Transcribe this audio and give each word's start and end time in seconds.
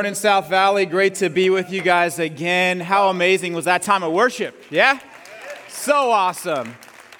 Morning, 0.00 0.14
South 0.14 0.48
Valley. 0.48 0.86
Great 0.86 1.16
to 1.16 1.28
be 1.28 1.50
with 1.50 1.70
you 1.70 1.82
guys 1.82 2.18
again. 2.18 2.80
How 2.80 3.10
amazing 3.10 3.52
was 3.52 3.66
that 3.66 3.82
time 3.82 4.02
of 4.02 4.14
worship? 4.14 4.58
Yeah? 4.70 4.98
So 5.68 6.10
awesome. 6.10 6.74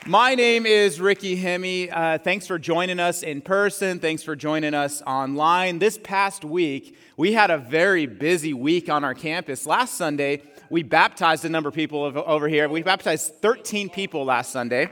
My 0.06 0.34
name 0.34 0.64
is 0.64 0.98
Ricky 0.98 1.36
Hemi. 1.36 1.90
Uh, 1.90 2.16
thanks 2.16 2.46
for 2.46 2.58
joining 2.58 2.98
us 2.98 3.22
in 3.22 3.42
person. 3.42 3.98
Thanks 3.98 4.22
for 4.22 4.34
joining 4.34 4.72
us 4.72 5.02
online. 5.02 5.78
This 5.78 5.98
past 6.02 6.42
week, 6.42 6.96
we 7.18 7.34
had 7.34 7.50
a 7.50 7.58
very 7.58 8.06
busy 8.06 8.54
week 8.54 8.88
on 8.88 9.04
our 9.04 9.12
campus. 9.12 9.66
Last 9.66 9.98
Sunday, 9.98 10.40
we 10.70 10.82
baptized 10.82 11.44
a 11.44 11.50
number 11.50 11.68
of 11.68 11.74
people 11.74 12.00
over 12.00 12.48
here. 12.48 12.66
We 12.66 12.82
baptized 12.82 13.34
13 13.42 13.90
people 13.90 14.24
last 14.24 14.52
Sunday, 14.52 14.88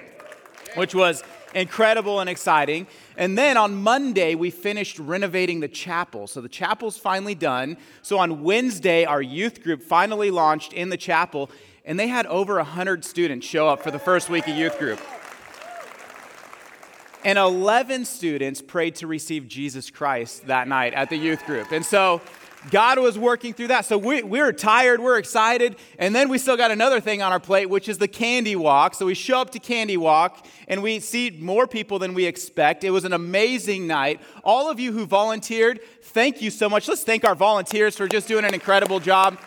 which 0.75 0.94
was 0.94 1.22
incredible 1.54 2.20
and 2.20 2.28
exciting. 2.28 2.86
And 3.16 3.36
then 3.36 3.56
on 3.56 3.74
Monday, 3.82 4.34
we 4.34 4.50
finished 4.50 4.98
renovating 4.98 5.60
the 5.60 5.68
chapel. 5.68 6.27
So 6.27 6.41
the 6.41 6.48
chapel's 6.48 6.96
finally 6.96 7.34
done. 7.34 7.77
So 8.02 8.18
on 8.18 8.42
Wednesday, 8.42 9.04
our 9.04 9.22
youth 9.22 9.62
group 9.62 9.82
finally 9.82 10.30
launched 10.30 10.72
in 10.72 10.88
the 10.91 10.96
chapel, 10.96 11.50
and 11.84 11.98
they 11.98 12.08
had 12.08 12.26
over 12.26 12.56
100 12.56 13.04
students 13.04 13.46
show 13.46 13.69
up 13.69 13.80
for 13.80 13.91
the 13.91 13.98
first 13.98 14.28
week 14.28 14.46
of 14.46 14.56
youth 14.56 14.78
group. 14.78 15.00
And 17.24 17.38
11 17.38 18.04
students 18.04 18.62
prayed 18.62 18.94
to 18.96 19.06
receive 19.06 19.48
Jesus 19.48 19.91
Christ 19.91 20.46
that 20.46 20.69
night 20.69 20.94
at 20.94 21.10
the 21.10 21.16
youth 21.16 21.44
group. 21.44 21.72
And 21.72 21.84
so 21.84 22.20
God 22.70 22.98
was 22.98 23.18
working 23.18 23.54
through 23.54 23.68
that. 23.68 23.84
So 23.84 23.96
we, 23.96 24.22
we're 24.22 24.52
tired, 24.52 25.00
we're 25.00 25.18
excited, 25.18 25.76
and 25.98 26.14
then 26.14 26.28
we 26.28 26.38
still 26.38 26.56
got 26.56 26.70
another 26.70 27.00
thing 27.00 27.22
on 27.22 27.32
our 27.32 27.40
plate, 27.40 27.70
which 27.70 27.88
is 27.88 27.98
the 27.98 28.08
candy 28.08 28.56
walk. 28.56 28.94
So 28.94 29.06
we 29.06 29.14
show 29.14 29.40
up 29.40 29.50
to 29.50 29.58
Candy 29.58 29.96
Walk, 29.96 30.44
and 30.66 30.82
we 30.82 31.00
see 31.00 31.30
more 31.30 31.66
people 31.66 31.98
than 31.98 32.14
we 32.14 32.26
expect. 32.26 32.84
It 32.84 32.90
was 32.90 33.04
an 33.04 33.12
amazing 33.12 33.86
night. 33.86 34.20
All 34.44 34.70
of 34.70 34.80
you 34.80 34.92
who 34.92 35.06
volunteered, 35.06 35.80
thank 36.02 36.42
you 36.42 36.50
so 36.50 36.68
much. 36.68 36.88
Let's 36.88 37.04
thank 37.04 37.24
our 37.24 37.34
volunteers 37.34 37.97
for 37.97 38.08
just 38.08 38.28
doing 38.28 38.44
an 38.44 38.54
incredible 38.54 39.00
job. 39.00 39.38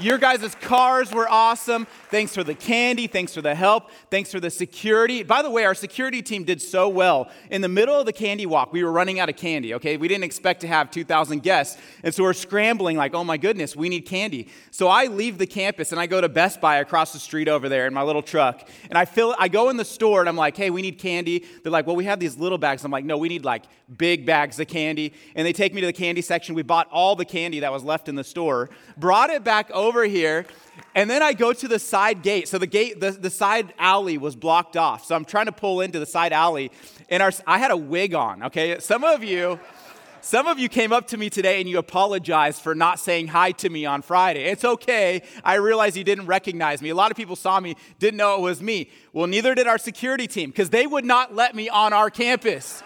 Your 0.00 0.16
guys' 0.16 0.54
cars 0.60 1.10
were 1.12 1.28
awesome. 1.28 1.88
Thanks 2.10 2.32
for 2.32 2.44
the 2.44 2.54
candy. 2.54 3.08
Thanks 3.08 3.34
for 3.34 3.42
the 3.42 3.54
help. 3.54 3.90
Thanks 4.10 4.30
for 4.30 4.38
the 4.38 4.48
security. 4.48 5.24
By 5.24 5.42
the 5.42 5.50
way, 5.50 5.64
our 5.64 5.74
security 5.74 6.22
team 6.22 6.44
did 6.44 6.62
so 6.62 6.88
well. 6.88 7.28
In 7.50 7.62
the 7.62 7.68
middle 7.68 7.98
of 7.98 8.06
the 8.06 8.12
candy 8.12 8.46
walk, 8.46 8.72
we 8.72 8.84
were 8.84 8.92
running 8.92 9.18
out 9.18 9.28
of 9.28 9.36
candy, 9.36 9.74
okay? 9.74 9.96
We 9.96 10.06
didn't 10.06 10.22
expect 10.22 10.60
to 10.60 10.68
have 10.68 10.92
2,000 10.92 11.42
guests. 11.42 11.80
And 12.04 12.14
so 12.14 12.22
we're 12.22 12.32
scrambling, 12.32 12.96
like, 12.96 13.12
oh 13.12 13.24
my 13.24 13.38
goodness, 13.38 13.74
we 13.74 13.88
need 13.88 14.02
candy. 14.02 14.48
So 14.70 14.86
I 14.86 15.06
leave 15.06 15.36
the 15.36 15.46
campus 15.46 15.90
and 15.90 16.00
I 16.00 16.06
go 16.06 16.20
to 16.20 16.28
Best 16.28 16.60
Buy 16.60 16.76
across 16.76 17.12
the 17.12 17.18
street 17.18 17.48
over 17.48 17.68
there 17.68 17.88
in 17.88 17.92
my 17.92 18.02
little 18.02 18.22
truck. 18.22 18.68
And 18.88 18.96
I 18.96 19.04
fill 19.04 19.34
I 19.36 19.48
go 19.48 19.68
in 19.68 19.76
the 19.76 19.84
store 19.84 20.20
and 20.20 20.28
I'm 20.28 20.36
like, 20.36 20.56
hey, 20.56 20.70
we 20.70 20.80
need 20.80 20.98
candy. 20.98 21.44
They're 21.62 21.72
like, 21.72 21.88
well, 21.88 21.96
we 21.96 22.04
have 22.04 22.20
these 22.20 22.36
little 22.36 22.58
bags. 22.58 22.84
I'm 22.84 22.92
like, 22.92 23.04
no, 23.04 23.18
we 23.18 23.28
need 23.28 23.44
like 23.44 23.64
big 23.96 24.26
bags 24.26 24.60
of 24.60 24.68
candy. 24.68 25.12
And 25.34 25.46
they 25.46 25.52
take 25.52 25.74
me 25.74 25.80
to 25.80 25.86
the 25.86 25.92
candy 25.92 26.22
section. 26.22 26.54
We 26.54 26.62
bought 26.62 26.88
all 26.92 27.16
the 27.16 27.24
candy 27.24 27.60
that 27.60 27.72
was 27.72 27.82
left 27.82 28.08
in 28.08 28.14
the 28.14 28.24
store, 28.24 28.70
brought 28.96 29.30
it 29.30 29.42
back 29.42 29.70
over 29.72 29.87
here. 30.04 30.46
And 30.94 31.08
then 31.10 31.22
I 31.22 31.32
go 31.32 31.52
to 31.52 31.68
the 31.68 31.78
side 31.78 32.22
gate. 32.22 32.48
So 32.48 32.58
the 32.58 32.66
gate, 32.66 33.00
the, 33.00 33.10
the 33.10 33.30
side 33.30 33.74
alley 33.78 34.18
was 34.18 34.36
blocked 34.36 34.76
off. 34.76 35.04
So 35.04 35.14
I'm 35.14 35.24
trying 35.24 35.46
to 35.46 35.52
pull 35.52 35.80
into 35.80 35.98
the 35.98 36.06
side 36.06 36.32
alley. 36.32 36.70
And 37.08 37.22
our, 37.22 37.32
I 37.46 37.58
had 37.58 37.70
a 37.70 37.76
wig 37.76 38.14
on, 38.14 38.44
okay? 38.44 38.78
Some 38.78 39.04
of 39.04 39.24
you, 39.24 39.58
some 40.20 40.46
of 40.46 40.58
you 40.58 40.68
came 40.68 40.92
up 40.92 41.08
to 41.08 41.16
me 41.16 41.30
today 41.30 41.60
and 41.60 41.68
you 41.68 41.78
apologized 41.78 42.60
for 42.60 42.74
not 42.74 43.00
saying 43.00 43.28
hi 43.28 43.52
to 43.52 43.68
me 43.68 43.86
on 43.86 44.02
Friday. 44.02 44.44
It's 44.44 44.64
okay. 44.64 45.22
I 45.42 45.54
realize 45.54 45.96
you 45.96 46.04
didn't 46.04 46.26
recognize 46.26 46.82
me. 46.82 46.90
A 46.90 46.94
lot 46.94 47.10
of 47.10 47.16
people 47.16 47.36
saw 47.36 47.58
me, 47.60 47.76
didn't 47.98 48.18
know 48.18 48.36
it 48.36 48.40
was 48.40 48.62
me. 48.62 48.90
Well, 49.12 49.26
neither 49.26 49.54
did 49.54 49.66
our 49.66 49.78
security 49.78 50.26
team 50.26 50.50
because 50.50 50.70
they 50.70 50.86
would 50.86 51.04
not 51.04 51.34
let 51.34 51.54
me 51.54 51.68
on 51.68 51.92
our 51.92 52.10
campus. 52.10 52.82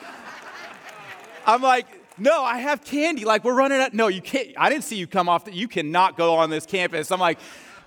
I'm 1.47 1.63
like, 1.63 1.87
no, 2.19 2.43
I 2.43 2.59
have 2.59 2.84
candy. 2.84 3.25
Like, 3.25 3.45
we're 3.45 3.55
running 3.55 3.81
out. 3.81 3.95
No, 3.95 4.09
you 4.09 4.21
can't. 4.21 4.49
I 4.56 4.69
didn't 4.69 4.84
see 4.84 4.97
you 4.97 5.06
come 5.06 5.28
off. 5.28 5.45
The, 5.45 5.55
you 5.55 5.69
cannot 5.69 6.17
go 6.17 6.34
on 6.34 6.50
this 6.50 6.67
campus. 6.67 7.11
I'm 7.11 7.21
like, 7.21 7.39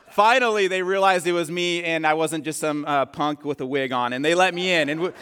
finally, 0.09 0.67
they 0.67 0.81
realized 0.81 1.27
it 1.27 1.33
was 1.33 1.51
me 1.51 1.83
and 1.83 2.05
I 2.05 2.13
wasn't 2.13 2.43
just 2.45 2.59
some 2.59 2.85
uh, 2.85 3.05
punk 3.05 3.43
with 3.43 3.61
a 3.61 3.65
wig 3.65 3.91
on. 3.91 4.13
And 4.13 4.23
they 4.23 4.35
let 4.35 4.53
me 4.53 4.71
in. 4.71 4.89
And 4.89 5.13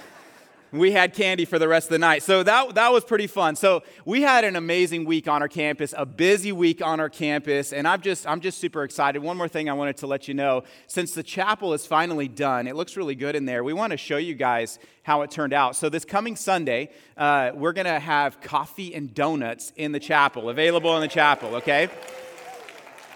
we 0.74 0.92
had 0.92 1.14
candy 1.14 1.46
for 1.46 1.60
the 1.60 1.68
rest 1.68 1.88
of 1.88 1.92
the 1.92 2.00
night. 2.00 2.24
So 2.24 2.42
that, 2.44 2.76
that 2.76 2.92
was 2.92 3.04
pretty 3.04 3.28
fun. 3.28 3.56
So 3.56 3.84
we 4.06 4.24
had 4.24 4.44
an 4.44 4.56
amazing 4.56 5.06
week 5.06 5.28
on 5.28 5.42
our 5.42 5.48
campus, 5.48 5.94
a 5.96 6.06
busy 6.06 6.52
week 6.52 6.82
on 6.82 7.00
our 7.00 7.10
campus, 7.10 7.72
and 7.72 7.88
I'm 7.88 8.02
just, 8.02 8.28
I'm 8.28 8.42
just 8.42 8.58
super 8.58 8.84
excited. 8.84 9.22
One 9.22 9.38
more 9.38 9.48
thing 9.48 9.70
I 9.70 9.74
wanted 9.74 9.98
to 9.98 10.08
let 10.08 10.28
you 10.28 10.34
know 10.34 10.64
since 10.88 11.14
the 11.14 11.24
chapel 11.24 11.74
is 11.74 11.86
finally 11.86 12.28
done, 12.28 12.68
it 12.68 12.76
looks 12.76 12.98
really 12.98 13.16
good 13.16 13.36
in 13.36 13.46
there. 13.46 13.64
We 13.64 13.74
want 13.74 13.92
to 13.92 13.98
show 13.98 14.18
you 14.18 14.34
guys 14.34 14.80
how 15.04 15.22
it 15.22 15.30
turned 15.30 15.54
out. 15.54 15.76
So 15.76 15.90
this 15.90 16.06
coming 16.06 16.36
Sunday, 16.36 16.90
uh, 17.18 17.52
we're 17.54 17.74
going 17.74 17.86
to 17.86 18.00
have 18.00 18.42
coffee 18.42 18.96
and 18.96 19.14
donuts 19.14 19.72
in 19.76 19.92
the 19.92 20.00
chapel, 20.00 20.50
available 20.50 20.96
in 20.96 21.02
the 21.02 21.08
chapel, 21.08 21.56
okay? 21.56 21.90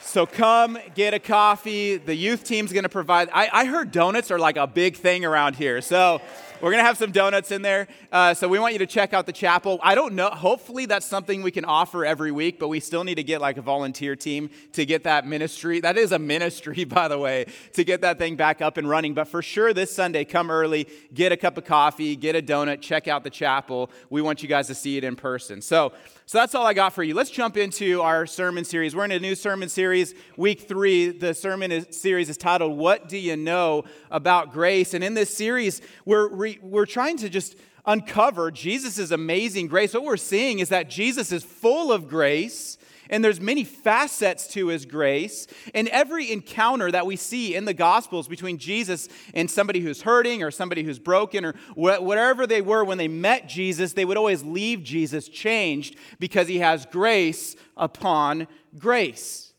So 0.01 0.25
come 0.25 0.78
get 0.96 1.13
a 1.13 1.19
coffee. 1.19 1.97
The 1.97 2.16
youth 2.16 2.46
team's 2.46 2.72
going 2.72 2.84
to 2.84 2.90
provide. 2.90 3.29
I, 3.34 3.50
I, 3.51 3.66
heard 3.66 3.91
donuts 3.91 4.31
are 4.31 4.40
like 4.40 4.56
a 4.56 4.66
big 4.66 4.96
thing 4.96 5.25
around 5.25 5.57
here. 5.57 5.81
So 5.81 6.22
we're 6.62 6.72
going 6.72 6.81
to 6.81 6.85
have 6.85 6.97
some 6.97 7.12
donuts 7.12 7.51
in 7.51 7.62
there. 7.62 7.88
Uh, 8.12 8.34
so 8.34 8.47
we 8.47 8.59
want 8.59 8.73
you 8.73 8.79
to 8.79 8.88
check 8.88 9.13
out 9.13 9.25
the 9.25 9.31
chapel. 9.31 9.79
I 9.84 9.95
don't 9.95 10.16
know. 10.16 10.29
Hopefully 10.29 10.85
that's 10.85 11.06
something 11.06 11.44
we 11.44 11.51
can 11.51 11.66
offer 11.66 12.06
every 12.06 12.31
week, 12.31 12.59
but 12.59 12.68
we 12.68 12.79
still 12.79 13.03
need 13.03 13.16
to 13.16 13.23
get 13.23 13.41
like 13.41 13.57
a 13.57 13.62
volunteer 13.62 14.16
team 14.16 14.50
to 14.73 14.85
get 14.85 15.03
that 15.03 15.28
ministry. 15.28 15.79
That 15.79 15.97
is 15.97 16.12
a 16.12 16.19
ministry, 16.19 16.84
by 16.85 17.07
the 17.07 17.17
way, 17.17 17.46
to 17.73 17.84
get 17.84 18.01
that 18.01 18.17
thing 18.17 18.35
back 18.35 18.62
up 18.62 18.78
and 18.78 18.90
running. 18.90 19.13
But 19.13 19.28
for 19.28 19.41
sure 19.41 19.73
this 19.73 19.94
Sunday, 19.94 20.25
come 20.25 20.50
early, 20.50 20.88
get 21.13 21.31
a 21.31 21.38
cup 21.38 21.57
of 21.57 21.66
coffee, 21.66 22.16
get 22.16 22.35
a 22.35 22.41
donut, 22.41 22.81
check 22.81 23.07
out 23.07 23.23
the 23.23 23.29
chapel. 23.29 23.91
We 24.09 24.22
want 24.22 24.41
you 24.41 24.50
guys 24.50 24.67
to 24.67 24.75
see 24.75 24.97
it 24.97 25.03
in 25.03 25.16
person. 25.16 25.62
So, 25.62 25.94
so 26.28 26.40
that's 26.40 26.54
all 26.56 26.66
I 26.66 26.74
got 26.74 26.92
for 26.92 27.04
you. 27.04 27.14
Let's 27.14 27.30
jump 27.30 27.56
into 27.56 28.02
our 28.02 28.26
sermon 28.26 28.66
series. 28.66 28.94
We're 28.94 29.06
in 29.06 29.12
a 29.12 29.20
new 29.20 29.34
sermon 29.34 29.70
series, 29.70 30.14
week 30.36 30.68
three. 30.68 31.12
The 31.12 31.34
sermon 31.34 31.72
is, 31.72 31.88
series 31.92 32.30
is 32.30 32.36
titled, 32.36 32.78
What 32.78 33.08
Do 33.08 33.18
You 33.18 33.38
Know 33.38 33.86
About 34.12 34.52
Grace? 34.52 34.94
And 34.94 35.06
in 35.06 35.14
this 35.14 35.34
series, 35.34 35.82
we're, 36.03 36.28
re, 36.28 36.59
we're 36.62 36.85
trying 36.85 37.16
to 37.20 37.29
just 37.29 37.56
uncover 37.85 38.52
Jesus' 38.52 39.12
amazing 39.12 39.68
grace. 39.68 39.94
What 39.94 40.03
we're 40.03 40.18
seeing 40.18 40.59
is 40.59 40.68
that 40.68 40.90
Jesus 40.90 41.32
is 41.32 41.46
full 41.46 41.94
of 41.94 42.09
grace 42.09 42.78
and 43.09 43.24
there's 43.24 43.40
many 43.40 43.64
facets 43.64 44.48
to 44.48 44.68
his 44.68 44.86
grace. 44.86 45.48
And 45.74 45.88
every 45.90 46.32
encounter 46.32 46.92
that 46.92 47.06
we 47.06 47.16
see 47.16 47.56
in 47.56 47.66
the 47.66 47.74
gospels 47.74 48.28
between 48.28 48.58
jesus 48.58 49.08
and 49.34 49.50
somebody 49.50 49.80
who's 49.80 50.02
hurting 50.02 50.44
or 50.44 50.52
somebody 50.52 50.84
who's 50.84 51.00
broken 51.00 51.46
or 51.46 51.54
whatever 51.76 52.48
they 52.48 52.62
were 52.62 52.84
when 52.84 52.98
they 52.98 53.08
met 53.08 53.48
jesus 53.48 53.94
they 53.94 54.06
would 54.06 54.18
always 54.18 54.44
leave 54.44 54.84
jesus 54.84 55.28
changed 55.28 55.98
because 56.20 56.48
he 56.48 56.59
has 56.59 56.86
grace 56.86 57.56
upon 57.76 58.48
grace. 58.78 59.54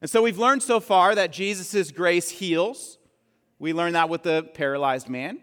And 0.00 0.10
so 0.10 0.22
we've 0.22 0.38
learned 0.38 0.62
so 0.62 0.80
far 0.80 1.14
that 1.14 1.32
jesus' 1.32 1.90
grace 1.90 2.30
heals. 2.30 2.98
We 3.58 3.72
learned 3.72 3.94
that 3.94 4.08
with 4.08 4.22
the 4.22 4.48
paralyzed 4.54 5.08
man. 5.08 5.38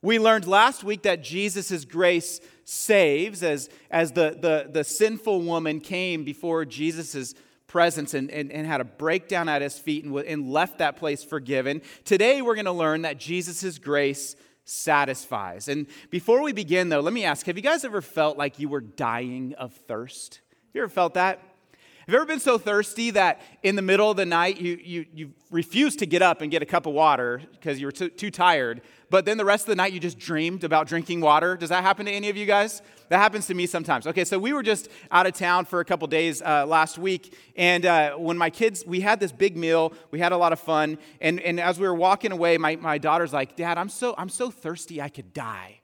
We 0.00 0.20
learned 0.20 0.46
last 0.46 0.84
week 0.84 1.02
that 1.02 1.22
jesus' 1.22 1.84
grace 1.84 2.40
saves 2.68 3.42
as, 3.42 3.70
as 3.90 4.12
the, 4.12 4.36
the, 4.38 4.68
the 4.70 4.84
sinful 4.84 5.40
woman 5.40 5.80
came 5.80 6.22
before 6.22 6.66
Jesus' 6.66 7.34
presence 7.66 8.12
and, 8.12 8.30
and, 8.30 8.52
and 8.52 8.66
had 8.66 8.82
a 8.82 8.84
breakdown 8.84 9.48
at 9.48 9.62
his 9.62 9.78
feet 9.78 10.04
and, 10.04 10.14
and 10.18 10.52
left 10.52 10.76
that 10.76 10.96
place 10.96 11.24
forgiven. 11.24 11.80
Today 12.04 12.42
we're 12.42 12.54
going 12.54 12.66
to 12.66 12.72
learn 12.72 13.02
that 13.02 13.16
Jesus' 13.16 13.78
grace 13.78 14.36
satisfies. 14.66 15.68
And 15.68 15.86
before 16.10 16.42
we 16.42 16.52
begin, 16.52 16.90
though, 16.90 17.00
let 17.00 17.14
me 17.14 17.24
ask 17.24 17.46
have 17.46 17.56
you 17.56 17.62
guys 17.62 17.86
ever 17.86 18.02
felt 18.02 18.36
like 18.36 18.58
you 18.58 18.68
were 18.68 18.82
dying 18.82 19.54
of 19.54 19.72
thirst? 19.72 20.42
Have 20.50 20.74
you 20.74 20.82
ever 20.82 20.90
felt 20.90 21.14
that? 21.14 21.38
Have 21.38 22.14
you 22.14 22.16
ever 22.16 22.26
been 22.26 22.40
so 22.40 22.58
thirsty 22.58 23.10
that 23.12 23.40
in 23.62 23.76
the 23.76 23.82
middle 23.82 24.10
of 24.10 24.18
the 24.18 24.26
night 24.26 24.60
you, 24.60 24.78
you, 24.82 25.06
you 25.14 25.32
refused 25.50 25.98
to 26.00 26.06
get 26.06 26.20
up 26.20 26.42
and 26.42 26.50
get 26.50 26.62
a 26.62 26.66
cup 26.66 26.86
of 26.86 26.92
water 26.94 27.40
because 27.52 27.80
you 27.80 27.86
were 27.86 27.92
too, 27.92 28.10
too 28.10 28.30
tired, 28.30 28.82
but 29.10 29.24
then 29.24 29.38
the 29.38 29.44
rest 29.44 29.64
of 29.64 29.68
the 29.68 29.76
night 29.76 29.92
you 29.92 30.00
just 30.00 30.18
dreamed 30.18 30.64
about 30.64 30.86
drinking 30.86 31.20
water? 31.20 31.56
Does 31.56 31.70
that 31.70 31.82
happen 31.82 32.06
to 32.06 32.12
any 32.12 32.28
of 32.28 32.36
you 32.36 32.46
guys? 32.46 32.82
That 33.08 33.18
happens 33.18 33.46
to 33.46 33.54
me 33.54 33.66
sometimes. 33.66 34.06
Okay, 34.06 34.24
so 34.24 34.38
we 34.38 34.52
were 34.52 34.62
just 34.62 34.88
out 35.10 35.26
of 35.26 35.32
town 35.32 35.64
for 35.64 35.80
a 35.80 35.84
couple 35.84 36.06
days 36.08 36.42
uh, 36.42 36.66
last 36.66 36.98
week, 36.98 37.34
and 37.56 37.86
uh, 37.86 38.16
when 38.16 38.36
my 38.36 38.50
kids, 38.50 38.84
we 38.86 39.00
had 39.00 39.20
this 39.20 39.32
big 39.32 39.56
meal, 39.56 39.92
we 40.10 40.18
had 40.18 40.32
a 40.32 40.36
lot 40.36 40.52
of 40.52 40.60
fun, 40.60 40.98
and, 41.20 41.40
and 41.40 41.58
as 41.58 41.78
we 41.78 41.86
were 41.86 41.94
walking 41.94 42.32
away, 42.32 42.58
my, 42.58 42.76
my 42.76 42.98
daughter's 42.98 43.32
like, 43.32 43.56
Dad, 43.56 43.78
I'm 43.78 43.88
so, 43.88 44.14
I'm 44.18 44.28
so 44.28 44.50
thirsty 44.50 45.00
I 45.00 45.08
could 45.08 45.32
die. 45.32 45.80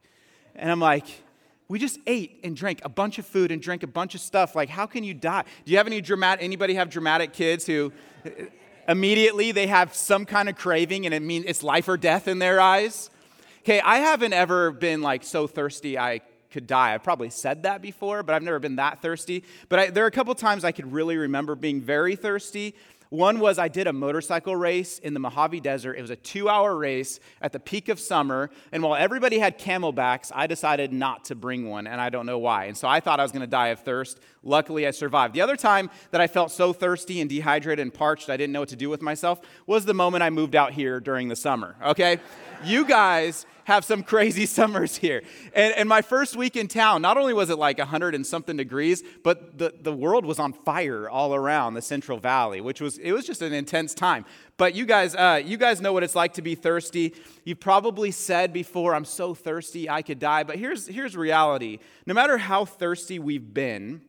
And 0.55 0.71
I'm 0.71 0.81
like, 0.81 1.07
we 1.69 1.79
just 1.79 1.99
ate 2.07 2.41
and 2.45 2.55
drank 2.55 2.81
a 2.85 2.89
bunch 2.89 3.19
of 3.19 3.27
food 3.27 3.51
and 3.51 3.61
drank 3.61 3.83
a 3.83 3.87
bunch 3.87 4.15
of 4.15 4.21
stuff. 4.21 4.55
Like, 4.55 4.69
how 4.69 4.87
can 4.87 5.03
you 5.03 5.15
die? 5.15 5.45
Do 5.65 5.73
you 5.73 5.79
have 5.79 5.87
any 5.87 6.01
dramatic, 6.01 6.45
anybody 6.45 6.75
have 6.75 6.91
dramatic 6.91 7.33
kids 7.33 7.67
who 7.67 7.93
immediately 8.87 9.51
they 9.53 9.67
have 9.67 9.95
some 9.95 10.27
kind 10.27 10.49
of 10.49 10.57
craving 10.57 11.07
and 11.07 11.15
it 11.15 11.23
means 11.23 11.47
it's 11.49 11.63
life 11.63 11.89
or 11.89 11.97
death 11.97 12.29
in 12.29 12.39
their 12.39 12.61
eyes? 12.61 13.11
Okay, 13.65 13.81
I 13.81 13.97
haven't 13.97 14.35
ever 14.35 14.73
been 14.73 15.01
like 15.01 15.25
so 15.25 15.47
thirsty 15.47 15.99
I 15.99 16.21
could 16.51 16.67
die. 16.67 16.93
I've 16.93 17.03
probably 17.03 17.31
said 17.31 17.63
that 17.63 17.81
before, 17.81 18.23
but 18.23 18.35
I've 18.35 18.43
never 18.43 18.59
been 18.59 18.77
that 18.77 19.01
thirsty. 19.01 19.43
But 19.71 19.79
I, 19.79 19.87
there 19.89 20.05
are 20.05 20.07
a 20.07 20.11
couple 20.11 20.35
times 20.35 20.65
I 20.65 20.73
could 20.73 20.93
really 20.93 21.17
remember 21.17 21.55
being 21.55 21.81
very 21.81 22.15
thirsty. 22.15 22.75
One 23.09 23.41
was 23.41 23.59
I 23.59 23.69
did 23.69 23.87
a 23.87 23.93
motorcycle 23.95 24.55
race 24.55 24.99
in 24.99 25.15
the 25.15 25.21
Mojave 25.21 25.61
Desert. 25.61 25.95
It 25.95 26.03
was 26.03 26.11
a 26.11 26.17
two 26.17 26.51
hour 26.51 26.77
race 26.77 27.21
at 27.41 27.53
the 27.53 27.59
peak 27.59 27.89
of 27.89 27.99
summer. 27.99 28.51
And 28.71 28.83
while 28.83 28.97
everybody 28.97 29.39
had 29.39 29.59
camelbacks, 29.59 30.31
I 30.35 30.47
decided 30.47 30.93
not 30.93 31.25
to 31.27 31.35
bring 31.35 31.71
one, 31.71 31.87
and 31.87 32.03
I 32.03 32.11
don't 32.11 32.27
know 32.27 32.39
why. 32.39 32.67
And 32.67 32.77
so 32.77 32.87
I 32.87 33.01
thought 33.01 33.19
I 33.19 33.23
was 33.23 33.33
going 33.33 33.41
to 33.41 33.47
die 33.47 33.69
of 33.69 33.81
thirst. 33.81 34.21
Luckily, 34.43 34.87
I 34.87 34.91
survived. 34.91 35.33
The 35.33 35.41
other 35.41 35.57
time 35.57 35.89
that 36.11 36.21
I 36.21 36.27
felt 36.27 36.51
so 36.51 36.75
thirsty 36.75 37.23
and 37.23 37.31
dehydrated 37.31 37.81
and 37.81 37.95
parched, 37.95 38.29
I 38.29 38.37
didn't 38.37 38.53
know 38.53 38.61
what 38.61 38.69
to 38.69 38.77
do 38.77 38.91
with 38.91 39.01
myself, 39.01 39.41
was 39.67 39.87
the 39.87 39.95
moment 39.95 40.23
I 40.23 40.29
moved 40.29 40.55
out 40.55 40.75
here 40.75 41.01
during 41.01 41.29
the 41.29 41.37
summer, 41.37 41.77
okay? 41.83 42.21
you 42.65 42.85
guys 42.85 43.47
have 43.65 43.85
some 43.85 44.03
crazy 44.03 44.47
summers 44.59 44.97
here. 44.97 45.23
And, 45.55 45.75
and 45.75 45.89
my 45.89 46.03
first 46.03 46.37
week 46.37 46.57
in 46.57 46.69
town, 46.69 47.03
not 47.03 47.17
only 47.17 47.33
was 47.33 47.51
it 47.51 47.59
like 47.59 47.79
100 47.79 48.15
and 48.15 48.27
something 48.27 48.57
degrees, 48.57 49.03
but 49.23 49.59
the, 49.59 49.75
the 49.81 49.93
world 49.93 50.25
was 50.25 50.39
on 50.39 50.53
fire 50.53 51.09
all 51.09 51.35
around 51.35 51.75
the 51.75 51.83
Central 51.83 52.19
Valley, 52.19 52.61
which 52.61 52.81
was, 52.81 52.99
it 52.99 53.13
was 53.13 53.27
just 53.27 53.43
an 53.43 53.53
intense 53.53 53.95
time. 53.95 54.25
But 54.57 54.75
you 54.75 54.87
guys, 54.87 55.15
uh, 55.15 55.43
you 55.45 55.57
guys 55.57 55.81
know 55.81 55.93
what 55.93 56.03
it's 56.03 56.15
like 56.15 56.35
to 56.35 56.43
be 56.43 56.55
thirsty. 56.55 57.15
You've 57.45 57.61
probably 57.61 58.11
said 58.11 58.53
before, 58.53 58.95
I'm 58.95 59.05
so 59.05 59.35
thirsty, 59.35 59.91
I 59.91 60.03
could 60.03 60.19
die. 60.19 60.45
But 60.45 60.57
here's, 60.57 60.87
here's 60.87 61.17
reality. 61.17 61.79
No 62.07 62.15
matter 62.15 62.39
how 62.39 62.65
thirsty 62.65 63.19
we've 63.19 63.53
been, 63.53 64.03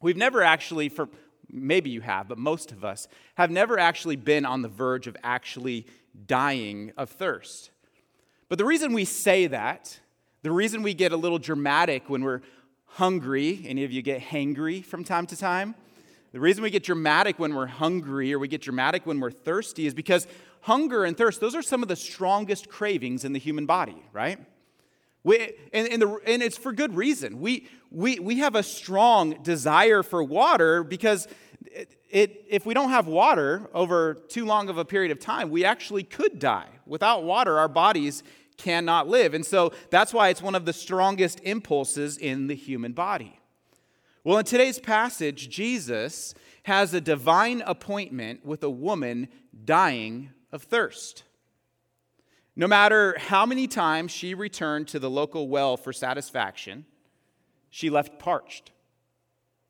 we've 0.00 0.16
never 0.16 0.42
actually, 0.42 0.88
for 0.88 1.08
maybe 1.52 1.90
you 1.90 2.00
have, 2.00 2.28
but 2.28 2.38
most 2.38 2.72
of 2.72 2.84
us 2.84 3.08
have 3.34 3.50
never 3.50 3.78
actually 3.78 4.16
been 4.16 4.44
on 4.44 4.62
the 4.62 4.68
verge 4.68 5.06
of 5.06 5.16
actually 5.22 5.86
dying 6.26 6.92
of 6.96 7.10
thirst. 7.10 7.70
But 8.50 8.58
the 8.58 8.64
reason 8.64 8.92
we 8.92 9.04
say 9.04 9.46
that, 9.46 10.00
the 10.42 10.50
reason 10.50 10.82
we 10.82 10.92
get 10.92 11.12
a 11.12 11.16
little 11.16 11.38
dramatic 11.38 12.10
when 12.10 12.24
we're 12.24 12.40
hungry, 12.84 13.64
any 13.64 13.84
of 13.84 13.92
you 13.92 14.02
get 14.02 14.20
hangry 14.20 14.84
from 14.84 15.04
time 15.04 15.24
to 15.28 15.36
time? 15.36 15.76
The 16.32 16.40
reason 16.40 16.64
we 16.64 16.70
get 16.70 16.82
dramatic 16.82 17.38
when 17.38 17.54
we're 17.54 17.66
hungry 17.66 18.34
or 18.34 18.40
we 18.40 18.48
get 18.48 18.60
dramatic 18.60 19.06
when 19.06 19.20
we're 19.20 19.30
thirsty 19.30 19.86
is 19.86 19.94
because 19.94 20.26
hunger 20.62 21.04
and 21.04 21.16
thirst, 21.16 21.40
those 21.40 21.54
are 21.54 21.62
some 21.62 21.80
of 21.80 21.88
the 21.88 21.94
strongest 21.94 22.68
cravings 22.68 23.24
in 23.24 23.32
the 23.32 23.38
human 23.38 23.66
body, 23.66 24.02
right? 24.12 24.40
We, 25.22 25.52
and, 25.72 25.86
and, 25.86 26.02
the, 26.02 26.18
and 26.26 26.42
it's 26.42 26.56
for 26.56 26.72
good 26.72 26.96
reason. 26.96 27.40
We, 27.40 27.68
we, 27.92 28.18
we 28.18 28.38
have 28.38 28.56
a 28.56 28.64
strong 28.64 29.44
desire 29.44 30.02
for 30.02 30.24
water 30.24 30.82
because 30.82 31.28
it, 31.66 31.94
it, 32.10 32.44
if 32.48 32.66
we 32.66 32.74
don't 32.74 32.90
have 32.90 33.06
water 33.06 33.70
over 33.72 34.14
too 34.14 34.44
long 34.44 34.68
of 34.68 34.76
a 34.76 34.84
period 34.84 35.12
of 35.12 35.20
time, 35.20 35.50
we 35.50 35.64
actually 35.64 36.02
could 36.02 36.40
die. 36.40 36.66
Without 36.84 37.22
water, 37.22 37.56
our 37.56 37.68
bodies 37.68 38.24
cannot 38.60 39.08
live. 39.08 39.34
And 39.34 39.44
so 39.44 39.72
that's 39.90 40.12
why 40.14 40.28
it's 40.28 40.42
one 40.42 40.54
of 40.54 40.64
the 40.64 40.72
strongest 40.72 41.40
impulses 41.42 42.16
in 42.16 42.46
the 42.46 42.54
human 42.54 42.92
body. 42.92 43.40
Well, 44.22 44.38
in 44.38 44.44
today's 44.44 44.78
passage, 44.78 45.48
Jesus 45.48 46.34
has 46.64 46.92
a 46.92 47.00
divine 47.00 47.62
appointment 47.64 48.44
with 48.44 48.62
a 48.62 48.70
woman 48.70 49.28
dying 49.64 50.30
of 50.52 50.62
thirst. 50.62 51.24
No 52.54 52.66
matter 52.66 53.16
how 53.18 53.46
many 53.46 53.66
times 53.66 54.10
she 54.10 54.34
returned 54.34 54.88
to 54.88 54.98
the 54.98 55.08
local 55.08 55.48
well 55.48 55.78
for 55.78 55.92
satisfaction, 55.92 56.84
she 57.70 57.88
left 57.88 58.18
parched. 58.18 58.72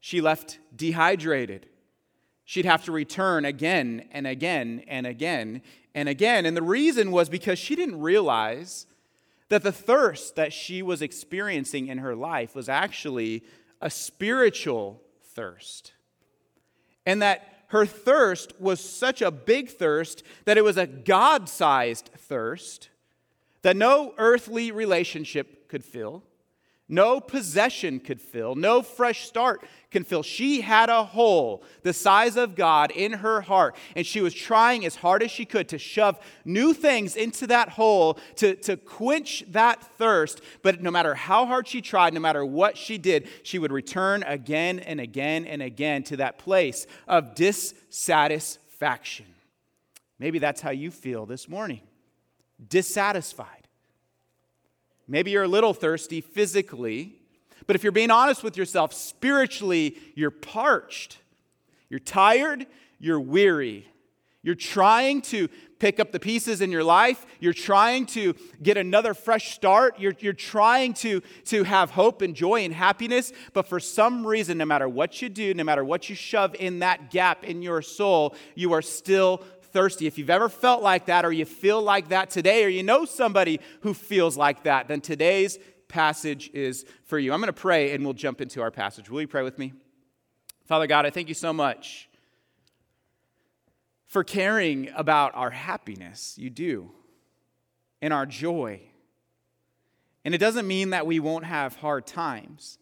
She 0.00 0.20
left 0.20 0.58
dehydrated. 0.74 1.68
She'd 2.50 2.64
have 2.64 2.84
to 2.86 2.90
return 2.90 3.44
again 3.44 4.08
and 4.10 4.26
again 4.26 4.82
and 4.88 5.06
again 5.06 5.62
and 5.94 6.08
again. 6.08 6.44
And 6.46 6.56
the 6.56 6.62
reason 6.62 7.12
was 7.12 7.28
because 7.28 7.60
she 7.60 7.76
didn't 7.76 8.00
realize 8.00 8.88
that 9.50 9.62
the 9.62 9.70
thirst 9.70 10.34
that 10.34 10.52
she 10.52 10.82
was 10.82 11.00
experiencing 11.00 11.86
in 11.86 11.98
her 11.98 12.16
life 12.16 12.56
was 12.56 12.68
actually 12.68 13.44
a 13.80 13.88
spiritual 13.88 15.00
thirst. 15.22 15.92
And 17.06 17.22
that 17.22 17.66
her 17.68 17.86
thirst 17.86 18.60
was 18.60 18.80
such 18.80 19.22
a 19.22 19.30
big 19.30 19.68
thirst 19.68 20.24
that 20.44 20.58
it 20.58 20.64
was 20.64 20.76
a 20.76 20.88
God 20.88 21.48
sized 21.48 22.10
thirst 22.16 22.88
that 23.62 23.76
no 23.76 24.12
earthly 24.18 24.72
relationship 24.72 25.68
could 25.68 25.84
fill, 25.84 26.24
no 26.90 27.20
possession 27.20 28.00
could 28.00 28.20
fill, 28.20 28.54
no 28.56 28.82
fresh 28.82 29.26
start 29.26 29.64
can 29.90 30.04
fill. 30.04 30.22
She 30.22 30.60
had 30.60 30.88
a 30.90 31.04
hole 31.04 31.62
the 31.82 31.92
size 31.92 32.36
of 32.36 32.54
God 32.56 32.90
in 32.90 33.12
her 33.12 33.40
heart, 33.40 33.76
and 33.94 34.04
she 34.04 34.20
was 34.20 34.34
trying 34.34 34.84
as 34.84 34.96
hard 34.96 35.22
as 35.22 35.30
she 35.30 35.44
could 35.44 35.68
to 35.68 35.78
shove 35.78 36.18
new 36.44 36.74
things 36.74 37.16
into 37.16 37.46
that 37.46 37.70
hole 37.70 38.18
to, 38.36 38.56
to 38.56 38.76
quench 38.76 39.44
that 39.48 39.82
thirst. 39.98 40.40
But 40.62 40.82
no 40.82 40.90
matter 40.90 41.14
how 41.14 41.46
hard 41.46 41.68
she 41.68 41.80
tried, 41.80 42.12
no 42.12 42.20
matter 42.20 42.44
what 42.44 42.76
she 42.76 42.98
did, 42.98 43.28
she 43.44 43.58
would 43.58 43.72
return 43.72 44.24
again 44.24 44.80
and 44.80 45.00
again 45.00 45.46
and 45.46 45.62
again 45.62 46.02
to 46.04 46.16
that 46.18 46.38
place 46.38 46.86
of 47.06 47.34
dissatisfaction. 47.34 49.26
Maybe 50.18 50.38
that's 50.38 50.60
how 50.60 50.70
you 50.70 50.90
feel 50.90 51.24
this 51.24 51.48
morning 51.48 51.80
dissatisfied. 52.68 53.59
Maybe 55.10 55.32
you're 55.32 55.42
a 55.42 55.48
little 55.48 55.74
thirsty 55.74 56.22
physically 56.22 57.20
but 57.70 57.76
if 57.76 57.84
you're 57.84 57.92
being 57.92 58.10
honest 58.10 58.42
with 58.42 58.56
yourself, 58.56 58.92
spiritually, 58.92 59.96
you're 60.16 60.32
parched. 60.32 61.18
You're 61.88 62.00
tired. 62.00 62.66
You're 62.98 63.20
weary. 63.20 63.86
You're 64.42 64.56
trying 64.56 65.20
to 65.22 65.48
pick 65.78 66.00
up 66.00 66.10
the 66.10 66.18
pieces 66.18 66.62
in 66.62 66.72
your 66.72 66.82
life. 66.82 67.24
You're 67.38 67.52
trying 67.52 68.06
to 68.06 68.34
get 68.60 68.76
another 68.76 69.14
fresh 69.14 69.52
start. 69.54 70.00
You're, 70.00 70.14
you're 70.18 70.32
trying 70.32 70.94
to, 70.94 71.20
to 71.44 71.62
have 71.62 71.90
hope 71.90 72.22
and 72.22 72.34
joy 72.34 72.64
and 72.64 72.74
happiness. 72.74 73.32
But 73.52 73.68
for 73.68 73.78
some 73.78 74.26
reason, 74.26 74.58
no 74.58 74.64
matter 74.64 74.88
what 74.88 75.22
you 75.22 75.28
do, 75.28 75.54
no 75.54 75.62
matter 75.62 75.84
what 75.84 76.08
you 76.08 76.16
shove 76.16 76.56
in 76.56 76.80
that 76.80 77.12
gap 77.12 77.44
in 77.44 77.62
your 77.62 77.82
soul, 77.82 78.34
you 78.56 78.72
are 78.72 78.82
still 78.82 79.44
thirsty. 79.72 80.06
If 80.06 80.18
you've 80.18 80.30
ever 80.30 80.48
felt 80.48 80.82
like 80.82 81.06
that, 81.06 81.24
or 81.24 81.32
you 81.32 81.44
feel 81.44 81.82
like 81.82 82.08
that 82.08 82.30
today, 82.30 82.64
or 82.64 82.68
you 82.68 82.82
know 82.82 83.04
somebody 83.04 83.60
who 83.80 83.94
feels 83.94 84.36
like 84.36 84.64
that, 84.64 84.88
then 84.88 85.00
today's 85.00 85.58
passage 85.88 86.50
is 86.52 86.84
for 87.04 87.18
you. 87.18 87.32
I'm 87.32 87.40
going 87.40 87.48
to 87.48 87.52
pray 87.52 87.92
and 87.92 88.04
we'll 88.04 88.14
jump 88.14 88.40
into 88.40 88.62
our 88.62 88.70
passage. 88.70 89.10
Will 89.10 89.20
you 89.20 89.28
pray 89.28 89.42
with 89.42 89.58
me? 89.58 89.72
Father 90.64 90.86
God, 90.86 91.04
I 91.06 91.10
thank 91.10 91.28
you 91.28 91.34
so 91.34 91.52
much 91.52 92.08
for 94.06 94.24
caring 94.24 94.90
about 94.96 95.34
our 95.34 95.50
happiness. 95.50 96.36
You 96.36 96.50
do, 96.50 96.90
and 98.02 98.12
our 98.12 98.26
joy. 98.26 98.80
And 100.24 100.34
it 100.34 100.38
doesn't 100.38 100.66
mean 100.66 100.90
that 100.90 101.06
we 101.06 101.20
won't 101.20 101.44
have 101.44 101.76
hard 101.76 102.06
times. 102.06 102.78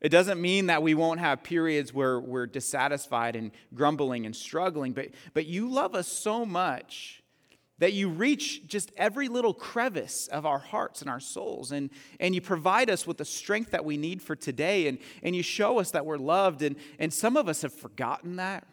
It 0.00 0.08
doesn't 0.08 0.40
mean 0.40 0.66
that 0.66 0.82
we 0.82 0.94
won't 0.94 1.20
have 1.20 1.42
periods 1.42 1.92
where 1.92 2.18
we're 2.18 2.46
dissatisfied 2.46 3.36
and 3.36 3.50
grumbling 3.74 4.24
and 4.24 4.34
struggling, 4.34 4.92
but, 4.92 5.08
but 5.34 5.46
you 5.46 5.68
love 5.68 5.94
us 5.94 6.08
so 6.08 6.46
much 6.46 7.22
that 7.78 7.92
you 7.94 8.08
reach 8.08 8.66
just 8.66 8.92
every 8.96 9.28
little 9.28 9.54
crevice 9.54 10.26
of 10.28 10.46
our 10.46 10.58
hearts 10.58 11.00
and 11.00 11.10
our 11.10 11.20
souls 11.20 11.72
and, 11.72 11.90
and 12.18 12.34
you 12.34 12.40
provide 12.40 12.90
us 12.90 13.06
with 13.06 13.16
the 13.16 13.24
strength 13.24 13.70
that 13.70 13.84
we 13.84 13.96
need 13.96 14.22
for 14.22 14.36
today 14.36 14.86
and, 14.86 14.98
and 15.22 15.34
you 15.34 15.42
show 15.42 15.78
us 15.78 15.90
that 15.90 16.04
we're 16.04 16.18
loved 16.18 16.62
and, 16.62 16.76
and 16.98 17.12
some 17.12 17.36
of 17.36 17.48
us 17.48 17.62
have 17.62 17.72
forgotten 17.72 18.36
that. 18.36 18.66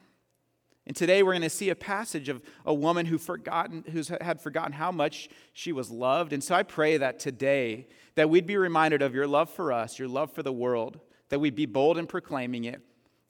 And 0.85 0.95
today 0.95 1.23
we're 1.23 1.33
going 1.33 1.41
to 1.41 1.49
see 1.49 1.69
a 1.69 1.75
passage 1.75 2.29
of 2.29 2.41
a 2.65 2.73
woman 2.73 3.05
who 3.05 3.17
forgotten 3.17 3.83
who's 3.91 4.07
had 4.07 4.39
forgotten 4.39 4.71
how 4.71 4.91
much 4.91 5.27
she 5.51 5.73
was 5.73 5.91
loved 5.91 6.31
and 6.31 6.41
so 6.41 6.55
i 6.55 6.63
pray 6.63 6.95
that 6.95 7.19
today 7.19 7.87
that 8.15 8.29
we'd 8.29 8.47
be 8.47 8.55
reminded 8.55 9.01
of 9.01 9.13
your 9.13 9.27
love 9.27 9.49
for 9.49 9.73
us 9.73 9.99
your 9.99 10.07
love 10.07 10.31
for 10.31 10.43
the 10.43 10.53
world 10.53 11.01
that 11.29 11.39
we'd 11.39 11.55
be 11.55 11.65
bold 11.65 11.97
in 11.97 12.07
proclaiming 12.07 12.65
it 12.65 12.81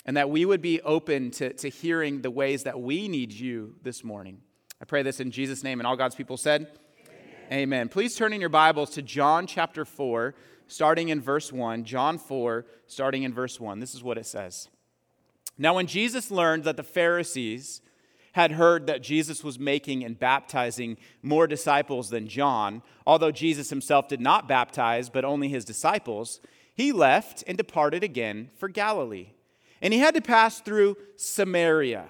and 0.05 0.17
that 0.17 0.29
we 0.29 0.45
would 0.45 0.61
be 0.61 0.81
open 0.81 1.31
to, 1.31 1.53
to 1.53 1.69
hearing 1.69 2.21
the 2.21 2.31
ways 2.31 2.63
that 2.63 2.79
we 2.79 3.07
need 3.07 3.31
you 3.33 3.75
this 3.83 4.03
morning 4.03 4.41
I 4.79 4.85
pray 4.85 5.01
this 5.01 5.19
in 5.19 5.31
Jesus' 5.31 5.63
name. 5.63 5.79
And 5.79 5.87
all 5.87 5.95
God's 5.95 6.15
people 6.15 6.37
said, 6.37 6.67
Amen. 7.07 7.59
Amen. 7.59 7.89
Please 7.89 8.15
turn 8.15 8.31
in 8.31 8.39
your 8.39 8.49
Bibles 8.49 8.91
to 8.91 9.01
John 9.01 9.47
chapter 9.47 9.85
4, 9.85 10.35
starting 10.67 11.09
in 11.09 11.19
verse 11.19 11.51
1. 11.51 11.83
John 11.83 12.19
4, 12.19 12.65
starting 12.85 13.23
in 13.23 13.33
verse 13.33 13.59
1. 13.59 13.79
This 13.79 13.95
is 13.95 14.03
what 14.03 14.19
it 14.19 14.27
says. 14.27 14.69
Now, 15.57 15.73
when 15.73 15.87
Jesus 15.87 16.29
learned 16.29 16.63
that 16.65 16.77
the 16.77 16.83
Pharisees 16.83 17.81
had 18.33 18.51
heard 18.51 18.85
that 18.85 19.01
Jesus 19.01 19.43
was 19.43 19.57
making 19.57 20.03
and 20.03 20.19
baptizing 20.19 20.97
more 21.23 21.47
disciples 21.47 22.11
than 22.11 22.27
John, 22.27 22.83
although 23.07 23.31
Jesus 23.31 23.71
himself 23.71 24.07
did 24.07 24.21
not 24.21 24.47
baptize, 24.47 25.09
but 25.09 25.25
only 25.25 25.49
his 25.49 25.65
disciples, 25.65 26.39
he 26.77 26.91
left 26.91 27.43
and 27.47 27.57
departed 27.57 28.03
again 28.03 28.51
for 28.55 28.69
Galilee. 28.69 29.29
And 29.81 29.93
he 29.93 29.99
had 29.99 30.13
to 30.13 30.21
pass 30.21 30.61
through 30.61 30.95
Samaria. 31.15 32.05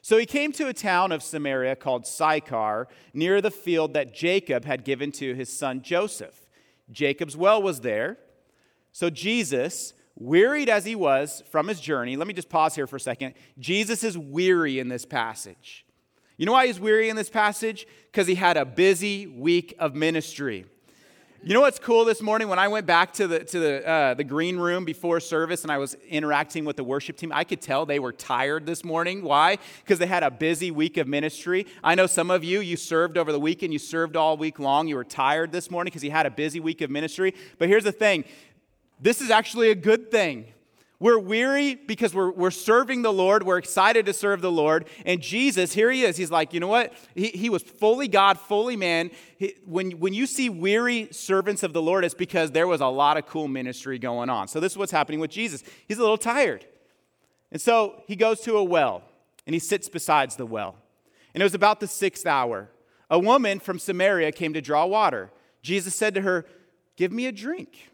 So 0.00 0.16
he 0.16 0.26
came 0.26 0.52
to 0.52 0.68
a 0.68 0.72
town 0.72 1.10
of 1.10 1.24
Samaria 1.24 1.74
called 1.74 2.06
Sychar, 2.06 2.86
near 3.12 3.40
the 3.40 3.50
field 3.50 3.94
that 3.94 4.14
Jacob 4.14 4.64
had 4.64 4.84
given 4.84 5.10
to 5.12 5.34
his 5.34 5.52
son 5.52 5.82
Joseph. 5.82 6.48
Jacob's 6.92 7.36
well 7.36 7.60
was 7.60 7.80
there. 7.80 8.16
So 8.92 9.10
Jesus, 9.10 9.92
wearied 10.14 10.68
as 10.68 10.84
he 10.84 10.94
was 10.94 11.42
from 11.50 11.66
his 11.66 11.80
journey, 11.80 12.16
let 12.16 12.28
me 12.28 12.32
just 12.34 12.48
pause 12.48 12.76
here 12.76 12.86
for 12.86 12.96
a 12.96 13.00
second. 13.00 13.34
Jesus 13.58 14.04
is 14.04 14.16
weary 14.16 14.78
in 14.78 14.88
this 14.88 15.04
passage. 15.04 15.84
You 16.36 16.46
know 16.46 16.52
why 16.52 16.68
he's 16.68 16.78
weary 16.78 17.08
in 17.08 17.16
this 17.16 17.30
passage? 17.30 17.88
Because 18.12 18.28
he 18.28 18.36
had 18.36 18.56
a 18.56 18.64
busy 18.64 19.26
week 19.26 19.74
of 19.80 19.96
ministry. 19.96 20.66
You 21.46 21.54
know 21.54 21.60
what's 21.60 21.78
cool 21.78 22.04
this 22.04 22.20
morning? 22.20 22.48
When 22.48 22.58
I 22.58 22.66
went 22.66 22.86
back 22.86 23.12
to 23.12 23.28
the, 23.28 23.38
to 23.38 23.60
the, 23.60 23.88
uh, 23.88 24.14
the 24.14 24.24
green 24.24 24.56
room 24.56 24.84
before 24.84 25.20
service 25.20 25.62
and 25.62 25.70
I 25.70 25.78
was 25.78 25.94
interacting 26.08 26.64
with 26.64 26.74
the 26.74 26.82
worship 26.82 27.16
team, 27.16 27.30
I 27.32 27.44
could 27.44 27.60
tell 27.60 27.86
they 27.86 28.00
were 28.00 28.12
tired 28.12 28.66
this 28.66 28.82
morning. 28.82 29.22
Why? 29.22 29.58
Because 29.78 30.00
they 30.00 30.06
had 30.06 30.24
a 30.24 30.30
busy 30.32 30.72
week 30.72 30.96
of 30.96 31.06
ministry. 31.06 31.68
I 31.84 31.94
know 31.94 32.08
some 32.08 32.32
of 32.32 32.42
you, 32.42 32.58
you 32.58 32.76
served 32.76 33.16
over 33.16 33.30
the 33.30 33.38
weekend, 33.38 33.72
you 33.72 33.78
served 33.78 34.16
all 34.16 34.36
week 34.36 34.58
long. 34.58 34.88
You 34.88 34.96
were 34.96 35.04
tired 35.04 35.52
this 35.52 35.70
morning 35.70 35.90
because 35.90 36.02
you 36.02 36.10
had 36.10 36.26
a 36.26 36.32
busy 36.32 36.58
week 36.58 36.80
of 36.80 36.90
ministry. 36.90 37.32
But 37.60 37.68
here's 37.68 37.84
the 37.84 37.92
thing 37.92 38.24
this 39.00 39.20
is 39.20 39.30
actually 39.30 39.70
a 39.70 39.76
good 39.76 40.10
thing. 40.10 40.46
We're 40.98 41.18
weary 41.18 41.74
because 41.74 42.14
we're, 42.14 42.30
we're 42.30 42.50
serving 42.50 43.02
the 43.02 43.12
Lord. 43.12 43.42
We're 43.42 43.58
excited 43.58 44.06
to 44.06 44.14
serve 44.14 44.40
the 44.40 44.50
Lord. 44.50 44.88
And 45.04 45.20
Jesus, 45.20 45.74
here 45.74 45.90
he 45.90 46.04
is. 46.04 46.16
He's 46.16 46.30
like, 46.30 46.54
you 46.54 46.60
know 46.60 46.68
what? 46.68 46.94
He, 47.14 47.28
he 47.28 47.50
was 47.50 47.62
fully 47.62 48.08
God, 48.08 48.38
fully 48.38 48.76
man. 48.76 49.10
He, 49.36 49.54
when, 49.66 49.92
when 49.92 50.14
you 50.14 50.26
see 50.26 50.48
weary 50.48 51.08
servants 51.10 51.62
of 51.62 51.74
the 51.74 51.82
Lord, 51.82 52.04
it's 52.04 52.14
because 52.14 52.52
there 52.52 52.66
was 52.66 52.80
a 52.80 52.86
lot 52.86 53.18
of 53.18 53.26
cool 53.26 53.46
ministry 53.46 53.98
going 53.98 54.30
on. 54.30 54.48
So 54.48 54.58
this 54.58 54.72
is 54.72 54.78
what's 54.78 54.92
happening 54.92 55.20
with 55.20 55.30
Jesus. 55.30 55.62
He's 55.86 55.98
a 55.98 56.02
little 56.02 56.16
tired. 56.16 56.64
And 57.52 57.60
so 57.60 58.02
he 58.06 58.16
goes 58.16 58.40
to 58.42 58.56
a 58.56 58.64
well 58.64 59.02
and 59.46 59.54
he 59.54 59.60
sits 59.60 59.90
beside 59.90 60.30
the 60.30 60.46
well. 60.46 60.76
And 61.34 61.42
it 61.42 61.44
was 61.44 61.54
about 61.54 61.80
the 61.80 61.86
sixth 61.86 62.26
hour. 62.26 62.70
A 63.10 63.18
woman 63.18 63.60
from 63.60 63.78
Samaria 63.78 64.32
came 64.32 64.54
to 64.54 64.62
draw 64.62 64.86
water. 64.86 65.30
Jesus 65.62 65.94
said 65.94 66.14
to 66.14 66.22
her, 66.22 66.46
Give 66.96 67.12
me 67.12 67.26
a 67.26 67.32
drink 67.32 67.90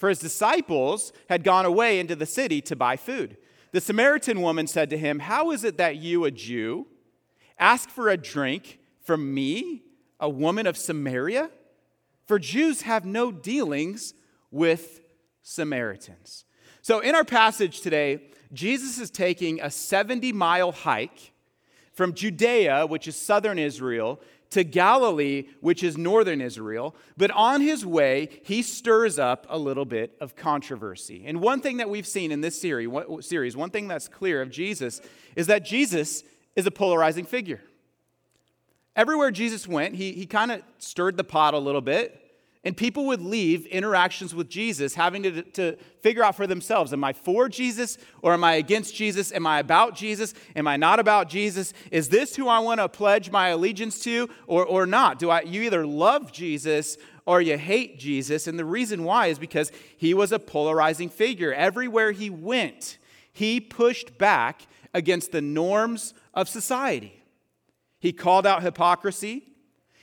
for 0.00 0.08
his 0.08 0.18
disciples 0.18 1.12
had 1.28 1.44
gone 1.44 1.66
away 1.66 2.00
into 2.00 2.16
the 2.16 2.24
city 2.24 2.62
to 2.62 2.74
buy 2.74 2.96
food. 2.96 3.36
The 3.72 3.82
Samaritan 3.82 4.40
woman 4.40 4.66
said 4.66 4.88
to 4.90 4.98
him, 4.98 5.18
How 5.18 5.50
is 5.50 5.62
it 5.62 5.76
that 5.76 5.96
you, 5.96 6.24
a 6.24 6.30
Jew, 6.30 6.86
ask 7.58 7.90
for 7.90 8.08
a 8.08 8.16
drink 8.16 8.78
from 9.02 9.34
me, 9.34 9.82
a 10.18 10.28
woman 10.28 10.66
of 10.66 10.78
Samaria? 10.78 11.50
For 12.24 12.38
Jews 12.38 12.82
have 12.82 13.04
no 13.04 13.30
dealings 13.30 14.14
with 14.50 15.02
Samaritans. 15.42 16.46
So, 16.80 17.00
in 17.00 17.14
our 17.14 17.24
passage 17.24 17.82
today, 17.82 18.22
Jesus 18.54 18.98
is 18.98 19.10
taking 19.10 19.60
a 19.60 19.70
70 19.70 20.32
mile 20.32 20.72
hike 20.72 21.32
from 21.92 22.14
Judea, 22.14 22.86
which 22.86 23.06
is 23.06 23.16
southern 23.16 23.58
Israel, 23.58 24.18
to 24.50 24.64
Galilee, 24.64 25.44
which 25.60 25.82
is 25.82 25.96
northern 25.96 26.40
Israel. 26.40 26.94
But 27.16 27.30
on 27.30 27.60
his 27.60 27.86
way, 27.86 28.28
he 28.42 28.62
stirs 28.62 29.18
up 29.18 29.46
a 29.48 29.58
little 29.58 29.84
bit 29.84 30.16
of 30.20 30.36
controversy. 30.36 31.24
And 31.26 31.40
one 31.40 31.60
thing 31.60 31.78
that 31.78 31.88
we've 31.88 32.06
seen 32.06 32.32
in 32.32 32.40
this 32.40 32.60
series, 32.60 33.56
one 33.56 33.70
thing 33.70 33.88
that's 33.88 34.08
clear 34.08 34.42
of 34.42 34.50
Jesus, 34.50 35.00
is 35.36 35.46
that 35.46 35.64
Jesus 35.64 36.24
is 36.56 36.66
a 36.66 36.70
polarizing 36.70 37.24
figure. 37.24 37.60
Everywhere 38.96 39.30
Jesus 39.30 39.68
went, 39.68 39.94
he, 39.94 40.12
he 40.12 40.26
kind 40.26 40.50
of 40.50 40.62
stirred 40.78 41.16
the 41.16 41.24
pot 41.24 41.54
a 41.54 41.58
little 41.58 41.80
bit. 41.80 42.20
And 42.62 42.76
people 42.76 43.06
would 43.06 43.22
leave 43.22 43.64
interactions 43.66 44.34
with 44.34 44.50
Jesus 44.50 44.94
having 44.94 45.22
to, 45.22 45.42
to 45.42 45.76
figure 46.00 46.22
out 46.22 46.36
for 46.36 46.46
themselves 46.46 46.92
Am 46.92 47.02
I 47.02 47.14
for 47.14 47.48
Jesus 47.48 47.96
or 48.20 48.34
am 48.34 48.44
I 48.44 48.54
against 48.54 48.94
Jesus? 48.94 49.32
Am 49.32 49.46
I 49.46 49.60
about 49.60 49.96
Jesus? 49.96 50.34
Am 50.54 50.68
I 50.68 50.76
not 50.76 51.00
about 51.00 51.30
Jesus? 51.30 51.72
Is 51.90 52.10
this 52.10 52.36
who 52.36 52.48
I 52.48 52.58
want 52.58 52.80
to 52.80 52.88
pledge 52.88 53.30
my 53.30 53.48
allegiance 53.48 54.00
to 54.04 54.28
or, 54.46 54.66
or 54.66 54.84
not? 54.84 55.18
Do 55.18 55.30
I, 55.30 55.40
you 55.42 55.62
either 55.62 55.86
love 55.86 56.32
Jesus 56.32 56.98
or 57.24 57.40
you 57.40 57.56
hate 57.56 57.98
Jesus? 57.98 58.46
And 58.46 58.58
the 58.58 58.64
reason 58.66 59.04
why 59.04 59.28
is 59.28 59.38
because 59.38 59.72
he 59.96 60.12
was 60.12 60.30
a 60.30 60.38
polarizing 60.38 61.08
figure. 61.08 61.54
Everywhere 61.54 62.12
he 62.12 62.28
went, 62.28 62.98
he 63.32 63.58
pushed 63.58 64.18
back 64.18 64.66
against 64.92 65.32
the 65.32 65.40
norms 65.40 66.12
of 66.34 66.46
society. 66.46 67.22
He 68.00 68.12
called 68.12 68.46
out 68.46 68.62
hypocrisy. 68.62 69.44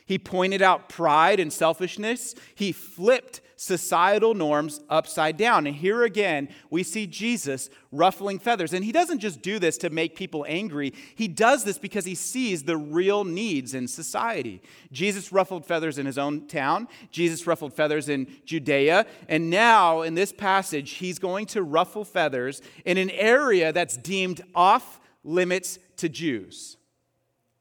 He 0.08 0.18
pointed 0.18 0.62
out 0.62 0.90
pride 0.90 1.40
and 1.40 1.52
selfishness. 1.52 2.34
He 2.56 2.72
flipped 2.72 3.42
societal 3.58 4.34
norms 4.34 4.80
upside 4.90 5.36
down. 5.36 5.68
And 5.68 5.76
here 5.76 6.04
again, 6.04 6.48
we 6.70 6.84
see 6.84 7.08
Jesus 7.08 7.70
ruffling 7.92 8.40
feathers. 8.40 8.72
And 8.72 8.86
he 8.86 8.92
doesn't 8.92 9.20
just 9.20 9.42
do 9.42 9.60
this 9.60 9.78
to 9.80 9.90
make 9.90 10.16
people 10.16 10.46
angry, 10.48 10.94
he 11.16 11.28
does 11.28 11.66
this 11.66 11.78
because 11.78 12.06
he 12.06 12.16
sees 12.16 12.64
the 12.64 12.78
real 12.78 13.26
needs 13.26 13.74
in 13.74 13.88
society. 13.88 14.62
Jesus 14.92 15.32
ruffled 15.32 15.66
feathers 15.66 15.98
in 15.98 16.06
his 16.06 16.18
own 16.18 16.48
town, 16.48 16.88
Jesus 17.12 17.46
ruffled 17.46 17.74
feathers 17.74 18.08
in 18.08 18.28
Judea. 18.46 19.06
And 19.28 19.50
now, 19.50 20.04
in 20.04 20.14
this 20.14 20.32
passage, 20.32 20.92
he's 20.92 21.20
going 21.20 21.48
to 21.48 21.64
ruffle 21.64 22.06
feathers 22.06 22.62
in 22.86 22.98
an 22.98 23.10
area 23.10 23.74
that's 23.74 23.98
deemed 23.98 24.42
off 24.56 25.02
limits 25.24 25.80
to 25.98 26.08
Jews 26.08 26.78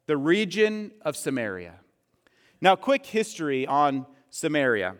the 0.06 0.16
region 0.16 0.92
of 1.02 1.16
Samaria. 1.16 1.80
Now, 2.60 2.76
quick 2.76 3.04
history 3.04 3.66
on 3.66 4.06
Samaria. 4.30 4.96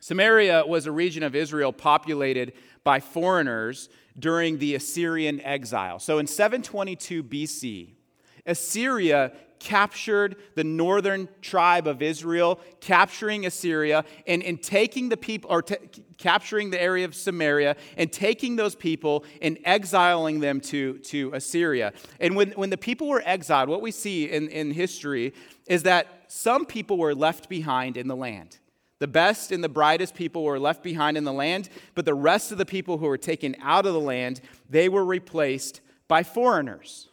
Samaria 0.00 0.64
was 0.66 0.86
a 0.86 0.92
region 0.92 1.22
of 1.22 1.34
Israel 1.34 1.72
populated 1.72 2.52
by 2.84 3.00
foreigners 3.00 3.88
during 4.18 4.58
the 4.58 4.74
Assyrian 4.74 5.40
exile. 5.40 5.98
So 5.98 6.18
in 6.18 6.26
722 6.26 7.24
BC, 7.24 7.90
Assyria 8.46 9.32
captured 9.58 10.36
the 10.54 10.64
northern 10.64 11.28
tribe 11.40 11.86
of 11.86 12.02
Israel, 12.02 12.60
capturing 12.80 13.46
Assyria 13.46 14.04
and, 14.26 14.42
and 14.42 14.62
taking 14.62 15.08
the 15.08 15.16
people, 15.16 15.50
or 15.50 15.62
t- 15.62 15.76
capturing 16.18 16.70
the 16.70 16.80
area 16.80 17.04
of 17.04 17.14
Samaria 17.14 17.76
and 17.96 18.12
taking 18.12 18.56
those 18.56 18.74
people 18.74 19.24
and 19.42 19.58
exiling 19.64 20.40
them 20.40 20.60
to, 20.60 20.98
to 20.98 21.32
Assyria. 21.32 21.92
And 22.20 22.36
when, 22.36 22.52
when 22.52 22.70
the 22.70 22.76
people 22.76 23.08
were 23.08 23.22
exiled, 23.24 23.68
what 23.68 23.82
we 23.82 23.90
see 23.90 24.30
in, 24.30 24.48
in 24.48 24.70
history 24.70 25.34
is 25.66 25.82
that 25.84 26.24
some 26.28 26.66
people 26.66 26.98
were 26.98 27.14
left 27.14 27.48
behind 27.48 27.96
in 27.96 28.08
the 28.08 28.16
land. 28.16 28.58
The 28.98 29.06
best 29.06 29.52
and 29.52 29.62
the 29.62 29.68
brightest 29.68 30.14
people 30.14 30.44
were 30.44 30.58
left 30.58 30.82
behind 30.82 31.16
in 31.16 31.24
the 31.24 31.32
land, 31.32 31.68
but 31.94 32.04
the 32.04 32.14
rest 32.14 32.50
of 32.50 32.58
the 32.58 32.64
people 32.64 32.98
who 32.98 33.06
were 33.06 33.18
taken 33.18 33.54
out 33.60 33.84
of 33.84 33.92
the 33.92 34.00
land, 34.00 34.40
they 34.70 34.88
were 34.88 35.04
replaced 35.04 35.80
by 36.08 36.22
foreigners. 36.22 37.08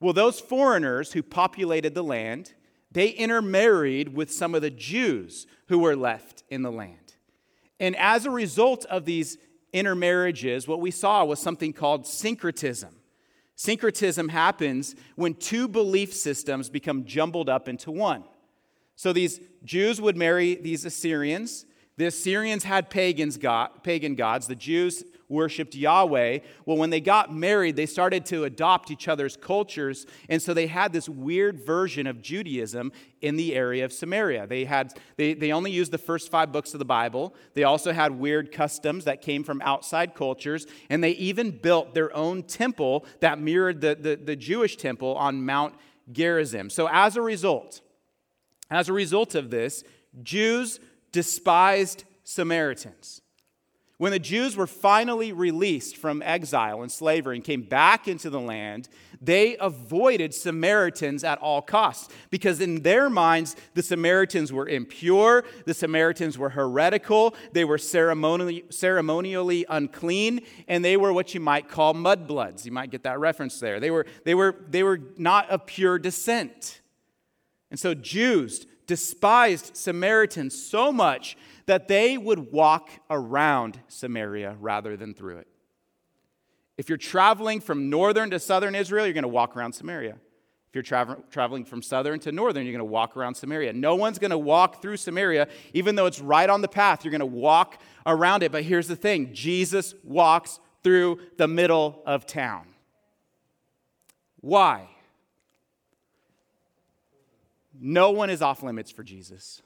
Well, 0.00 0.12
those 0.12 0.38
foreigners 0.38 1.12
who 1.12 1.22
populated 1.22 1.94
the 1.94 2.04
land, 2.04 2.54
they 2.92 3.08
intermarried 3.08 4.14
with 4.14 4.32
some 4.32 4.54
of 4.54 4.62
the 4.62 4.70
Jews 4.70 5.46
who 5.68 5.78
were 5.78 5.96
left 5.96 6.44
in 6.48 6.62
the 6.62 6.70
land. 6.70 7.14
And 7.80 7.96
as 7.96 8.24
a 8.24 8.30
result 8.30 8.84
of 8.86 9.04
these 9.04 9.38
intermarriages, 9.72 10.68
what 10.68 10.80
we 10.80 10.90
saw 10.90 11.24
was 11.24 11.40
something 11.40 11.72
called 11.72 12.06
syncretism. 12.06 12.95
Syncretism 13.56 14.28
happens 14.28 14.94
when 15.16 15.34
two 15.34 15.66
belief 15.66 16.12
systems 16.12 16.68
become 16.68 17.04
jumbled 17.04 17.48
up 17.48 17.68
into 17.68 17.90
one. 17.90 18.24
So 18.94 19.12
these 19.12 19.40
Jews 19.64 20.00
would 20.00 20.16
marry 20.16 20.54
these 20.54 20.84
Assyrians. 20.84 21.66
The 21.96 22.06
Assyrians 22.06 22.64
had 22.64 22.90
pagans 22.90 23.38
pagan 23.82 24.14
gods. 24.14 24.46
The 24.46 24.54
Jews 24.54 25.04
worshiped 25.28 25.74
Yahweh. 25.74 26.38
Well, 26.64 26.76
when 26.76 26.90
they 26.90 27.00
got 27.00 27.34
married, 27.34 27.76
they 27.76 27.86
started 27.86 28.26
to 28.26 28.44
adopt 28.44 28.90
each 28.90 29.08
other's 29.08 29.36
cultures. 29.36 30.06
And 30.28 30.40
so 30.40 30.54
they 30.54 30.66
had 30.66 30.92
this 30.92 31.08
weird 31.08 31.64
version 31.64 32.06
of 32.06 32.22
Judaism 32.22 32.92
in 33.20 33.36
the 33.36 33.54
area 33.54 33.84
of 33.84 33.92
Samaria. 33.92 34.46
They, 34.46 34.64
had, 34.64 34.92
they, 35.16 35.34
they 35.34 35.52
only 35.52 35.70
used 35.70 35.92
the 35.92 35.98
first 35.98 36.30
five 36.30 36.52
books 36.52 36.74
of 36.74 36.78
the 36.78 36.84
Bible. 36.84 37.34
They 37.54 37.64
also 37.64 37.92
had 37.92 38.12
weird 38.12 38.52
customs 38.52 39.04
that 39.04 39.22
came 39.22 39.42
from 39.42 39.60
outside 39.62 40.14
cultures. 40.14 40.66
And 40.88 41.02
they 41.02 41.12
even 41.12 41.50
built 41.50 41.94
their 41.94 42.14
own 42.16 42.42
temple 42.42 43.06
that 43.20 43.40
mirrored 43.40 43.80
the, 43.80 43.96
the, 43.98 44.16
the 44.16 44.36
Jewish 44.36 44.76
temple 44.76 45.14
on 45.16 45.44
Mount 45.44 45.74
Gerizim. 46.12 46.70
So 46.70 46.88
as 46.90 47.16
a 47.16 47.22
result, 47.22 47.80
as 48.70 48.88
a 48.88 48.92
result 48.92 49.34
of 49.34 49.50
this, 49.50 49.82
Jews 50.22 50.80
despised 51.12 52.04
Samaritans. 52.24 53.22
When 53.98 54.12
the 54.12 54.18
Jews 54.18 54.56
were 54.56 54.66
finally 54.66 55.32
released 55.32 55.96
from 55.96 56.22
exile 56.22 56.82
and 56.82 56.92
slavery 56.92 57.36
and 57.36 57.44
came 57.44 57.62
back 57.62 58.06
into 58.06 58.28
the 58.28 58.40
land, 58.40 58.90
they 59.22 59.56
avoided 59.56 60.34
Samaritans 60.34 61.24
at 61.24 61.38
all 61.38 61.62
costs 61.62 62.12
because, 62.28 62.60
in 62.60 62.82
their 62.82 63.08
minds, 63.08 63.56
the 63.72 63.82
Samaritans 63.82 64.52
were 64.52 64.68
impure, 64.68 65.44
the 65.64 65.72
Samaritans 65.72 66.36
were 66.36 66.50
heretical, 66.50 67.34
they 67.52 67.64
were 67.64 67.78
ceremonially, 67.78 68.64
ceremonially 68.68 69.64
unclean, 69.70 70.42
and 70.68 70.84
they 70.84 70.98
were 70.98 71.14
what 71.14 71.32
you 71.32 71.40
might 71.40 71.70
call 71.70 71.94
mudbloods. 71.94 72.66
You 72.66 72.72
might 72.72 72.90
get 72.90 73.04
that 73.04 73.18
reference 73.18 73.58
there. 73.60 73.80
They 73.80 73.90
were, 73.90 74.04
they 74.26 74.34
were, 74.34 74.56
they 74.68 74.82
were 74.82 75.00
not 75.16 75.48
of 75.48 75.64
pure 75.64 75.98
descent. 75.98 76.82
And 77.70 77.80
so, 77.80 77.94
Jews 77.94 78.66
despised 78.86 79.76
Samaritans 79.76 80.60
so 80.60 80.92
much 80.92 81.36
that 81.66 81.88
they 81.88 82.16
would 82.16 82.52
walk 82.52 82.90
around 83.10 83.80
Samaria 83.88 84.56
rather 84.60 84.96
than 84.96 85.14
through 85.14 85.38
it. 85.38 85.48
If 86.78 86.88
you're 86.88 86.98
traveling 86.98 87.60
from 87.60 87.90
northern 87.90 88.30
to 88.30 88.38
southern 88.38 88.74
Israel, 88.74 89.06
you're 89.06 89.14
going 89.14 89.22
to 89.22 89.28
walk 89.28 89.56
around 89.56 89.72
Samaria. 89.72 90.16
If 90.68 90.74
you're 90.74 90.82
tra- 90.82 91.18
traveling 91.30 91.64
from 91.64 91.82
southern 91.82 92.20
to 92.20 92.32
northern, 92.32 92.64
you're 92.64 92.72
going 92.72 92.78
to 92.80 92.84
walk 92.84 93.16
around 93.16 93.34
Samaria. 93.34 93.72
No 93.72 93.94
one's 93.94 94.18
going 94.18 94.30
to 94.30 94.38
walk 94.38 94.82
through 94.82 94.98
Samaria, 94.98 95.48
even 95.72 95.94
though 95.94 96.06
it's 96.06 96.20
right 96.20 96.48
on 96.48 96.60
the 96.60 96.68
path. 96.68 97.04
You're 97.04 97.12
going 97.12 97.20
to 97.20 97.26
walk 97.26 97.80
around 98.04 98.42
it. 98.42 98.52
But 98.52 98.64
here's 98.64 98.88
the 98.88 98.96
thing 98.96 99.32
Jesus 99.32 99.94
walks 100.04 100.60
through 100.82 101.18
the 101.38 101.48
middle 101.48 102.02
of 102.04 102.26
town. 102.26 102.66
Why? 104.40 104.88
No 107.80 108.10
one 108.10 108.30
is 108.30 108.42
off 108.42 108.62
limits 108.62 108.90
for 108.90 109.02
Jesus. 109.02 109.62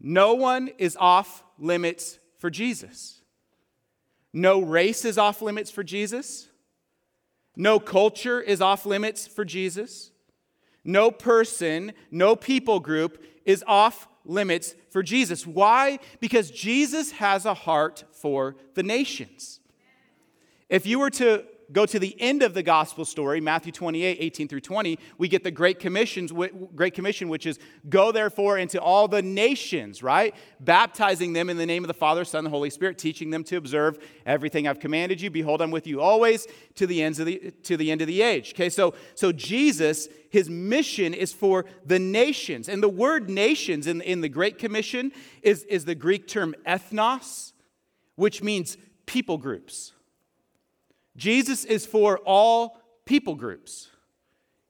No 0.00 0.34
one 0.34 0.68
is 0.78 0.96
off 0.98 1.42
limits 1.58 2.18
for 2.38 2.50
Jesus. 2.50 3.20
No 4.32 4.60
race 4.60 5.04
is 5.04 5.16
off 5.16 5.40
limits 5.40 5.70
for 5.70 5.82
Jesus. 5.82 6.48
No 7.56 7.80
culture 7.80 8.40
is 8.40 8.60
off 8.60 8.84
limits 8.84 9.26
for 9.26 9.44
Jesus. 9.44 10.10
No 10.84 11.10
person, 11.10 11.92
no 12.10 12.36
people 12.36 12.78
group 12.78 13.22
is 13.44 13.64
off 13.66 14.06
limits 14.24 14.74
for 14.90 15.02
Jesus. 15.02 15.46
Why? 15.46 15.98
Because 16.20 16.50
Jesus 16.50 17.12
has 17.12 17.46
a 17.46 17.54
heart 17.54 18.04
for 18.12 18.56
the 18.74 18.82
nations. 18.82 19.60
If 20.68 20.84
you 20.84 20.98
were 20.98 21.10
to 21.10 21.44
go 21.72 21.86
to 21.86 21.98
the 21.98 22.20
end 22.20 22.42
of 22.42 22.54
the 22.54 22.62
gospel 22.62 23.04
story, 23.04 23.40
Matthew 23.40 23.72
28, 23.72 24.18
18 24.20 24.48
through 24.48 24.60
20, 24.60 24.98
we 25.18 25.28
get 25.28 25.42
the 25.42 25.50
Great, 25.50 25.78
Commissions, 25.78 26.32
Great 26.74 26.94
Commission, 26.94 27.28
which 27.28 27.46
is 27.46 27.58
go 27.88 28.12
therefore 28.12 28.58
into 28.58 28.80
all 28.80 29.08
the 29.08 29.22
nations, 29.22 30.02
right? 30.02 30.34
Baptizing 30.60 31.32
them 31.32 31.50
in 31.50 31.56
the 31.56 31.66
name 31.66 31.82
of 31.82 31.88
the 31.88 31.94
Father, 31.94 32.24
Son, 32.24 32.40
and 32.40 32.46
the 32.46 32.50
Holy 32.50 32.70
Spirit, 32.70 32.98
teaching 32.98 33.30
them 33.30 33.44
to 33.44 33.56
observe 33.56 33.98
everything 34.24 34.68
I've 34.68 34.80
commanded 34.80 35.20
you. 35.20 35.30
Behold, 35.30 35.60
I'm 35.60 35.70
with 35.70 35.86
you 35.86 36.00
always 36.00 36.46
to 36.76 36.86
the, 36.86 37.02
ends 37.02 37.18
of 37.18 37.26
the, 37.26 37.52
to 37.64 37.76
the 37.76 37.90
end 37.90 38.00
of 38.00 38.06
the 38.06 38.22
age. 38.22 38.52
Okay, 38.54 38.70
so, 38.70 38.94
so 39.14 39.32
Jesus, 39.32 40.08
his 40.30 40.48
mission 40.48 41.14
is 41.14 41.32
for 41.32 41.64
the 41.84 41.98
nations. 41.98 42.68
And 42.68 42.82
the 42.82 42.88
word 42.88 43.28
nations 43.28 43.86
in, 43.86 44.00
in 44.02 44.20
the 44.20 44.28
Great 44.28 44.58
Commission 44.58 45.12
is, 45.42 45.64
is 45.64 45.84
the 45.84 45.94
Greek 45.94 46.28
term 46.28 46.54
ethnos, 46.66 47.52
which 48.14 48.42
means 48.42 48.76
people 49.06 49.38
groups. 49.38 49.92
Jesus 51.16 51.64
is 51.64 51.86
for 51.86 52.18
all 52.18 52.80
people 53.04 53.34
groups. 53.34 53.88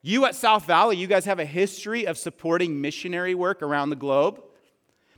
You 0.03 0.25
at 0.27 0.37
South 0.37 0.67
Valley, 0.67 0.97
you 0.97 1.09
guys 1.09 1.25
have 1.25 1.41
a 1.41 1.45
history 1.45 2.07
of 2.07 2.17
supporting 2.17 2.81
missionary 2.81 3.35
work 3.35 3.63
around 3.63 3.91
the 3.91 3.97
globe 3.97 4.41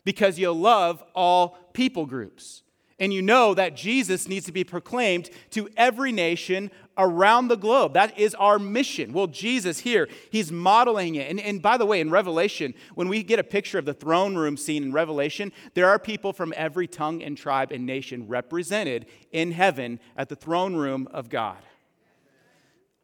because 0.05 0.39
you 0.39 0.51
love 0.53 1.05
all 1.15 1.59
people 1.75 2.07
groups. 2.07 2.63
And 3.00 3.12
you 3.12 3.23
know 3.23 3.55
that 3.55 3.76
Jesus 3.76 4.28
needs 4.28 4.47
to 4.47 4.52
be 4.52 4.64
proclaimed 4.64 5.31
to 5.50 5.69
every 5.76 6.11
nation 6.11 6.71
around 6.97 7.47
the 7.47 7.57
globe. 7.57 7.95
That 7.95 8.19
is 8.19 8.35
our 8.35 8.59
mission. 8.59 9.12
Well, 9.12 9.28
Jesus 9.28 9.78
here, 9.78 10.09
he's 10.31 10.50
modeling 10.50 11.14
it. 11.14 11.31
And, 11.31 11.38
and 11.38 11.62
by 11.62 11.76
the 11.76 11.87
way, 11.87 12.00
in 12.00 12.11
Revelation, 12.11 12.75
when 12.97 13.09
we 13.09 13.23
get 13.23 13.38
a 13.38 13.45
picture 13.45 13.78
of 13.78 13.85
the 13.85 13.95
throne 13.95 14.35
room 14.35 14.57
scene 14.57 14.83
in 14.83 14.93
Revelation, 14.93 15.52
there 15.75 15.88
are 15.88 15.99
people 16.00 16.33
from 16.33 16.52
every 16.57 16.88
tongue 16.88 17.23
and 17.23 17.37
tribe 17.37 17.70
and 17.70 17.87
nation 17.87 18.27
represented 18.27 19.07
in 19.31 19.53
heaven 19.53 20.01
at 20.16 20.29
the 20.29 20.37
throne 20.37 20.75
room 20.75 21.07
of 21.12 21.29
God. 21.29 21.59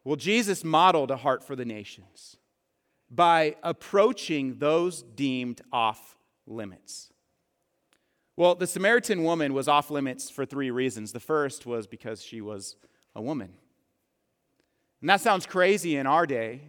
Well, 0.03 0.17
Jesus 0.17 0.65
modeled 0.65 1.09
a 1.09 1.17
heart 1.17 1.41
for 1.41 1.55
the 1.55 1.65
nations 1.65 2.35
by 3.09 3.55
approaching 3.63 4.59
those 4.59 5.01
deemed 5.01 5.61
off 5.71 6.17
limits. 6.45 7.13
Well, 8.37 8.55
the 8.55 8.67
Samaritan 8.67 9.23
woman 9.23 9.53
was 9.53 9.67
off 9.67 9.89
limits 9.89 10.29
for 10.29 10.45
three 10.45 10.71
reasons. 10.71 11.13
The 11.13 11.19
first 11.19 11.65
was 11.65 11.87
because 11.87 12.21
she 12.21 12.41
was 12.41 12.75
a 13.15 13.21
woman. 13.21 13.53
And 15.01 15.09
that 15.09 15.21
sounds 15.21 15.45
crazy 15.45 15.95
in 15.95 16.07
our 16.07 16.25
day, 16.25 16.61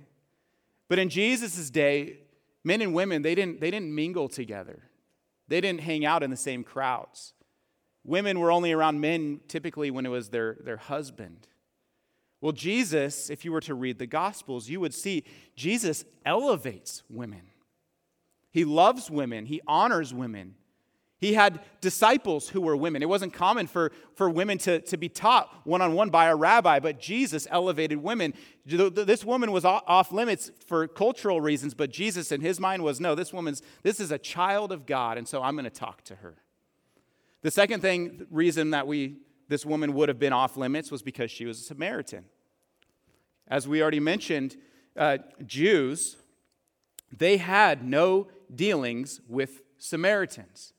but 0.88 0.98
in 0.98 1.09
Jesus' 1.09 1.70
day, 1.70 2.18
men 2.62 2.83
and 2.83 2.94
women, 2.94 3.22
they 3.22 3.35
didn't, 3.35 3.61
they 3.61 3.70
didn't 3.70 3.94
mingle 3.94 4.29
together. 4.29 4.83
They 5.48 5.61
didn't 5.61 5.81
hang 5.81 6.05
out 6.05 6.22
in 6.22 6.31
the 6.31 6.37
same 6.37 6.62
crowds. 6.62 7.33
Women 8.05 8.38
were 8.38 8.52
only 8.52 8.72
around 8.72 9.00
men 9.00 9.40
typically 9.48 9.90
when 9.90 10.07
it 10.07 10.11
was 10.11 10.29
their, 10.29 10.59
their 10.62 10.76
husband. 10.76 11.48
Well, 12.40 12.52
Jesus, 12.52 13.31
if 13.31 13.44
you 13.44 13.50
were 13.50 13.61
to 13.62 13.74
read 13.74 13.98
the 13.98 14.07
Gospels, 14.07 14.68
you 14.68 14.81
would 14.81 14.94
see 14.94 15.24
Jesus 15.57 16.05
elevates 16.24 17.02
women. 17.09 17.42
He 18.52 18.64
loves 18.64 19.11
women, 19.11 19.46
he 19.46 19.61
honors 19.66 20.14
women. 20.14 20.55
He 21.27 21.35
had 21.35 21.59
disciples 21.81 22.51
who 22.51 22.61
were 22.61 22.77
women. 22.77 23.03
It 23.03 23.09
wasn't 23.09 23.33
common 23.33 23.67
for, 23.67 23.91
for 24.15 24.31
women 24.31 24.59
to, 24.59 24.81
to 24.83 24.97
be 24.97 25.09
taught 25.09 25.51
one 25.65 25.83
on 25.83 25.93
one 25.93 26.09
by 26.09 26.27
a 26.27 26.37
rabbi, 26.37 26.79
but 26.79 27.01
Jesus 27.01 27.49
elevated 27.51 28.01
women. 28.01 28.33
This 28.65 29.25
woman 29.25 29.51
was 29.51 29.65
off 29.65 30.12
limits 30.12 30.53
for 30.69 30.87
cultural 30.87 31.41
reasons, 31.41 31.75
but 31.75 31.91
Jesus, 31.91 32.31
in 32.31 32.43
his 32.43 32.61
mind, 32.61 32.85
was 32.85 33.01
no, 33.01 33.17
this 33.17 33.33
woman's, 33.33 33.61
this 33.83 33.99
is 33.99 34.12
a 34.12 34.19
child 34.19 34.71
of 34.71 34.87
God, 34.87 35.19
and 35.19 35.27
so 35.27 35.43
I'm 35.43 35.57
going 35.57 35.65
to 35.65 35.71
talk 35.71 36.05
to 36.05 36.15
her. 36.15 36.37
The 37.43 37.51
second 37.51 37.81
thing, 37.81 38.29
reason 38.31 38.71
that 38.71 38.87
we, 38.87 39.17
this 39.49 39.67
woman 39.67 39.95
would 39.95 40.09
have 40.09 40.21
been 40.21 40.33
off 40.33 40.57
limits 40.57 40.93
was 40.93 41.03
because 41.03 41.33
she 41.33 41.45
was 41.45 41.59
a 41.59 41.65
Samaritan. 41.65 42.27
As 43.49 43.67
we 43.67 43.83
already 43.83 43.99
mentioned, 43.99 44.57
uh, 44.97 45.19
Jews, 45.45 46.19
they 47.11 47.39
had 47.39 47.85
no 47.85 48.29
dealings 48.55 49.21
with 49.27 49.62
Samaritans. 49.77 50.73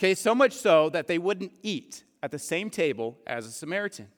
Okay, 0.00 0.14
so 0.14 0.34
much 0.34 0.54
so 0.54 0.88
that 0.88 1.08
they 1.08 1.18
wouldn't 1.18 1.52
eat 1.62 2.04
at 2.22 2.30
the 2.30 2.38
same 2.38 2.70
table 2.70 3.18
as 3.26 3.44
a 3.44 3.50
Samaritan. 3.50 4.08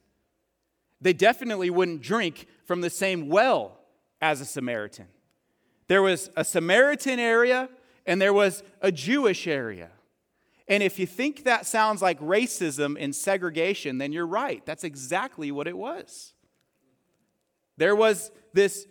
They 1.00 1.12
definitely 1.12 1.70
wouldn't 1.70 2.02
drink 2.02 2.46
from 2.64 2.82
the 2.82 2.88
same 2.88 3.28
well 3.28 3.80
as 4.20 4.40
a 4.40 4.44
Samaritan. 4.44 5.08
There 5.88 6.00
was 6.00 6.30
a 6.36 6.44
Samaritan 6.44 7.18
area 7.18 7.68
and 8.06 8.22
there 8.22 8.32
was 8.32 8.62
a 8.80 8.92
Jewish 8.92 9.48
area. 9.48 9.90
And 10.68 10.84
if 10.84 11.00
you 11.00 11.06
think 11.08 11.42
that 11.42 11.66
sounds 11.66 12.00
like 12.00 12.20
racism 12.20 12.96
and 12.96 13.12
segregation, 13.12 13.98
then 13.98 14.12
you're 14.12 14.24
right. 14.24 14.64
That's 14.64 14.84
exactly 14.84 15.50
what 15.50 15.66
it 15.66 15.76
was. 15.76 16.32
There 17.76 17.96
was 17.96 18.30
this 18.52 18.86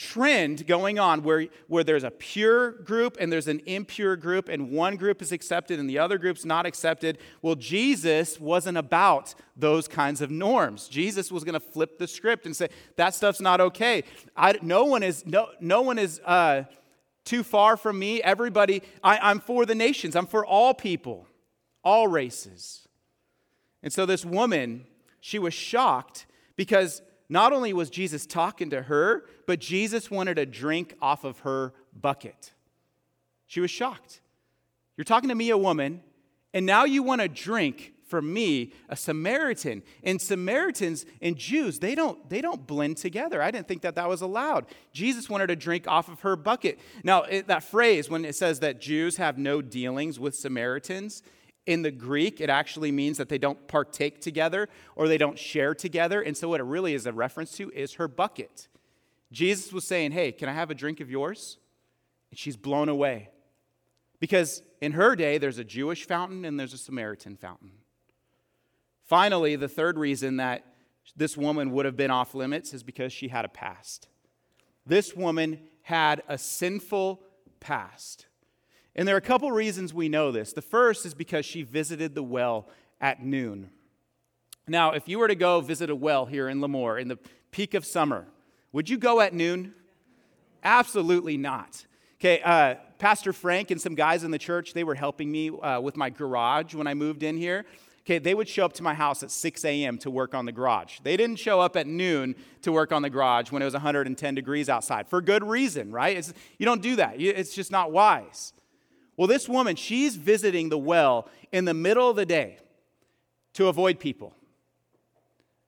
trend 0.00 0.66
going 0.66 0.98
on 0.98 1.22
where, 1.22 1.46
where 1.68 1.84
there's 1.84 2.04
a 2.04 2.10
pure 2.10 2.72
group 2.72 3.18
and 3.20 3.30
there's 3.30 3.48
an 3.48 3.60
impure 3.66 4.16
group, 4.16 4.48
and 4.48 4.70
one 4.70 4.96
group 4.96 5.20
is 5.20 5.30
accepted 5.30 5.78
and 5.78 5.90
the 5.90 5.98
other 5.98 6.16
group's 6.16 6.46
not 6.46 6.64
accepted. 6.64 7.18
Well, 7.42 7.54
Jesus 7.54 8.40
wasn't 8.40 8.78
about 8.78 9.34
those 9.54 9.86
kinds 9.86 10.22
of 10.22 10.30
norms. 10.30 10.88
Jesus 10.88 11.30
was 11.30 11.44
going 11.44 11.52
to 11.52 11.60
flip 11.60 11.98
the 11.98 12.08
script 12.08 12.46
and 12.46 12.56
say, 12.56 12.70
that 12.96 13.14
stuff's 13.14 13.42
not 13.42 13.60
okay. 13.60 14.04
I, 14.34 14.58
no 14.62 14.84
one 14.84 15.02
is, 15.02 15.26
no, 15.26 15.48
no 15.60 15.82
one 15.82 15.98
is 15.98 16.18
uh, 16.24 16.62
too 17.26 17.42
far 17.42 17.76
from 17.76 17.98
me. 17.98 18.22
Everybody, 18.22 18.82
I, 19.04 19.18
I'm 19.18 19.38
for 19.38 19.66
the 19.66 19.74
nations, 19.74 20.16
I'm 20.16 20.26
for 20.26 20.46
all 20.46 20.72
people, 20.72 21.26
all 21.84 22.08
races. 22.08 22.88
And 23.82 23.92
so 23.92 24.06
this 24.06 24.24
woman, 24.24 24.86
she 25.20 25.38
was 25.38 25.52
shocked 25.52 26.24
because 26.56 27.02
not 27.30 27.52
only 27.52 27.72
was 27.72 27.88
Jesus 27.88 28.26
talking 28.26 28.68
to 28.70 28.82
her, 28.82 29.24
but 29.46 29.60
Jesus 29.60 30.10
wanted 30.10 30.36
a 30.38 30.44
drink 30.44 30.96
off 31.00 31.24
of 31.24 31.38
her 31.40 31.72
bucket. 31.98 32.52
She 33.46 33.60
was 33.60 33.70
shocked. 33.70 34.20
You're 34.96 35.04
talking 35.04 35.28
to 35.30 35.34
me, 35.34 35.48
a 35.50 35.56
woman, 35.56 36.02
and 36.52 36.66
now 36.66 36.84
you 36.84 37.02
want 37.02 37.22
a 37.22 37.28
drink 37.28 37.94
from 38.10 38.32
me, 38.32 38.72
a 38.88 38.96
Samaritan. 38.96 39.84
And 40.02 40.20
Samaritans 40.20 41.06
and 41.22 41.36
Jews, 41.36 41.78
they 41.78 41.94
don't, 41.94 42.28
they 42.28 42.40
don't 42.40 42.66
blend 42.66 42.96
together. 42.96 43.40
I 43.40 43.52
didn't 43.52 43.68
think 43.68 43.82
that 43.82 43.94
that 43.94 44.08
was 44.08 44.20
allowed. 44.20 44.66
Jesus 44.92 45.30
wanted 45.30 45.50
a 45.50 45.56
drink 45.56 45.86
off 45.86 46.08
of 46.08 46.20
her 46.20 46.34
bucket. 46.34 46.80
Now, 47.04 47.22
it, 47.22 47.46
that 47.46 47.62
phrase, 47.62 48.10
when 48.10 48.24
it 48.24 48.34
says 48.34 48.58
that 48.60 48.80
Jews 48.80 49.16
have 49.18 49.38
no 49.38 49.62
dealings 49.62 50.18
with 50.18 50.34
Samaritans, 50.34 51.22
in 51.66 51.82
the 51.82 51.90
Greek, 51.90 52.40
it 52.40 52.50
actually 52.50 52.90
means 52.90 53.18
that 53.18 53.28
they 53.28 53.38
don't 53.38 53.68
partake 53.68 54.20
together 54.20 54.68
or 54.96 55.08
they 55.08 55.18
don't 55.18 55.38
share 55.38 55.74
together. 55.74 56.20
And 56.20 56.36
so, 56.36 56.48
what 56.48 56.60
it 56.60 56.64
really 56.64 56.94
is 56.94 57.06
a 57.06 57.12
reference 57.12 57.52
to 57.58 57.70
is 57.70 57.94
her 57.94 58.08
bucket. 58.08 58.68
Jesus 59.32 59.72
was 59.72 59.84
saying, 59.84 60.12
Hey, 60.12 60.32
can 60.32 60.48
I 60.48 60.52
have 60.52 60.70
a 60.70 60.74
drink 60.74 61.00
of 61.00 61.10
yours? 61.10 61.58
And 62.30 62.38
she's 62.38 62.56
blown 62.56 62.88
away 62.88 63.30
Because 64.20 64.62
in 64.80 64.92
her 64.92 65.16
day, 65.16 65.38
there's 65.38 65.58
a 65.58 65.64
Jewish 65.64 66.06
fountain 66.06 66.44
and 66.44 66.58
there's 66.58 66.72
a 66.72 66.78
Samaritan 66.78 67.36
fountain. 67.36 67.72
Finally, 69.02 69.56
the 69.56 69.68
third 69.68 69.98
reason 69.98 70.36
that 70.36 70.64
this 71.16 71.36
woman 71.36 71.72
would 71.72 71.84
have 71.84 71.96
been 71.96 72.10
off 72.10 72.34
limits 72.34 72.72
is 72.72 72.82
because 72.82 73.12
she 73.12 73.28
had 73.28 73.44
a 73.44 73.48
past. 73.48 74.08
This 74.86 75.14
woman 75.14 75.60
had 75.82 76.22
a 76.28 76.38
sinful 76.38 77.20
past. 77.58 78.26
And 78.96 79.06
there 79.06 79.14
are 79.14 79.18
a 79.18 79.22
couple 79.22 79.50
reasons 79.52 79.94
we 79.94 80.08
know 80.08 80.32
this. 80.32 80.52
The 80.52 80.62
first 80.62 81.06
is 81.06 81.14
because 81.14 81.46
she 81.46 81.62
visited 81.62 82.14
the 82.14 82.22
well 82.22 82.68
at 83.00 83.24
noon. 83.24 83.70
Now, 84.66 84.92
if 84.92 85.08
you 85.08 85.18
were 85.18 85.28
to 85.28 85.34
go 85.34 85.60
visit 85.60 85.90
a 85.90 85.96
well 85.96 86.26
here 86.26 86.48
in 86.48 86.60
Lemoore 86.60 87.00
in 87.00 87.08
the 87.08 87.18
peak 87.50 87.74
of 87.74 87.84
summer, 87.84 88.26
would 88.72 88.88
you 88.88 88.98
go 88.98 89.20
at 89.20 89.34
noon? 89.34 89.74
Absolutely 90.62 91.36
not. 91.36 91.84
Okay, 92.20 92.40
uh, 92.42 92.74
Pastor 92.98 93.32
Frank 93.32 93.70
and 93.70 93.80
some 93.80 93.94
guys 93.94 94.24
in 94.24 94.30
the 94.30 94.38
church, 94.38 94.74
they 94.74 94.84
were 94.84 94.94
helping 94.94 95.32
me 95.32 95.48
uh, 95.50 95.80
with 95.80 95.96
my 95.96 96.10
garage 96.10 96.74
when 96.74 96.86
I 96.86 96.94
moved 96.94 97.22
in 97.22 97.36
here. 97.36 97.64
Okay, 98.02 98.18
they 98.18 98.34
would 98.34 98.48
show 98.48 98.64
up 98.64 98.72
to 98.74 98.82
my 98.82 98.94
house 98.94 99.22
at 99.22 99.30
6 99.30 99.64
a.m. 99.64 99.96
to 99.98 100.10
work 100.10 100.34
on 100.34 100.44
the 100.44 100.52
garage. 100.52 100.98
They 101.02 101.16
didn't 101.16 101.36
show 101.36 101.60
up 101.60 101.76
at 101.76 101.86
noon 101.86 102.34
to 102.62 102.72
work 102.72 102.92
on 102.92 103.02
the 103.02 103.10
garage 103.10 103.50
when 103.50 103.62
it 103.62 103.64
was 103.64 103.74
110 103.74 104.34
degrees 104.34 104.68
outside 104.68 105.08
for 105.08 105.20
good 105.20 105.44
reason, 105.44 105.92
right? 105.92 106.16
It's, 106.16 106.32
you 106.58 106.66
don't 106.66 106.82
do 106.82 106.96
that, 106.96 107.20
it's 107.20 107.54
just 107.54 107.72
not 107.72 107.92
wise. 107.92 108.52
Well, 109.20 109.26
this 109.26 109.50
woman, 109.50 109.76
she's 109.76 110.16
visiting 110.16 110.70
the 110.70 110.78
well 110.78 111.28
in 111.52 111.66
the 111.66 111.74
middle 111.74 112.08
of 112.08 112.16
the 112.16 112.24
day 112.24 112.56
to 113.52 113.66
avoid 113.66 114.00
people. 114.00 114.34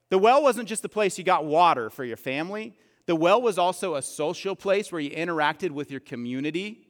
The 0.09 0.17
well 0.17 0.43
wasn't 0.43 0.71
just 0.71 0.81
the 0.81 0.89
place 0.89 1.19
you 1.19 1.25
got 1.25 1.45
water 1.45 1.91
for 1.91 2.03
your 2.03 2.17
family, 2.17 2.73
the 3.05 3.15
well 3.15 3.43
was 3.43 3.59
also 3.59 3.95
a 3.95 4.01
social 4.01 4.57
place 4.57 4.91
where 4.91 5.03
you 5.03 5.11
interacted 5.11 5.71
with 5.71 5.91
your 5.91 6.01
community. 6.01 6.89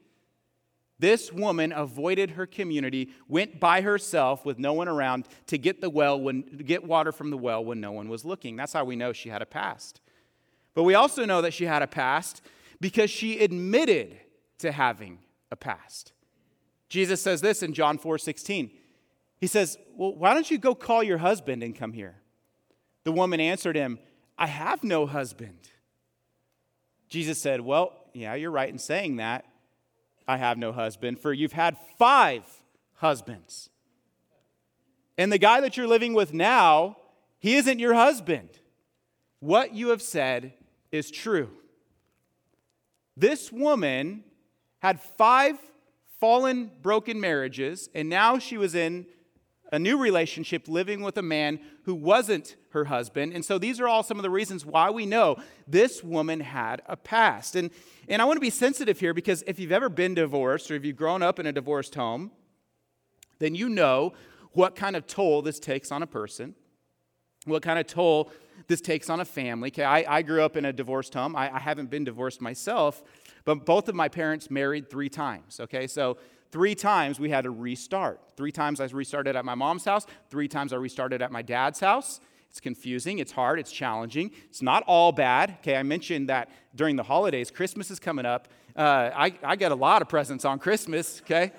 This 1.01 1.33
woman 1.33 1.73
avoided 1.73 2.31
her 2.31 2.47
community, 2.47 3.11
went 3.27 3.59
by 3.59 3.81
herself 3.81 4.45
with 4.47 4.61
no 4.61 4.73
one 4.73 4.87
around 4.87 5.27
to 5.49 5.59
get 5.59 5.81
the 5.81 5.91
well 5.91 6.21
when 6.21 6.43
get 6.43 6.85
water 6.85 7.11
from 7.11 7.31
the 7.31 7.37
well 7.37 7.65
when 7.65 7.81
no 7.81 7.91
one 7.91 8.09
was 8.09 8.25
looking. 8.25 8.55
That's 8.55 8.73
how 8.73 8.85
we 8.85 8.95
know 8.95 9.13
she 9.13 9.31
had 9.31 9.43
a 9.43 9.47
past. 9.47 10.01
But 10.75 10.85
we 10.85 10.95
also 10.95 11.25
know 11.25 11.43
that 11.43 11.55
she 11.55 11.65
had 11.65 11.83
a 11.83 11.89
past 11.89 12.41
because 12.81 13.11
she 13.11 13.43
admitted 13.43 14.17
to 14.59 14.71
having 14.71 15.19
a 15.51 15.57
past. 15.57 16.13
Jesus 16.93 17.23
says 17.23 17.41
this 17.41 17.63
in 17.63 17.73
John 17.73 17.97
4 17.97 18.19
16. 18.19 18.71
He 19.41 19.47
says, 19.47 19.79
Well, 19.97 20.15
why 20.15 20.35
don't 20.35 20.51
you 20.51 20.59
go 20.59 20.75
call 20.75 21.03
your 21.03 21.17
husband 21.17 21.63
and 21.63 21.75
come 21.75 21.95
here? 21.95 22.17
The 23.05 23.13
woman 23.13 23.41
answered 23.41 23.77
him, 23.77 23.99
I 24.37 24.47
have 24.47 24.85
no 24.85 25.07
husband. 25.07 25.71
Jesus 27.09 27.41
said, 27.41 27.63
Well, 27.63 27.95
yeah, 28.13 28.35
you're 28.35 28.51
right 28.51 28.69
in 28.69 28.79
saying 28.79 29.17
that. 29.17 29.47
I 30.29 30.37
have 30.37 30.59
no 30.59 30.71
husband, 30.71 31.19
for 31.19 31.33
you've 31.33 31.55
had 31.55 31.79
five 31.99 32.45
husbands. 32.97 33.71
And 35.17 35.33
the 35.33 35.39
guy 35.39 35.63
that 35.63 35.79
you're 35.79 35.87
living 35.87 36.13
with 36.13 36.35
now, 36.35 36.99
he 37.39 37.57
isn't 37.57 37.79
your 37.79 37.95
husband. 37.95 38.51
What 39.41 39.75
you 39.75 39.89
have 39.89 40.03
said 40.03 40.53
is 40.91 41.11
true. 41.11 41.49
This 43.17 43.51
woman 43.51 44.25
had 44.81 45.01
five 45.01 45.57
fallen, 46.23 46.71
broken 46.83 47.21
marriages, 47.21 47.89
and 47.97 48.09
now 48.09 48.39
she 48.39 48.57
was 48.57 48.77
in 48.77 49.05
a 49.73 49.79
new 49.79 49.99
relationship 49.99 50.69
living 50.69 51.03
with 51.03 51.19
a 51.19 51.23
man 51.23 51.59
who 51.83 51.97
wasn't 51.97 52.55
her 52.71 52.85
husband. 52.85 53.33
And 53.33 53.45
so 53.45 53.59
these 53.59 53.81
are 53.81 53.89
all 53.89 54.05
some 54.05 54.21
of 54.21 54.23
the 54.23 54.31
reasons 54.31 54.65
why 54.65 54.89
we 54.89 55.05
know 55.05 55.35
this 55.67 56.05
woman 56.05 56.39
had 56.39 56.81
a 56.87 56.97
past. 56.97 57.57
And, 57.57 57.73
and 58.07 58.23
I 58.23 58.25
want 58.25 58.37
to 58.37 58.41
be 58.41 58.51
sensitive 58.51 59.01
here 59.01 59.13
because 59.13 59.43
if 59.49 59.59
you've 59.59 59.73
ever 59.73 59.89
been 59.89 60.15
divorced 60.15 60.71
or 60.71 60.77
if 60.77 60.85
you've 60.85 60.95
grown 60.95 61.25
up 61.25 61.41
in 61.41 61.47
a 61.47 61.53
divorced 61.53 61.97
home, 61.97 62.31
then 63.41 63.57
you 63.57 63.69
know 63.69 64.13
what 64.53 64.77
kind 64.77 64.95
of 64.95 65.09
toll 65.09 65.43
this 65.43 65.59
takes 65.59 65.91
on 65.91 66.05
a 66.05 66.07
person, 66.07 66.55
what 67.47 67.65
kind 67.65 67.81
of 67.81 67.89
toll 67.89 68.31
this 68.69 68.81
takes 68.81 69.11
on 69.11 69.19
a 69.19 69.25
family. 69.25 69.71
Okay, 69.71 69.83
I, 69.83 70.19
I 70.19 70.23
grew 70.23 70.43
up 70.43 70.57
in 70.57 70.67
a 70.67 70.73
divorced 70.73 71.15
home. 71.15 71.35
I, 71.35 71.53
I 71.53 71.59
haven't 71.59 71.91
been 71.91 72.05
divorced 72.05 72.41
myself, 72.41 73.03
but 73.45 73.67
both 73.67 73.89
of 73.89 73.95
my 73.95 74.09
parents 74.09 74.51
married 74.51 74.91
three 74.91 75.09
times. 75.09 75.61
Okay, 75.61 75.87
so 75.87 76.17
Three 76.53 76.75
times 76.75 77.19
we 77.19 77.31
had 77.31 77.45
to 77.45 77.51
restart. 77.51 78.21
Three 78.37 78.53
times 78.53 78.79
I 78.79 78.85
restarted 78.85 79.37
at 79.37 79.45
my 79.45 79.55
mom's 79.55 79.87
house. 79.87 80.07
Three 80.29 80.49
times 80.49 80.75
I 80.75 80.77
restarted 80.77 81.23
at 81.23 81.33
my 81.33 81.41
dad's 81.41 81.81
house. 81.81 82.21
It's 82.51 82.61
confusing, 82.61 83.19
it's 83.19 83.33
hard, 83.33 83.59
it's 83.59 83.73
challenging. 83.73 84.31
It's 84.51 84.61
not 84.61 84.85
all 84.87 85.11
bad. 85.11 85.57
Okay, 85.61 85.75
I 85.75 85.83
mentioned 85.83 86.29
that 86.29 86.51
during 86.75 86.97
the 86.97 87.03
holidays, 87.03 87.51
Christmas 87.51 87.91
is 87.91 87.99
coming 87.99 88.27
up. 88.27 88.49
Uh, 88.77 89.11
I, 89.15 89.35
I 89.43 89.57
get 89.57 89.73
a 89.73 89.75
lot 89.75 90.03
of 90.03 90.11
presents 90.11 90.45
on 90.45 90.59
Christmas, 90.59 91.23
okay? 91.23 91.53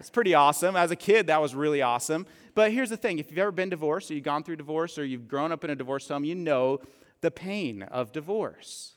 It's 0.00 0.10
pretty 0.10 0.34
awesome. 0.34 0.74
As 0.74 0.90
a 0.90 0.96
kid, 0.96 1.28
that 1.28 1.40
was 1.40 1.54
really 1.54 1.80
awesome. 1.80 2.26
But 2.56 2.72
here's 2.72 2.90
the 2.90 2.96
thing 2.96 3.20
if 3.20 3.30
you've 3.30 3.38
ever 3.38 3.52
been 3.52 3.70
divorced, 3.70 4.10
or 4.10 4.14
you've 4.14 4.24
gone 4.24 4.42
through 4.42 4.56
divorce, 4.56 4.98
or 4.98 5.04
you've 5.04 5.28
grown 5.28 5.52
up 5.52 5.62
in 5.62 5.70
a 5.70 5.76
divorce 5.76 6.08
home, 6.08 6.24
you 6.24 6.34
know 6.34 6.80
the 7.20 7.30
pain 7.30 7.84
of 7.84 8.10
divorce. 8.10 8.94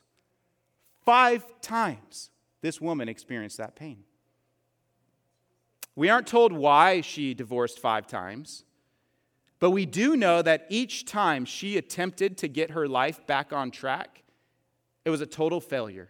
Five 1.05 1.45
times 1.61 2.31
this 2.61 2.81
woman 2.81 3.07
experienced 3.07 3.57
that 3.57 3.75
pain. 3.75 4.03
We 5.95 6.09
aren't 6.09 6.27
told 6.27 6.51
why 6.51 7.01
she 7.01 7.33
divorced 7.33 7.79
five 7.79 8.07
times, 8.07 8.65
but 9.59 9.71
we 9.71 9.85
do 9.85 10.17
know 10.17 10.41
that 10.41 10.65
each 10.69 11.05
time 11.05 11.45
she 11.45 11.77
attempted 11.77 12.37
to 12.39 12.47
get 12.47 12.71
her 12.71 12.87
life 12.87 13.25
back 13.27 13.53
on 13.53 13.71
track, 13.71 14.23
it 15.05 15.09
was 15.09 15.21
a 15.21 15.25
total 15.25 15.61
failure. 15.61 16.09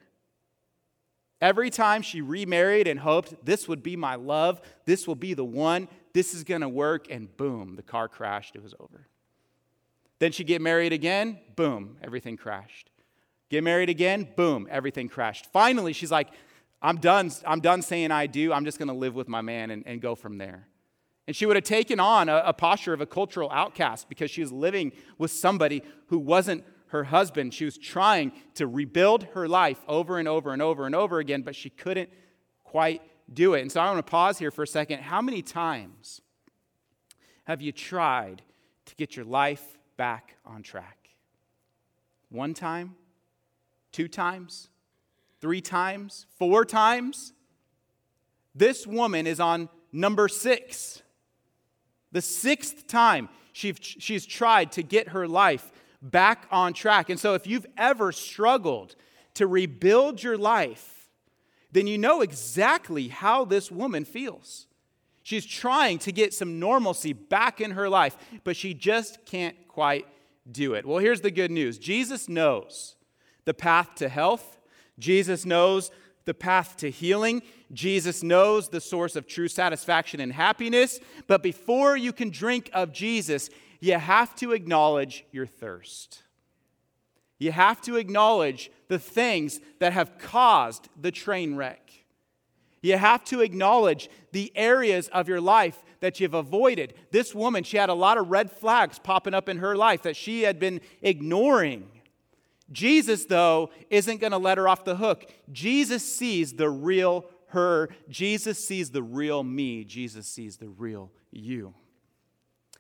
Every 1.42 1.70
time 1.70 2.02
she 2.02 2.22
remarried 2.22 2.88
and 2.88 3.00
hoped 3.00 3.46
this 3.46 3.68
would 3.68 3.84
be 3.84 3.96
my 3.96 4.16
love, 4.16 4.62
this 4.86 5.08
will 5.08 5.16
be 5.16 5.34
the 5.34 5.46
one, 5.46 5.90
this 6.14 6.34
is 6.34 6.44
to 6.62 6.70
work, 6.70 7.08
and 7.12 7.36
boom, 7.36 7.76
the 7.76 7.84
car 7.84 8.08
crashed, 8.08 8.56
it 8.56 8.64
was 8.64 8.74
over. 8.80 9.08
Then 10.20 10.32
she 10.32 10.46
get 10.46 10.62
married 10.62 10.94
again, 10.94 11.40
boom, 11.56 11.98
everything 12.02 12.38
crashed. 12.38 12.90
Get 13.50 13.64
married 13.64 13.90
again, 13.90 14.28
boom, 14.36 14.68
everything 14.72 15.08
crashed. 15.08 15.52
Finally, 15.52 15.94
she's 15.94 16.12
like, 16.12 16.30
I'm 16.82 16.98
done, 16.98 17.32
I'm 17.46 17.62
done 17.62 17.82
saying 17.82 18.12
I 18.12 18.28
do. 18.28 18.54
I'm 18.54 18.66
just 18.66 18.78
going 18.78 18.88
to 18.90 18.94
live 18.94 19.16
with 19.16 19.28
my 19.28 19.42
man 19.42 19.72
and, 19.72 19.84
and, 19.86 20.02
go 20.02 20.14
from 20.14 20.38
there. 20.38 20.68
And 21.26 21.36
she 21.36 21.46
would 21.46 21.56
have 21.56 21.64
taken 21.64 22.00
on 22.00 22.30
a, 22.30 22.44
a 22.46 22.54
posture 22.54 22.94
of 22.94 23.02
a 23.02 23.06
cultural 23.06 23.50
outcast 23.52 24.08
because 24.10 24.30
she 24.30 24.42
was 24.42 24.52
living 24.52 24.92
with 25.18 25.32
somebody 25.32 25.82
who 26.08 26.20
wasn't 26.20 26.64
her 26.88 27.06
husband. 27.06 27.54
She 27.54 27.66
was 27.66 27.78
trying 27.78 28.34
to 28.56 28.68
rebuild 28.68 29.24
her 29.34 29.48
life 29.48 29.84
over 29.88 30.20
and 30.20 30.28
over 30.28 30.54
and 30.54 30.62
over 30.62 30.86
and 30.86 30.94
over 30.94 31.20
again, 31.20 31.42
but 31.42 31.56
she 31.56 31.70
couldn't 31.70 32.10
quite 32.64 33.02
do 33.32 33.54
it. 33.56 33.62
And 33.62 33.72
so 33.72 33.82
I 33.82 33.86
want 33.86 34.06
to 34.06 34.12
pause 34.12 34.38
here 34.38 34.52
for 34.52 34.64
a 34.64 34.68
second. 34.68 35.00
How 35.02 35.22
many 35.22 35.42
times 35.42 36.22
have 37.46 37.62
you 37.62 37.72
tried 37.72 38.44
to 38.86 38.96
get 38.96 39.16
your 39.16 39.26
life 39.26 39.78
back 39.98 40.36
on 40.46 40.62
track? 40.62 41.10
One 42.30 42.54
time? 42.54 42.96
Two 43.96 44.08
times? 44.08 44.70
three 45.46 45.62
times, 45.62 46.26
four 46.40 46.66
times. 46.66 47.32
This 48.56 48.88
woman 48.88 49.28
is 49.28 49.40
on 49.40 49.70
number 49.92 50.28
six. 50.28 51.04
The 52.12 52.22
sixth 52.22 52.88
time 52.88 53.30
she, 53.54 53.76
she's 53.80 54.26
tried 54.26 54.72
to 54.72 54.82
get 54.82 55.10
her 55.10 55.28
life 55.28 55.72
back 56.02 56.48
on 56.50 56.74
track. 56.74 57.12
And 57.12 57.20
so, 57.20 57.36
if 57.36 57.46
you've 57.46 57.68
ever 57.78 58.12
struggled 58.12 58.96
to 59.36 59.46
rebuild 59.46 60.24
your 60.24 60.36
life, 60.36 61.12
then 61.72 61.86
you 61.86 62.00
know 62.00 62.22
exactly 62.22 63.10
how 63.10 63.46
this 63.46 63.70
woman 63.70 64.04
feels. 64.04 64.66
She's 65.22 65.46
trying 65.46 66.00
to 66.00 66.12
get 66.12 66.34
some 66.34 66.60
normalcy 66.60 67.14
back 67.14 67.62
in 67.62 67.70
her 67.72 67.88
life, 67.88 68.18
but 68.44 68.58
she 68.58 68.74
just 68.74 69.26
can't 69.28 69.56
quite 69.68 70.08
do 70.52 70.74
it. 70.74 70.88
Well, 70.88 70.98
here's 70.98 71.22
the 71.22 71.30
good 71.30 71.52
news 71.52 71.78
Jesus 71.78 72.28
knows 72.28 72.96
the 73.46 73.54
path 73.54 73.96
to 73.96 74.10
health, 74.10 74.60
Jesus 75.00 75.46
knows 75.46 75.92
the 76.26 76.34
path 76.34 76.78
to 76.78 76.90
healing. 76.90 77.42
Jesus 77.72 78.24
knows 78.24 78.70
the 78.70 78.82
source 78.82 79.16
of 79.16 79.28
true 79.28 79.48
satisfaction 79.48 80.20
and 80.20 80.34
happiness. 80.34 81.00
But 81.28 81.44
before 81.44 81.96
you 81.96 82.12
can 82.12 82.30
drink 82.30 82.70
of 82.74 82.92
Jesus, 82.92 83.50
you 83.80 83.94
have 83.94 84.36
to 84.38 84.52
acknowledge 84.52 85.26
your 85.32 85.46
thirst. 85.46 86.24
You 87.38 87.52
have 87.52 87.82
to 87.82 87.98
acknowledge 87.98 88.72
the 88.88 89.00
things 89.00 89.60
that 89.80 89.94
have 89.94 90.18
caused 90.18 90.90
the 91.00 91.12
train 91.12 91.56
wreck. 91.56 91.92
You 92.82 92.98
have 92.98 93.24
to 93.26 93.42
acknowledge 93.42 94.10
the 94.32 94.52
areas 94.56 95.08
of 95.10 95.28
your 95.28 95.42
life 95.42 95.84
that 96.02 96.20
you've 96.20 96.36
avoided. 96.36 96.94
This 97.12 97.34
woman, 97.34 97.64
she 97.64 97.78
had 97.78 97.90
a 97.90 97.96
lot 97.96 98.18
of 98.18 98.30
red 98.30 98.52
flags 98.52 99.00
popping 99.00 99.34
up 99.34 99.50
in 99.50 99.58
her 99.58 99.76
life 99.76 100.04
that 100.04 100.16
she 100.16 100.44
had 100.44 100.60
been 100.60 100.82
ignoring. 101.02 101.90
Jesus, 102.72 103.26
though, 103.26 103.70
isn't 103.90 104.20
going 104.20 104.32
to 104.32 104.38
let 104.38 104.58
her 104.58 104.68
off 104.68 104.84
the 104.86 104.96
hook. 104.96 105.32
Jesus 105.52 106.04
sees 106.04 106.54
the 106.54 106.70
real 106.70 107.26
her. 107.48 107.90
Jesus 108.10 108.66
sees 108.66 108.92
the 108.92 109.04
real 109.04 109.44
me. 109.44 109.84
Jesus 109.84 110.28
sees 110.28 110.58
the 110.58 110.70
real 110.70 111.12
you. 111.32 111.74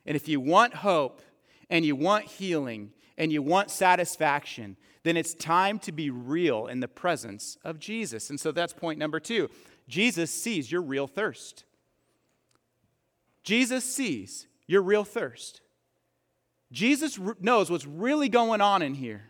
And 0.05 0.15
if 0.15 0.27
you 0.27 0.39
want 0.39 0.75
hope 0.75 1.21
and 1.69 1.85
you 1.85 1.95
want 1.95 2.25
healing 2.25 2.91
and 3.17 3.31
you 3.31 3.41
want 3.41 3.71
satisfaction, 3.71 4.77
then 5.03 5.17
it's 5.17 5.33
time 5.33 5.79
to 5.79 5.91
be 5.91 6.09
real 6.09 6.67
in 6.67 6.79
the 6.79 6.87
presence 6.87 7.57
of 7.63 7.79
Jesus. 7.79 8.29
And 8.29 8.39
so 8.39 8.51
that's 8.51 8.73
point 8.73 8.99
number 8.99 9.19
two. 9.19 9.49
Jesus 9.87 10.31
sees 10.31 10.71
your 10.71 10.81
real 10.81 11.07
thirst. 11.07 11.63
Jesus 13.43 13.83
sees 13.83 14.47
your 14.65 14.81
real 14.81 15.03
thirst. 15.03 15.61
Jesus 16.71 17.19
knows 17.39 17.69
what's 17.69 17.85
really 17.85 18.29
going 18.29 18.61
on 18.61 18.81
in 18.81 18.95
here. 18.95 19.27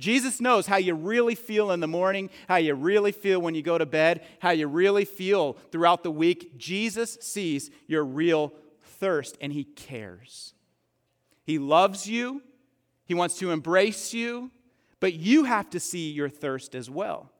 Jesus 0.00 0.40
knows 0.40 0.66
how 0.66 0.78
you 0.78 0.94
really 0.94 1.34
feel 1.34 1.70
in 1.70 1.80
the 1.80 1.86
morning, 1.86 2.30
how 2.48 2.56
you 2.56 2.74
really 2.74 3.12
feel 3.12 3.40
when 3.40 3.54
you 3.54 3.62
go 3.62 3.78
to 3.78 3.86
bed, 3.86 4.24
how 4.40 4.50
you 4.50 4.66
really 4.66 5.04
feel 5.04 5.52
throughout 5.70 6.02
the 6.02 6.10
week. 6.10 6.56
Jesus 6.58 7.18
sees 7.20 7.70
your 7.86 8.04
real 8.04 8.52
thirst 8.82 9.36
and 9.40 9.52
he 9.52 9.64
cares. 9.64 10.54
He 11.44 11.58
loves 11.58 12.08
you, 12.08 12.42
he 13.04 13.14
wants 13.14 13.38
to 13.38 13.50
embrace 13.50 14.14
you, 14.14 14.50
but 15.00 15.14
you 15.14 15.44
have 15.44 15.70
to 15.70 15.80
see 15.80 16.10
your 16.10 16.28
thirst 16.28 16.74
as 16.74 16.88
well. 16.88 17.30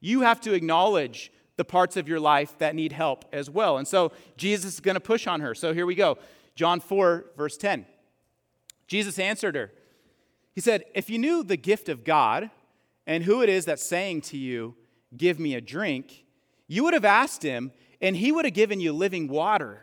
You 0.00 0.22
have 0.22 0.40
to 0.42 0.52
acknowledge 0.52 1.32
the 1.56 1.64
parts 1.64 1.96
of 1.96 2.06
your 2.08 2.20
life 2.20 2.56
that 2.58 2.74
need 2.74 2.92
help 2.92 3.24
as 3.32 3.48
well. 3.48 3.78
And 3.78 3.88
so 3.88 4.12
Jesus 4.36 4.74
is 4.74 4.80
going 4.80 4.94
to 4.94 5.00
push 5.00 5.26
on 5.26 5.40
her. 5.40 5.54
So 5.54 5.72
here 5.72 5.86
we 5.86 5.94
go. 5.94 6.18
John 6.54 6.80
4, 6.80 7.26
verse 7.36 7.56
10. 7.56 7.86
Jesus 8.86 9.18
answered 9.18 9.54
her. 9.54 9.72
He 10.56 10.62
said, 10.62 10.84
If 10.94 11.08
you 11.10 11.18
knew 11.18 11.44
the 11.44 11.58
gift 11.58 11.88
of 11.88 12.02
God 12.02 12.50
and 13.06 13.22
who 13.22 13.42
it 13.42 13.48
is 13.48 13.66
that's 13.66 13.84
saying 13.84 14.22
to 14.22 14.38
you, 14.38 14.74
Give 15.16 15.38
me 15.38 15.54
a 15.54 15.60
drink, 15.60 16.24
you 16.66 16.82
would 16.82 16.94
have 16.94 17.04
asked 17.04 17.42
him, 17.42 17.70
and 18.00 18.16
he 18.16 18.32
would 18.32 18.44
have 18.44 18.54
given 18.54 18.80
you 18.80 18.92
living 18.92 19.28
water. 19.28 19.82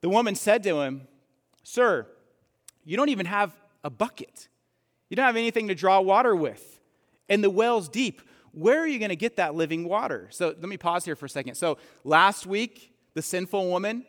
The 0.00 0.08
woman 0.08 0.34
said 0.34 0.62
to 0.64 0.80
him, 0.80 1.06
Sir, 1.62 2.06
you 2.84 2.96
don't 2.96 3.10
even 3.10 3.26
have 3.26 3.52
a 3.84 3.90
bucket. 3.90 4.48
You 5.10 5.16
don't 5.16 5.26
have 5.26 5.36
anything 5.36 5.68
to 5.68 5.74
draw 5.74 6.00
water 6.00 6.34
with. 6.34 6.80
And 7.28 7.44
the 7.44 7.50
well's 7.50 7.88
deep. 7.88 8.22
Where 8.52 8.80
are 8.80 8.86
you 8.86 8.98
going 8.98 9.10
to 9.10 9.16
get 9.16 9.36
that 9.36 9.54
living 9.54 9.84
water? 9.84 10.28
So 10.30 10.48
let 10.48 10.68
me 10.68 10.76
pause 10.76 11.04
here 11.04 11.16
for 11.16 11.26
a 11.26 11.30
second. 11.30 11.54
So 11.54 11.78
last 12.02 12.46
week, 12.46 12.94
the 13.14 13.22
sinful 13.22 13.68
woman, 13.68 14.06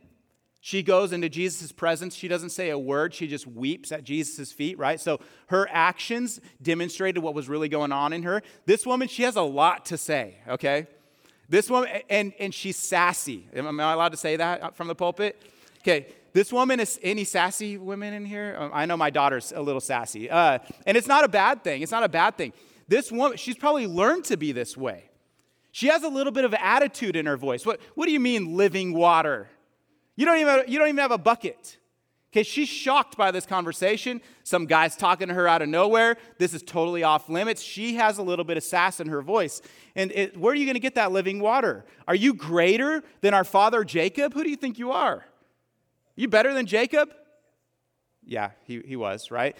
she 0.64 0.84
goes 0.84 1.12
into 1.12 1.28
Jesus' 1.28 1.72
presence. 1.72 2.16
She 2.16 2.28
doesn't 2.28 2.52
say 2.52 2.70
a 2.70 2.78
word. 2.78 3.16
She 3.16 3.28
just 3.28 3.48
weeps 3.48 3.92
at 3.92 4.04
Jesus' 4.04 4.52
feet, 4.52 4.78
right? 4.78 5.00
So 5.00 5.20
her 5.48 5.68
actions 5.72 6.40
demonstrated 6.62 7.24
what 7.24 7.34
was 7.34 7.50
really 7.50 7.68
going 7.68 7.92
on 7.92 8.14
in 8.14 8.22
her. 8.22 8.44
This 8.68 8.86
woman, 8.86 9.08
she 9.08 9.24
has 9.24 9.36
a 9.36 9.42
lot 9.42 9.86
to 9.86 9.98
say, 9.98 10.36
okay? 10.48 10.86
This 11.50 11.68
woman, 11.68 11.90
and, 12.12 12.32
and 12.40 12.54
she's 12.54 12.78
sassy. 12.78 13.48
Am 13.56 13.80
I 13.80 13.92
allowed 13.92 14.12
to 14.12 14.18
say 14.18 14.36
that 14.36 14.76
from 14.78 14.88
the 14.88 14.94
pulpit? 14.94 15.42
Okay, 15.80 16.06
this 16.32 16.54
woman 16.54 16.80
is 16.80 17.00
any 17.02 17.24
sassy 17.24 17.80
women 17.80 18.14
in 18.14 18.24
here? 18.24 18.56
Um, 18.58 18.70
I 18.72 18.86
know 18.86 18.96
my 18.96 19.10
daughter's 19.10 19.52
a 19.52 19.62
little 19.64 19.82
sassy. 19.82 20.30
Uh, 20.30 20.60
and 20.86 20.96
it's 20.96 21.08
not 21.08 21.24
a 21.24 21.28
bad 21.28 21.64
thing. 21.64 21.82
It's 21.82 21.92
not 21.92 22.04
a 22.04 22.10
bad 22.10 22.38
thing. 22.38 22.54
This 22.88 23.12
woman, 23.12 23.36
she's 23.38 23.58
probably 23.58 23.88
learned 23.88 24.26
to 24.26 24.38
be 24.38 24.52
this 24.52 24.78
way. 24.78 25.06
She 25.72 25.88
has 25.88 26.04
a 26.04 26.08
little 26.08 26.32
bit 26.32 26.46
of 26.46 26.54
attitude 26.54 27.16
in 27.16 27.26
her 27.26 27.36
voice. 27.36 27.66
What, 27.66 27.82
what 27.96 28.06
do 28.06 28.12
you 28.12 28.20
mean, 28.20 28.56
living 28.56 28.94
water? 28.94 29.50
You 30.16 30.26
don't, 30.26 30.38
even, 30.38 30.64
you 30.68 30.78
don't 30.78 30.88
even 30.88 30.98
have 31.00 31.12
a 31.12 31.18
bucket. 31.18 31.78
Okay, 32.32 32.44
she's 32.44 32.70
shocked 32.70 33.18
by 33.18 33.32
this 33.32 33.46
conversation. 33.46 34.22
Some 34.44 34.66
guy's 34.66 34.96
talking 34.96 35.28
to 35.28 35.34
her 35.34 35.50
out 35.50 35.62
of 35.62 35.68
nowhere. 35.68 36.16
This 36.38 36.54
is 36.54 36.64
totally 36.64 37.04
off 37.04 37.28
limits. 37.28 37.62
She 37.62 37.96
has 37.96 38.18
a 38.20 38.24
little 38.24 38.46
bit 38.46 38.56
of 38.56 38.64
sass 38.64 39.02
in 39.02 39.10
her 39.10 39.22
voice. 39.22 39.62
And 39.96 40.14
it, 40.14 40.38
where 40.38 40.54
are 40.54 40.56
you 40.56 40.66
going 40.66 40.76
to 40.76 40.80
get 40.82 40.96
that 40.96 41.12
living 41.12 41.42
water? 41.42 41.86
Are 42.08 42.16
you 42.16 42.34
greater 42.34 43.04
than 43.20 43.34
our 43.34 43.44
father 43.44 43.84
Jacob? 43.84 44.34
Who 44.34 44.44
do 44.46 44.50
you 44.50 44.56
think 44.56 44.80
you 44.80 44.92
are? 44.92 45.26
You 46.16 46.30
better 46.30 46.54
than 46.54 46.68
Jacob? 46.68 47.14
Yeah, 48.24 48.52
he, 48.64 48.82
he 48.86 48.96
was, 48.96 49.30
right? 49.30 49.58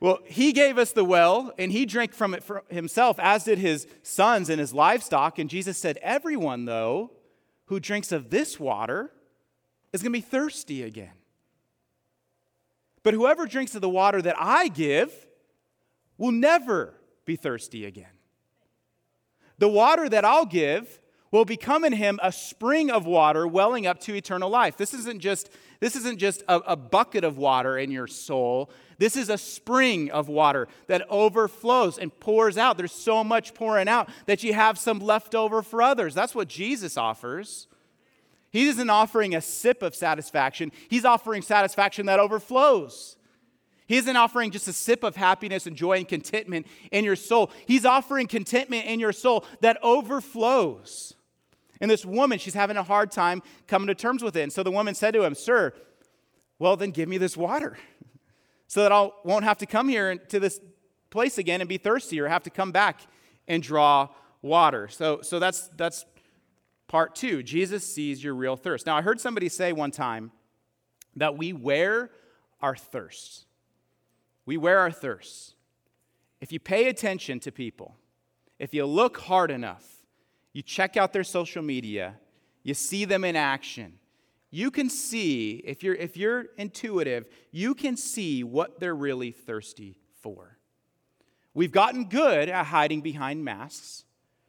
Well, 0.00 0.18
he 0.24 0.52
gave 0.52 0.78
us 0.78 0.90
the 0.90 1.04
well, 1.04 1.52
and 1.58 1.70
he 1.70 1.86
drank 1.86 2.12
from 2.12 2.34
it 2.34 2.42
for 2.42 2.64
himself, 2.68 3.20
as 3.20 3.44
did 3.44 3.58
his 3.58 3.86
sons 4.02 4.50
and 4.50 4.58
his 4.58 4.74
livestock. 4.74 5.38
And 5.38 5.48
Jesus 5.48 5.78
said, 5.78 5.98
Everyone, 6.02 6.64
though, 6.64 7.12
who 7.66 7.78
drinks 7.78 8.10
of 8.10 8.30
this 8.30 8.58
water 8.58 9.12
is 9.94 10.02
going 10.02 10.12
to 10.12 10.18
be 10.18 10.20
thirsty 10.20 10.82
again. 10.82 11.12
But 13.04 13.14
whoever 13.14 13.46
drinks 13.46 13.76
of 13.76 13.80
the 13.80 13.88
water 13.88 14.20
that 14.20 14.34
I 14.36 14.66
give 14.68 15.12
will 16.18 16.32
never 16.32 16.94
be 17.24 17.36
thirsty 17.36 17.86
again. 17.86 18.06
The 19.58 19.68
water 19.68 20.08
that 20.08 20.24
I'll 20.24 20.46
give 20.46 21.00
will 21.30 21.44
become 21.44 21.84
in 21.84 21.92
him 21.92 22.18
a 22.22 22.32
spring 22.32 22.90
of 22.90 23.06
water 23.06 23.46
welling 23.46 23.86
up 23.86 24.00
to 24.00 24.14
eternal 24.14 24.50
life. 24.50 24.76
This 24.76 24.94
isn't 24.94 25.20
just, 25.20 25.48
this 25.78 25.94
isn't 25.94 26.18
just 26.18 26.42
a, 26.48 26.56
a 26.66 26.76
bucket 26.76 27.22
of 27.22 27.38
water 27.38 27.78
in 27.78 27.92
your 27.92 28.08
soul. 28.08 28.70
This 28.98 29.16
is 29.16 29.28
a 29.28 29.38
spring 29.38 30.10
of 30.10 30.28
water 30.28 30.66
that 30.88 31.06
overflows 31.08 31.98
and 31.98 32.18
pours 32.18 32.58
out. 32.58 32.78
There's 32.78 32.92
so 32.92 33.22
much 33.22 33.54
pouring 33.54 33.88
out 33.88 34.08
that 34.26 34.42
you 34.42 34.54
have 34.54 34.76
some 34.76 34.98
left 34.98 35.36
over 35.36 35.62
for 35.62 35.82
others. 35.82 36.14
That's 36.14 36.34
what 36.34 36.48
Jesus 36.48 36.96
offers. 36.96 37.68
He 38.54 38.68
isn't 38.68 38.88
offering 38.88 39.34
a 39.34 39.40
sip 39.40 39.82
of 39.82 39.96
satisfaction, 39.96 40.70
He's 40.88 41.04
offering 41.04 41.42
satisfaction 41.42 42.06
that 42.06 42.20
overflows. 42.20 43.16
He 43.86 43.96
isn't 43.96 44.16
offering 44.16 44.52
just 44.52 44.68
a 44.68 44.72
sip 44.72 45.02
of 45.02 45.16
happiness 45.16 45.66
and 45.66 45.76
joy 45.76 45.98
and 45.98 46.08
contentment 46.08 46.68
in 46.92 47.04
your 47.04 47.16
soul. 47.16 47.50
He's 47.66 47.84
offering 47.84 48.28
contentment 48.28 48.86
in 48.86 49.00
your 49.00 49.12
soul 49.12 49.44
that 49.60 49.76
overflows. 49.82 51.14
And 51.80 51.90
this 51.90 52.06
woman, 52.06 52.38
she's 52.38 52.54
having 52.54 52.76
a 52.76 52.82
hard 52.84 53.10
time 53.10 53.42
coming 53.66 53.88
to 53.88 53.94
terms 53.94 54.22
with 54.22 54.36
it. 54.36 54.42
And 54.42 54.52
so 54.52 54.62
the 54.62 54.70
woman 54.70 54.94
said 54.94 55.14
to 55.14 55.24
him, 55.24 55.34
Sir, 55.34 55.74
well, 56.60 56.76
then 56.76 56.92
give 56.92 57.08
me 57.08 57.18
this 57.18 57.36
water 57.36 57.76
so 58.68 58.84
that 58.84 58.92
I 58.92 59.10
won't 59.24 59.44
have 59.44 59.58
to 59.58 59.66
come 59.66 59.88
here 59.88 60.16
to 60.16 60.38
this 60.38 60.60
place 61.10 61.38
again 61.38 61.60
and 61.60 61.68
be 61.68 61.76
thirsty 61.76 62.20
or 62.20 62.28
have 62.28 62.44
to 62.44 62.50
come 62.50 62.70
back 62.70 63.00
and 63.48 63.62
draw 63.62 64.08
water. 64.42 64.86
So, 64.88 65.22
so 65.22 65.40
that's, 65.40 65.68
that's 65.76 66.06
part 66.88 67.14
two. 67.14 67.42
Jesus 67.42 67.86
sees 67.86 68.22
your 68.22 68.34
real 68.34 68.56
thirst. 68.56 68.86
Now, 68.86 68.96
I 68.96 69.02
heard 69.02 69.20
somebody 69.20 69.48
say 69.48 69.72
one 69.72 69.90
time 69.90 70.32
that 71.16 71.36
we 71.36 71.52
wear 71.52 72.10
our 72.60 72.76
thirsts. 72.76 73.46
We 74.46 74.56
wear 74.56 74.78
our 74.80 74.90
thirsts. 74.90 75.54
If 76.40 76.52
you 76.52 76.60
pay 76.60 76.88
attention 76.88 77.40
to 77.40 77.52
people, 77.52 77.96
if 78.58 78.74
you 78.74 78.84
look 78.86 79.18
hard 79.18 79.50
enough, 79.50 79.84
you 80.52 80.62
check 80.62 80.96
out 80.96 81.12
their 81.12 81.24
social 81.24 81.62
media, 81.62 82.16
you 82.62 82.74
see 82.74 83.04
them 83.04 83.24
in 83.24 83.36
action. 83.36 83.98
You 84.50 84.70
can 84.70 84.88
see, 84.88 85.62
if 85.64 85.82
you're, 85.82 85.94
if 85.94 86.16
you're 86.16 86.46
intuitive, 86.56 87.26
you 87.50 87.74
can 87.74 87.96
see 87.96 88.44
what 88.44 88.78
they're 88.78 88.94
really 88.94 89.32
thirsty 89.32 89.98
for. 90.20 90.58
We've 91.54 91.72
gotten 91.72 92.04
good 92.04 92.48
at 92.48 92.66
hiding 92.66 93.00
behind 93.00 93.44
masks. 93.44 94.04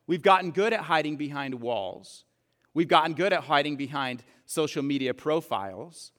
We've 0.08 0.22
gotten 0.22 0.52
good 0.52 0.74
at 0.74 0.82
hiding 0.82 1.18
behind 1.18 1.56
walls. 1.56 2.26
We've 2.74 2.88
gotten 2.88 3.14
good 3.14 3.34
at 3.34 3.46
hiding 3.46 3.76
behind 3.78 4.24
social 4.46 4.84
media 4.84 5.14
profiles. 5.14 6.12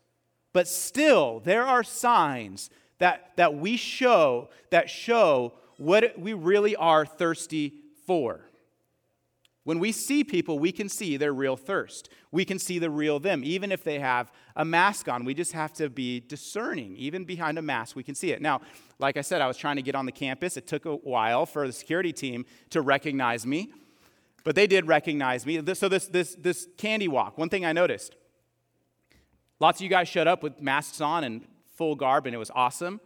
But 0.52 0.66
still, 0.66 1.40
there 1.40 1.66
are 1.66 1.84
signs 1.84 2.70
that, 2.98 3.32
that 3.36 3.54
we 3.54 3.76
show 3.76 4.48
that 4.70 4.88
show 4.88 5.52
what 5.76 6.18
we 6.18 6.32
really 6.32 6.74
are 6.76 7.04
thirsty 7.04 7.74
for. 8.06 8.40
When 9.66 9.80
we 9.80 9.90
see 9.90 10.22
people, 10.22 10.60
we 10.60 10.70
can 10.70 10.88
see 10.88 11.16
their 11.16 11.32
real 11.32 11.56
thirst. 11.56 12.08
We 12.30 12.44
can 12.44 12.56
see 12.56 12.78
the 12.78 12.88
real 12.88 13.18
them, 13.18 13.42
even 13.42 13.72
if 13.72 13.82
they 13.82 13.98
have 13.98 14.30
a 14.54 14.64
mask 14.64 15.08
on. 15.08 15.24
We 15.24 15.34
just 15.34 15.50
have 15.54 15.72
to 15.72 15.90
be 15.90 16.20
discerning. 16.20 16.94
Even 16.94 17.24
behind 17.24 17.58
a 17.58 17.62
mask, 17.62 17.96
we 17.96 18.04
can 18.04 18.14
see 18.14 18.30
it. 18.30 18.40
Now, 18.40 18.60
like 19.00 19.16
I 19.16 19.22
said, 19.22 19.40
I 19.40 19.48
was 19.48 19.56
trying 19.56 19.74
to 19.74 19.82
get 19.82 19.96
on 19.96 20.06
the 20.06 20.12
campus. 20.12 20.56
It 20.56 20.68
took 20.68 20.86
a 20.86 20.94
while 20.94 21.46
for 21.46 21.66
the 21.66 21.72
security 21.72 22.12
team 22.12 22.46
to 22.70 22.80
recognize 22.80 23.44
me, 23.44 23.72
but 24.44 24.54
they 24.54 24.68
did 24.68 24.86
recognize 24.86 25.44
me. 25.44 25.60
So, 25.74 25.88
this, 25.88 26.06
this, 26.06 26.36
this 26.36 26.68
candy 26.78 27.08
walk, 27.08 27.36
one 27.36 27.48
thing 27.48 27.64
I 27.64 27.72
noticed 27.72 28.14
lots 29.58 29.80
of 29.80 29.82
you 29.82 29.90
guys 29.90 30.06
showed 30.06 30.28
up 30.28 30.44
with 30.44 30.60
masks 30.60 31.00
on 31.00 31.24
and 31.24 31.44
full 31.74 31.96
garb, 31.96 32.26
and 32.26 32.36
it 32.36 32.38
was 32.38 32.52
awesome. 32.54 33.00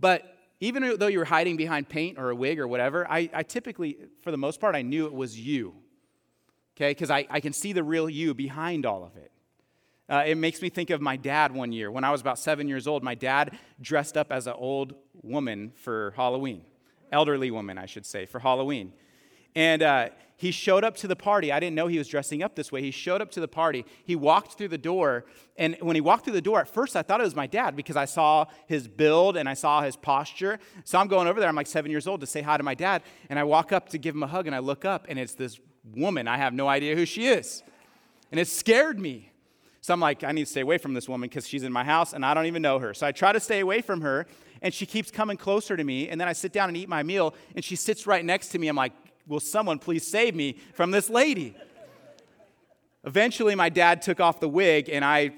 But 0.00 0.34
even 0.60 0.96
though 0.98 1.08
you 1.08 1.18
were 1.18 1.26
hiding 1.26 1.58
behind 1.58 1.90
paint 1.90 2.16
or 2.18 2.30
a 2.30 2.34
wig 2.34 2.58
or 2.58 2.66
whatever, 2.66 3.06
I, 3.06 3.28
I 3.34 3.42
typically, 3.42 3.98
for 4.22 4.30
the 4.30 4.38
most 4.38 4.62
part, 4.62 4.74
I 4.74 4.80
knew 4.80 5.04
it 5.04 5.12
was 5.12 5.38
you 5.38 5.74
okay? 6.80 6.90
Because 6.92 7.10
I, 7.10 7.26
I 7.28 7.40
can 7.40 7.52
see 7.52 7.72
the 7.72 7.84
real 7.84 8.08
you 8.08 8.32
behind 8.32 8.86
all 8.86 9.04
of 9.04 9.16
it. 9.16 9.30
Uh, 10.08 10.24
it 10.26 10.36
makes 10.36 10.60
me 10.60 10.70
think 10.70 10.90
of 10.90 11.00
my 11.00 11.16
dad 11.16 11.52
one 11.52 11.72
year. 11.72 11.90
When 11.90 12.02
I 12.02 12.10
was 12.10 12.20
about 12.20 12.38
seven 12.38 12.66
years 12.66 12.88
old, 12.88 13.04
my 13.04 13.14
dad 13.14 13.56
dressed 13.80 14.16
up 14.16 14.32
as 14.32 14.46
an 14.46 14.54
old 14.56 14.94
woman 15.22 15.72
for 15.76 16.12
Halloween, 16.16 16.64
elderly 17.12 17.50
woman, 17.50 17.78
I 17.78 17.86
should 17.86 18.06
say, 18.06 18.26
for 18.26 18.40
Halloween. 18.40 18.92
And 19.54 19.82
uh, 19.82 20.08
he 20.36 20.50
showed 20.50 20.84
up 20.84 20.96
to 20.96 21.06
the 21.06 21.14
party. 21.14 21.52
I 21.52 21.60
didn't 21.60 21.76
know 21.76 21.86
he 21.86 21.98
was 21.98 22.08
dressing 22.08 22.42
up 22.42 22.56
this 22.56 22.72
way. 22.72 22.80
He 22.80 22.90
showed 22.90 23.20
up 23.20 23.30
to 23.32 23.40
the 23.40 23.48
party. 23.48 23.84
He 24.04 24.16
walked 24.16 24.54
through 24.54 24.68
the 24.68 24.78
door. 24.78 25.26
And 25.56 25.76
when 25.80 25.94
he 25.96 26.00
walked 26.00 26.24
through 26.24 26.32
the 26.32 26.40
door, 26.40 26.60
at 26.60 26.68
first 26.68 26.96
I 26.96 27.02
thought 27.02 27.20
it 27.20 27.24
was 27.24 27.36
my 27.36 27.46
dad 27.46 27.76
because 27.76 27.96
I 27.96 28.06
saw 28.06 28.46
his 28.66 28.88
build 28.88 29.36
and 29.36 29.48
I 29.48 29.54
saw 29.54 29.82
his 29.82 29.96
posture. 29.96 30.58
So 30.84 30.98
I'm 30.98 31.08
going 31.08 31.28
over 31.28 31.38
there. 31.38 31.48
I'm 31.48 31.56
like 31.56 31.66
seven 31.66 31.90
years 31.90 32.08
old 32.08 32.20
to 32.22 32.26
say 32.26 32.42
hi 32.42 32.56
to 32.56 32.62
my 32.62 32.74
dad. 32.74 33.02
And 33.28 33.38
I 33.38 33.44
walk 33.44 33.70
up 33.70 33.90
to 33.90 33.98
give 33.98 34.14
him 34.14 34.22
a 34.22 34.28
hug 34.28 34.46
and 34.46 34.56
I 34.56 34.60
look 34.60 34.84
up 34.84 35.06
and 35.08 35.18
it's 35.18 35.34
this 35.34 35.60
woman. 35.94 36.28
I 36.28 36.36
have 36.36 36.52
no 36.52 36.68
idea 36.68 36.94
who 36.96 37.06
she 37.06 37.26
is. 37.26 37.62
And 38.30 38.38
it 38.38 38.48
scared 38.48 38.98
me. 38.98 39.32
So 39.80 39.94
I'm 39.94 40.00
like, 40.00 40.24
I 40.24 40.32
need 40.32 40.44
to 40.44 40.50
stay 40.50 40.60
away 40.60 40.78
from 40.78 40.94
this 40.94 41.08
woman 41.08 41.28
because 41.28 41.48
she's 41.48 41.62
in 41.62 41.72
my 41.72 41.84
house 41.84 42.12
and 42.12 42.24
I 42.24 42.34
don't 42.34 42.46
even 42.46 42.62
know 42.62 42.78
her. 42.78 42.92
So 42.92 43.06
I 43.06 43.12
try 43.12 43.32
to 43.32 43.40
stay 43.40 43.60
away 43.60 43.80
from 43.80 44.02
her 44.02 44.26
and 44.60 44.74
she 44.74 44.84
keeps 44.84 45.10
coming 45.10 45.38
closer 45.38 45.76
to 45.76 45.82
me. 45.82 46.08
And 46.08 46.20
then 46.20 46.28
I 46.28 46.34
sit 46.34 46.52
down 46.52 46.68
and 46.68 46.76
eat 46.76 46.88
my 46.88 47.02
meal 47.02 47.34
and 47.54 47.64
she 47.64 47.76
sits 47.76 48.06
right 48.06 48.24
next 48.24 48.48
to 48.48 48.58
me. 48.58 48.68
I'm 48.68 48.76
like, 48.76 48.92
will 49.26 49.40
someone 49.40 49.78
please 49.78 50.06
save 50.06 50.34
me 50.34 50.58
from 50.74 50.90
this 50.90 51.08
lady? 51.08 51.56
Eventually, 53.04 53.54
my 53.54 53.70
dad 53.70 54.02
took 54.02 54.20
off 54.20 54.40
the 54.40 54.48
wig, 54.48 54.90
and 54.90 55.04
I 55.04 55.32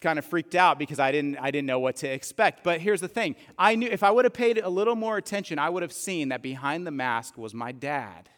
kind 0.00 0.18
of 0.18 0.24
freaked 0.24 0.54
out 0.54 0.78
because 0.78 0.98
I 0.98 1.12
didn't, 1.12 1.36
I 1.36 1.50
didn't 1.50 1.66
know 1.66 1.78
what 1.78 1.96
to 1.96 2.08
expect. 2.08 2.64
But 2.64 2.80
here's 2.80 3.00
the 3.00 3.08
thing 3.08 3.36
I 3.58 3.74
knew 3.74 3.88
if 3.88 4.02
I 4.02 4.10
would 4.10 4.24
have 4.24 4.32
paid 4.32 4.58
a 4.58 4.68
little 4.68 4.96
more 4.96 5.18
attention, 5.18 5.58
I 5.58 5.68
would 5.68 5.82
have 5.82 5.92
seen 5.92 6.30
that 6.30 6.42
behind 6.42 6.86
the 6.86 6.90
mask 6.90 7.36
was 7.36 7.52
my 7.52 7.70
dad. 7.70 8.30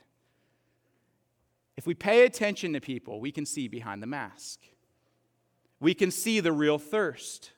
If 1.77 1.87
we 1.87 1.95
pay 1.95 2.25
attention 2.25 2.73
to 2.75 2.81
people, 2.81 3.21
we 3.21 3.33
can 3.33 3.47
see 3.47 3.69
behind 3.69 4.03
the 4.03 4.07
mask. 4.07 4.61
We 5.81 5.95
can 5.95 6.11
see 6.11 6.41
the 6.41 6.53
real 6.53 6.79
thirst. 6.79 7.51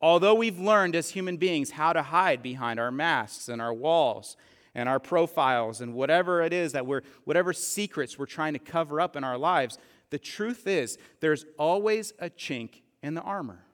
Although 0.00 0.34
we've 0.34 0.58
learned 0.58 0.96
as 0.96 1.10
human 1.10 1.36
beings 1.36 1.72
how 1.72 1.92
to 1.92 2.02
hide 2.02 2.42
behind 2.42 2.78
our 2.78 2.90
masks 2.90 3.48
and 3.48 3.60
our 3.60 3.72
walls 3.72 4.36
and 4.74 4.88
our 4.88 4.98
profiles 4.98 5.80
and 5.80 5.94
whatever 5.94 6.42
it 6.42 6.52
is 6.52 6.72
that 6.72 6.86
we're, 6.86 7.02
whatever 7.24 7.52
secrets 7.52 8.18
we're 8.18 8.26
trying 8.26 8.52
to 8.52 8.58
cover 8.58 9.00
up 9.00 9.16
in 9.16 9.24
our 9.24 9.38
lives, 9.38 9.78
the 10.10 10.18
truth 10.18 10.66
is 10.66 10.98
there's 11.20 11.44
always 11.58 12.12
a 12.18 12.30
chink 12.30 12.82
in 13.02 13.14
the 13.14 13.22
armor. 13.22 13.64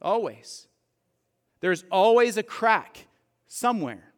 Always. 0.00 0.68
There's 1.60 1.84
always 1.90 2.36
a 2.36 2.42
crack 2.42 3.06
somewhere. 3.46 4.12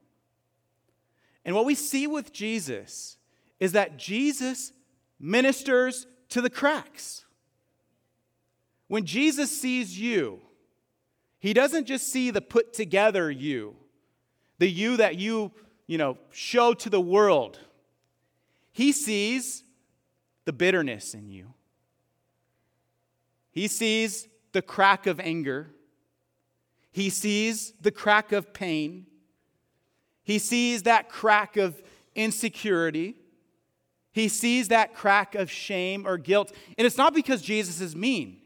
And 1.44 1.54
what 1.54 1.64
we 1.64 1.74
see 1.74 2.06
with 2.06 2.32
Jesus 2.32 3.17
is 3.60 3.72
that 3.72 3.96
Jesus 3.96 4.72
ministers 5.18 6.06
to 6.30 6.40
the 6.40 6.50
cracks. 6.50 7.24
When 8.86 9.04
Jesus 9.04 9.60
sees 9.60 9.98
you, 9.98 10.40
he 11.38 11.52
doesn't 11.52 11.86
just 11.86 12.08
see 12.12 12.30
the 12.30 12.40
put 12.40 12.72
together 12.72 13.30
you, 13.30 13.76
the 14.58 14.68
you 14.68 14.96
that 14.96 15.16
you, 15.16 15.52
you 15.86 15.98
know, 15.98 16.18
show 16.30 16.74
to 16.74 16.90
the 16.90 17.00
world. 17.00 17.58
He 18.72 18.92
sees 18.92 19.64
the 20.44 20.52
bitterness 20.52 21.14
in 21.14 21.28
you. 21.28 21.52
He 23.50 23.68
sees 23.68 24.28
the 24.52 24.62
crack 24.62 25.06
of 25.06 25.20
anger. 25.20 25.70
He 26.90 27.10
sees 27.10 27.72
the 27.80 27.90
crack 27.90 28.32
of 28.32 28.52
pain. 28.52 29.06
He 30.24 30.38
sees 30.38 30.84
that 30.84 31.08
crack 31.08 31.56
of 31.56 31.80
insecurity. 32.14 33.16
He 34.18 34.28
sees 34.28 34.68
that 34.68 34.94
crack 34.94 35.34
of 35.34 35.50
shame 35.50 36.06
or 36.06 36.18
guilt. 36.18 36.52
And 36.76 36.86
it's 36.86 36.98
not 36.98 37.14
because 37.14 37.42
Jesus 37.42 37.80
is 37.80 37.94
mean. 37.94 38.38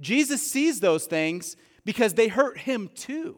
Jesus 0.00 0.42
sees 0.42 0.80
those 0.80 1.06
things 1.06 1.56
because 1.84 2.14
they 2.14 2.28
hurt 2.28 2.58
him 2.58 2.88
too. 2.94 3.36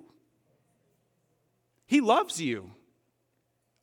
He 1.87 2.01
loves 2.01 2.41
you. 2.41 2.71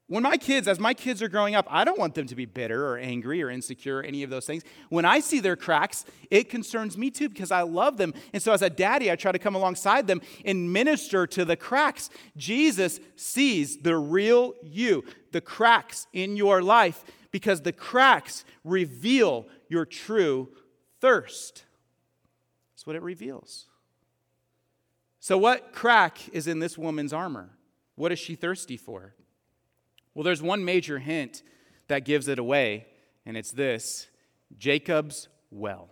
When 0.08 0.24
my 0.24 0.38
kids, 0.38 0.68
as 0.68 0.80
my 0.80 0.96
kids 0.96 1.22
are 1.22 1.28
growing 1.28 1.54
up, 1.54 1.68
I 1.70 1.84
don't 1.84 2.00
want 2.00 2.16
them 2.16 2.26
to 2.28 2.36
be 2.36 2.46
bitter 2.46 2.88
or 2.88 2.98
angry 2.98 3.44
or 3.44 3.52
insecure 3.52 3.98
or 3.98 4.04
any 4.04 4.24
of 4.24 4.32
those 4.32 4.48
things. 4.48 4.64
When 4.90 5.06
I 5.06 5.20
see 5.20 5.40
their 5.40 5.56
cracks, 5.56 6.04
it 6.32 6.50
concerns 6.50 6.98
me 6.98 7.12
too 7.12 7.30
because 7.30 7.52
I 7.52 7.62
love 7.62 7.98
them. 7.98 8.16
And 8.34 8.42
so, 8.42 8.52
as 8.52 8.64
a 8.64 8.72
daddy, 8.72 9.12
I 9.12 9.16
try 9.16 9.32
to 9.32 9.38
come 9.38 9.54
alongside 9.54 10.08
them 10.08 10.22
and 10.46 10.74
minister 10.74 11.28
to 11.28 11.46
the 11.46 11.56
cracks. 11.56 12.10
Jesus 12.38 13.00
sees 13.16 13.78
the 13.78 13.98
real 13.98 14.56
you, 14.64 15.04
the 15.32 15.42
cracks 15.42 16.08
in 16.12 16.36
your 16.36 16.64
life, 16.64 17.04
because 17.32 17.62
the 17.62 17.72
cracks 17.72 18.46
reveal 18.64 19.48
your 19.68 19.86
true 19.86 20.50
thirst. 21.00 21.66
That's 22.74 22.88
what 22.88 22.96
it 22.96 23.02
reveals. 23.02 23.68
So, 25.20 25.38
what 25.38 25.74
crack 25.74 26.30
is 26.30 26.48
in 26.48 26.60
this 26.60 26.78
woman's 26.78 27.14
armor? 27.14 27.50
What 27.96 28.12
is 28.12 28.20
she 28.20 28.36
thirsty 28.36 28.78
for? 28.78 29.14
Well, 30.14 30.24
there's 30.24 30.42
one 30.42 30.64
major 30.64 31.00
hint 31.00 31.44
that 31.88 32.06
gives 32.06 32.28
it 32.28 32.40
away, 32.40 32.88
and 33.26 33.36
it's 33.36 33.52
this 33.52 34.08
Jacob's 34.58 35.28
well. 35.52 35.90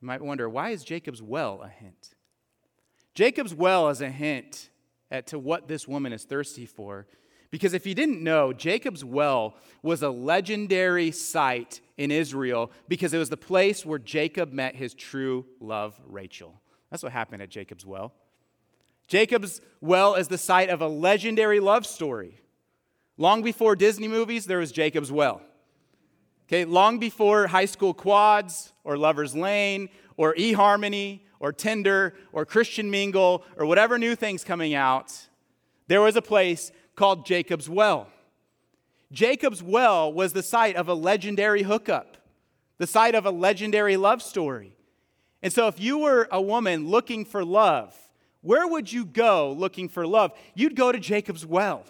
You 0.00 0.06
might 0.06 0.22
wonder, 0.22 0.48
why 0.48 0.70
is 0.70 0.84
Jacob's 0.84 1.22
well 1.22 1.62
a 1.62 1.68
hint? 1.68 2.14
Jacob's 3.14 3.54
well 3.54 3.88
is 3.88 4.00
a 4.00 4.08
hint 4.08 4.70
at 5.10 5.26
to 5.28 5.38
what 5.38 5.68
this 5.68 5.88
woman 5.88 6.12
is 6.12 6.24
thirsty 6.24 6.66
for. 6.66 7.06
Because 7.50 7.74
if 7.74 7.86
you 7.86 7.94
didn't 7.94 8.22
know, 8.22 8.52
Jacob's 8.52 9.04
well 9.04 9.56
was 9.82 10.02
a 10.02 10.10
legendary 10.10 11.10
site 11.10 11.80
in 11.96 12.10
Israel 12.10 12.70
because 12.88 13.12
it 13.12 13.18
was 13.18 13.28
the 13.28 13.36
place 13.36 13.84
where 13.84 13.98
Jacob 13.98 14.52
met 14.52 14.76
his 14.76 14.94
true 14.94 15.46
love, 15.58 16.00
Rachel. 16.06 16.60
That's 16.90 17.02
what 17.02 17.12
happened 17.12 17.42
at 17.42 17.50
Jacob's 17.50 17.84
well. 17.84 18.12
Jacob's 19.08 19.60
well 19.80 20.14
is 20.14 20.28
the 20.28 20.38
site 20.38 20.70
of 20.70 20.80
a 20.80 20.88
legendary 20.88 21.58
love 21.58 21.84
story. 21.84 22.40
Long 23.16 23.42
before 23.42 23.74
Disney 23.74 24.08
movies, 24.08 24.46
there 24.46 24.58
was 24.58 24.72
Jacob's 24.72 25.10
Well. 25.10 25.42
Okay, 26.46 26.64
long 26.64 26.98
before 26.98 27.48
high 27.48 27.66
school 27.66 27.94
quads 27.94 28.72
or 28.82 28.96
Lover's 28.96 29.36
Lane 29.36 29.88
or 30.16 30.34
eHarmony 30.34 31.20
or 31.38 31.52
Tinder 31.52 32.14
or 32.32 32.44
Christian 32.44 32.90
Mingle 32.90 33.44
or 33.56 33.66
whatever 33.66 33.98
new 33.98 34.16
things 34.16 34.42
coming 34.42 34.74
out, 34.74 35.28
there 35.86 36.00
was 36.00 36.16
a 36.16 36.22
place 36.22 36.72
called 37.00 37.24
Jacob's 37.24 37.66
Well. 37.66 38.08
Jacob's 39.10 39.62
Well 39.62 40.12
was 40.12 40.34
the 40.34 40.42
site 40.42 40.76
of 40.76 40.86
a 40.86 40.92
legendary 40.92 41.62
hookup, 41.62 42.18
the 42.76 42.86
site 42.86 43.14
of 43.14 43.24
a 43.24 43.30
legendary 43.30 43.96
love 43.96 44.20
story. 44.20 44.76
And 45.42 45.50
so, 45.50 45.66
if 45.66 45.80
you 45.80 45.96
were 45.96 46.28
a 46.30 46.42
woman 46.42 46.88
looking 46.88 47.24
for 47.24 47.42
love, 47.42 47.96
where 48.42 48.68
would 48.68 48.92
you 48.92 49.06
go 49.06 49.50
looking 49.52 49.88
for 49.88 50.06
love? 50.06 50.32
You'd 50.54 50.76
go 50.76 50.92
to 50.92 50.98
Jacob's 50.98 51.46
Well. 51.46 51.84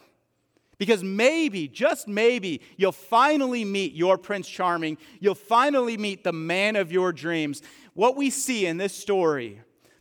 Because 0.79 1.03
maybe, 1.03 1.67
just 1.67 2.07
maybe, 2.07 2.61
you'll 2.77 2.93
finally 2.93 3.65
meet 3.65 3.95
your 3.95 4.17
Prince 4.17 4.49
Charming. 4.49 4.97
You'll 5.19 5.35
finally 5.35 5.97
meet 5.97 6.23
the 6.23 6.33
man 6.33 6.77
of 6.77 6.93
your 6.93 7.13
dreams. 7.13 7.63
What 7.95 8.17
we 8.17 8.31
see 8.31 8.65
in 8.65 8.77
this 8.77 8.95
story 8.95 9.61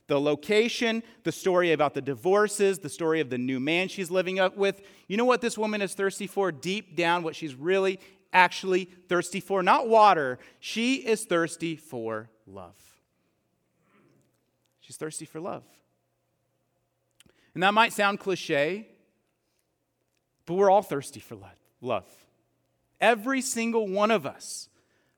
the 0.09 0.19
location, 0.19 1.01
the 1.23 1.31
story 1.31 1.71
about 1.71 1.93
the 1.93 2.01
divorces, 2.01 2.79
the 2.79 2.89
story 2.89 3.21
of 3.21 3.29
the 3.29 3.37
new 3.37 3.59
man 3.59 3.87
she's 3.87 4.11
living 4.11 4.39
up 4.39 4.57
with. 4.57 4.81
You 5.07 5.15
know 5.15 5.23
what 5.23 5.39
this 5.39 5.57
woman 5.57 5.81
is 5.81 5.93
thirsty 5.93 6.27
for? 6.27 6.51
Deep 6.51 6.97
down, 6.97 7.23
what 7.23 7.35
she's 7.35 7.55
really 7.55 7.99
actually 8.33 8.89
thirsty 9.07 9.39
for? 9.39 9.63
Not 9.63 9.87
water, 9.87 10.39
she 10.59 10.95
is 10.95 11.23
thirsty 11.23 11.77
for 11.77 12.29
love. 12.45 12.75
She's 14.81 14.97
thirsty 14.97 15.25
for 15.25 15.39
love. 15.39 15.63
And 17.53 17.63
that 17.63 17.73
might 17.73 17.93
sound 17.93 18.19
cliche, 18.19 18.87
but 20.45 20.55
we're 20.55 20.69
all 20.69 20.81
thirsty 20.81 21.19
for 21.19 21.37
love. 21.81 22.09
Every 22.99 23.41
single 23.41 23.87
one 23.87 24.11
of 24.11 24.25
us 24.25 24.67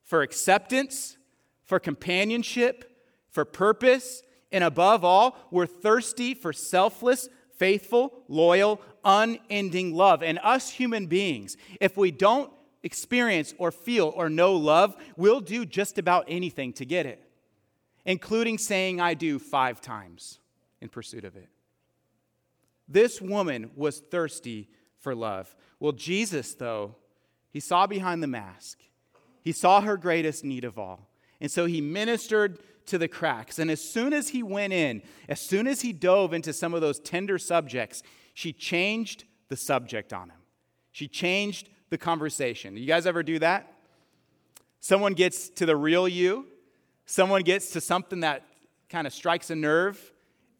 for 0.03 0.21
acceptance, 0.21 1.17
for 1.63 1.79
companionship, 1.79 2.91
for 3.29 3.45
purpose, 3.45 4.23
and 4.51 4.63
above 4.63 5.03
all, 5.05 5.37
we're 5.49 5.65
thirsty 5.65 6.33
for 6.33 6.51
selfless, 6.53 7.29
faithful, 7.57 8.13
loyal, 8.27 8.81
unending 9.03 9.93
love. 9.93 10.23
And 10.23 10.39
us 10.43 10.69
human 10.69 11.07
beings, 11.07 11.57
if 11.79 11.95
we 11.97 12.11
don't 12.11 12.51
experience 12.83 13.53
or 13.57 13.71
feel 13.71 14.11
or 14.15 14.29
know 14.29 14.53
love, 14.53 14.95
we'll 15.15 15.41
do 15.41 15.65
just 15.65 15.97
about 15.97 16.25
anything 16.27 16.73
to 16.73 16.85
get 16.85 17.05
it, 17.05 17.23
including 18.05 18.57
saying 18.57 18.99
I 18.99 19.13
do 19.13 19.39
five 19.39 19.79
times 19.79 20.39
in 20.81 20.89
pursuit 20.89 21.23
of 21.23 21.35
it. 21.35 21.49
This 22.87 23.21
woman 23.21 23.71
was 23.75 23.99
thirsty 23.99 24.69
for 24.99 25.15
love. 25.15 25.55
Well, 25.79 25.93
Jesus, 25.93 26.55
though, 26.55 26.95
he 27.51 27.59
saw 27.59 27.87
behind 27.87 28.21
the 28.21 28.27
mask, 28.27 28.79
he 29.43 29.51
saw 29.51 29.81
her 29.81 29.97
greatest 29.97 30.43
need 30.43 30.63
of 30.63 30.77
all. 30.77 31.07
And 31.39 31.49
so 31.49 31.65
he 31.65 31.81
ministered 31.81 32.59
to 32.87 32.97
the 32.97 33.07
cracks. 33.07 33.59
And 33.59 33.69
as 33.69 33.81
soon 33.81 34.13
as 34.13 34.29
he 34.29 34.43
went 34.43 34.73
in, 34.73 35.01
as 35.29 35.39
soon 35.39 35.67
as 35.67 35.81
he 35.81 35.93
dove 35.93 36.33
into 36.33 36.53
some 36.53 36.73
of 36.73 36.81
those 36.81 36.99
tender 36.99 37.37
subjects, 37.37 38.03
she 38.33 38.53
changed 38.53 39.25
the 39.49 39.57
subject 39.57 40.13
on 40.13 40.29
him. 40.29 40.37
She 40.91 41.07
changed 41.07 41.69
the 41.89 41.97
conversation. 41.97 42.75
You 42.77 42.85
guys 42.85 43.05
ever 43.05 43.23
do 43.23 43.39
that? 43.39 43.71
Someone 44.79 45.13
gets 45.13 45.49
to 45.49 45.65
the 45.65 45.75
real 45.75 46.07
you, 46.07 46.47
someone 47.05 47.43
gets 47.43 47.71
to 47.71 47.81
something 47.81 48.21
that 48.21 48.43
kind 48.89 49.05
of 49.05 49.13
strikes 49.13 49.49
a 49.51 49.55
nerve, 49.55 50.11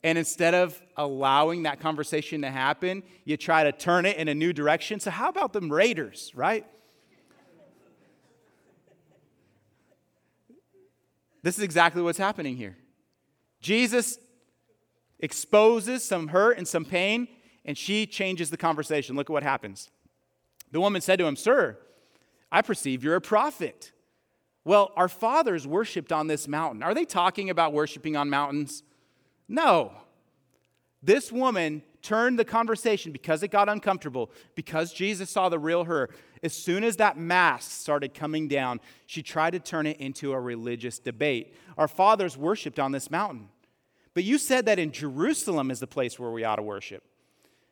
and 0.04 0.18
instead 0.18 0.54
of 0.54 0.80
allowing 0.98 1.64
that 1.64 1.80
conversation 1.80 2.42
to 2.42 2.50
happen, 2.50 3.04
you 3.24 3.38
try 3.38 3.64
to 3.64 3.72
turn 3.72 4.06
it 4.06 4.18
in 4.18 4.28
a 4.28 4.36
new 4.36 4.54
direction. 4.54 5.00
So, 5.00 5.12
how 5.12 5.30
about 5.30 5.54
them 5.54 5.72
Raiders, 5.72 6.32
right? 6.36 6.66
This 11.44 11.58
is 11.58 11.64
exactly 11.64 12.02
what's 12.02 12.18
happening 12.18 12.56
here. 12.56 12.78
Jesus 13.62 14.18
exposes 15.20 16.04
some 16.04 16.30
hurt 16.30 16.58
and 16.58 16.68
some 16.68 16.86
pain, 16.86 17.28
and 17.66 17.78
she 17.78 18.06
changes 18.06 18.50
the 18.50 18.58
conversation. 18.58 19.16
Look 19.16 19.30
at 19.30 19.34
what 19.34 19.44
happens. 19.44 19.90
The 20.72 20.80
woman 20.80 21.02
said 21.02 21.20
to 21.20 21.26
him, 21.26 21.36
Sir, 21.36 21.78
I 22.52 22.62
perceive 22.62 23.04
you're 23.04 23.16
a 23.16 23.22
prophet. 23.22 23.92
Well, 24.64 24.92
our 24.96 25.08
fathers 25.08 25.66
worshiped 25.66 26.12
on 26.12 26.28
this 26.28 26.48
mountain. 26.48 26.84
Are 26.84 26.94
they 26.94 27.06
talking 27.06 27.50
about 27.50 27.74
worshiping 27.74 28.16
on 28.16 28.30
mountains? 28.30 28.84
No. 29.48 29.92
This 31.02 31.32
woman 31.32 31.82
turned 32.02 32.40
the 32.40 32.46
conversation 32.46 33.12
because 33.12 33.44
it 33.44 33.50
got 33.50 33.70
uncomfortable, 33.70 34.32
because 34.56 34.94
Jesus 34.94 35.30
saw 35.30 35.50
the 35.50 35.60
real 35.60 35.86
her. 35.86 36.10
As 36.44 36.54
soon 36.54 36.84
as 36.84 36.98
that 36.98 37.18
mask 37.18 37.72
started 37.72 38.14
coming 38.14 38.48
down, 38.48 38.80
she 39.06 39.22
tried 39.22 39.52
to 39.52 39.60
turn 39.60 39.86
it 39.86 40.00
into 40.00 40.34
a 40.34 40.40
religious 40.40 41.00
debate. 41.00 41.56
Our 41.78 41.88
fathers 41.88 42.38
worshiped 42.38 42.80
on 42.80 42.92
this 42.92 43.12
mountain. 43.12 43.50
But 44.14 44.24
you 44.24 44.38
said 44.38 44.66
that 44.66 44.80
in 44.80 44.92
Jerusalem 44.92 45.72
is 45.72 45.80
the 45.80 45.88
place 45.88 46.20
where 46.20 46.32
we 46.32 46.44
ought 46.44 46.58
to 46.58 46.64
worship. 46.64 47.04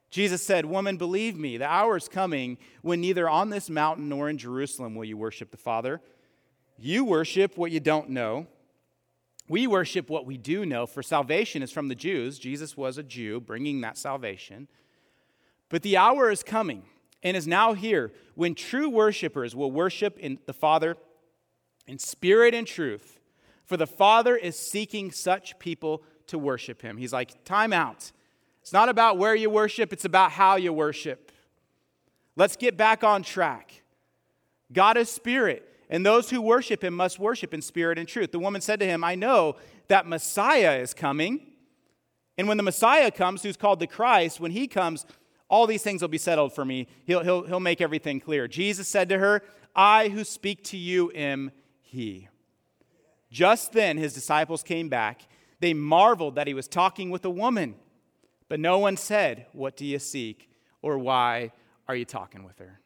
Jesus 0.10 0.42
said, 0.42 0.66
Woman, 0.66 0.98
believe 0.98 1.38
me, 1.38 1.58
the 1.58 1.68
hour 1.68 1.98
is 1.98 2.08
coming 2.08 2.58
when 2.82 3.02
neither 3.02 3.30
on 3.30 3.50
this 3.50 3.70
mountain 3.70 4.10
nor 4.10 4.30
in 4.30 4.38
Jerusalem 4.38 4.96
will 4.96 5.06
you 5.06 5.18
worship 5.18 5.52
the 5.52 5.58
Father. 5.58 6.02
You 6.78 7.04
worship 7.04 7.58
what 7.58 7.72
you 7.72 7.80
don't 7.80 8.10
know. 8.10 8.48
We 9.50 9.66
worship 9.66 10.10
what 10.10 10.26
we 10.28 10.38
do 10.38 10.66
know, 10.66 10.86
for 10.86 11.04
salvation 11.04 11.64
is 11.64 11.72
from 11.72 11.88
the 11.88 11.96
Jews. 11.96 12.38
Jesus 12.38 12.78
was 12.78 12.98
a 12.98 13.04
Jew 13.04 13.42
bringing 13.42 13.82
that 13.82 13.98
salvation. 13.98 14.68
But 15.70 15.82
the 15.82 15.98
hour 15.98 16.30
is 16.30 16.44
coming 16.44 16.84
and 17.24 17.36
is 17.36 17.48
now 17.48 17.74
here 17.74 18.12
when 18.36 18.56
true 18.56 18.90
worshipers 18.90 19.56
will 19.56 19.72
worship 19.72 20.18
in 20.20 20.40
the 20.46 20.54
Father 20.54 20.96
in 21.88 21.98
spirit 21.98 22.54
and 22.54 22.68
truth. 22.68 23.20
For 23.66 23.76
the 23.76 23.88
Father 23.88 24.36
is 24.36 24.58
seeking 24.58 25.12
such 25.12 25.58
people 25.60 26.04
to 26.28 26.38
worship 26.38 26.82
him. 26.82 26.98
He's 26.98 27.14
like, 27.14 27.44
time 27.44 27.74
out. 27.74 28.12
It's 28.62 28.74
not 28.74 28.90
about 28.90 29.18
where 29.18 29.36
you 29.36 29.50
worship, 29.50 29.92
it's 29.92 30.06
about 30.06 30.32
how 30.32 30.56
you 30.58 30.72
worship. 30.72 31.32
Let's 32.36 32.56
get 32.56 32.78
back 32.78 33.04
on 33.04 33.24
track. 33.24 33.82
God 34.72 34.96
is 34.96 35.10
spirit. 35.10 35.69
And 35.90 36.06
those 36.06 36.30
who 36.30 36.42
worship 36.42 36.84
him 36.84 36.94
must 36.94 37.18
worship 37.18 37.54
in 37.54 37.62
spirit 37.62 37.98
and 37.98 38.08
truth. 38.08 38.32
The 38.32 38.40
woman 38.40 38.62
said 38.62 38.80
to 38.80 38.86
him, 38.86 39.04
I 39.04 39.16
know 39.16 39.56
that 39.88 40.06
Messiah 40.06 40.78
is 40.80 40.94
coming. 40.94 41.42
And 42.38 42.48
when 42.48 42.58
the 42.58 42.64
Messiah 42.64 43.10
comes, 43.12 43.42
who's 43.42 43.58
called 43.58 43.80
the 43.80 43.88
Christ, 43.88 44.40
when 44.40 44.52
he 44.52 44.68
comes, 44.68 45.06
all 45.50 45.66
these 45.66 45.82
things 45.82 46.02
will 46.02 46.10
be 46.10 46.20
settled 46.20 46.54
for 46.54 46.64
me. 46.64 46.88
He'll, 47.06 47.24
he'll, 47.24 47.44
he'll 47.44 47.60
make 47.60 47.82
everything 47.82 48.20
clear. 48.20 48.48
Jesus 48.48 48.88
said 48.88 49.10
to 49.10 49.18
her, 49.18 49.42
I 49.76 50.10
who 50.10 50.24
speak 50.24 50.64
to 50.66 50.78
you 50.78 51.12
am 51.16 51.52
he. 51.82 52.28
Just 53.32 53.74
then 53.74 53.98
his 53.98 54.14
disciples 54.14 54.64
came 54.64 54.90
back. 54.90 55.28
They 55.60 55.74
marveled 55.74 56.36
that 56.36 56.48
he 56.48 56.54
was 56.54 56.68
talking 56.68 57.10
with 57.10 57.26
a 57.26 57.30
woman. 57.30 57.76
But 58.48 58.60
no 58.60 58.80
one 58.80 58.98
said, 58.98 59.46
What 59.54 59.76
do 59.76 59.86
you 59.86 60.00
seek? 60.00 60.50
or 60.82 60.98
Why 60.98 61.52
are 61.88 61.96
you 61.96 62.06
talking 62.06 62.44
with 62.44 62.60
her? 62.60 62.80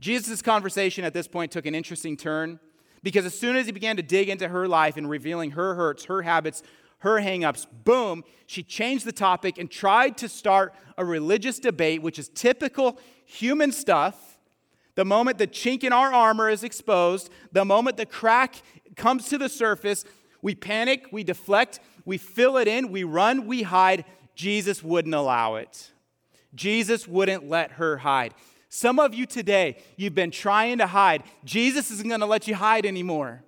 Jesus' 0.00 0.42
conversation 0.42 1.04
at 1.04 1.14
this 1.14 1.26
point 1.26 1.52
took 1.52 1.66
an 1.66 1.74
interesting 1.74 2.16
turn 2.16 2.60
because 3.02 3.24
as 3.24 3.38
soon 3.38 3.56
as 3.56 3.66
he 3.66 3.72
began 3.72 3.96
to 3.96 4.02
dig 4.02 4.28
into 4.28 4.48
her 4.48 4.68
life 4.68 4.96
and 4.96 5.08
revealing 5.08 5.52
her 5.52 5.74
hurts, 5.74 6.04
her 6.06 6.22
habits, 6.22 6.62
her 6.98 7.20
hangups, 7.20 7.66
boom, 7.84 8.24
she 8.46 8.62
changed 8.62 9.04
the 9.04 9.12
topic 9.12 9.58
and 9.58 9.70
tried 9.70 10.16
to 10.18 10.28
start 10.28 10.74
a 10.98 11.04
religious 11.04 11.58
debate, 11.58 12.02
which 12.02 12.18
is 12.18 12.28
typical 12.28 12.98
human 13.24 13.70
stuff. 13.72 14.38
The 14.96 15.04
moment 15.04 15.38
the 15.38 15.46
chink 15.46 15.84
in 15.84 15.92
our 15.92 16.12
armor 16.12 16.48
is 16.48 16.64
exposed, 16.64 17.30
the 17.52 17.64
moment 17.64 17.96
the 17.96 18.06
crack 18.06 18.56
comes 18.96 19.28
to 19.28 19.38
the 19.38 19.48
surface, 19.48 20.04
we 20.42 20.54
panic, 20.54 21.06
we 21.12 21.22
deflect, 21.22 21.80
we 22.04 22.18
fill 22.18 22.56
it 22.56 22.66
in, 22.66 22.90
we 22.90 23.04
run, 23.04 23.46
we 23.46 23.62
hide. 23.62 24.04
Jesus 24.34 24.82
wouldn't 24.82 25.14
allow 25.14 25.56
it. 25.56 25.90
Jesus 26.54 27.06
wouldn't 27.06 27.48
let 27.48 27.72
her 27.72 27.98
hide. 27.98 28.32
Some 28.76 28.98
of 28.98 29.14
you 29.14 29.24
today, 29.24 29.78
you've 29.96 30.14
been 30.14 30.30
trying 30.30 30.76
to 30.78 30.86
hide. 30.86 31.22
Jesus 31.46 31.90
isn't 31.90 32.06
going 32.06 32.20
to 32.20 32.26
let 32.26 32.46
you 32.46 32.54
hide 32.54 32.84
anymore. 32.84 33.42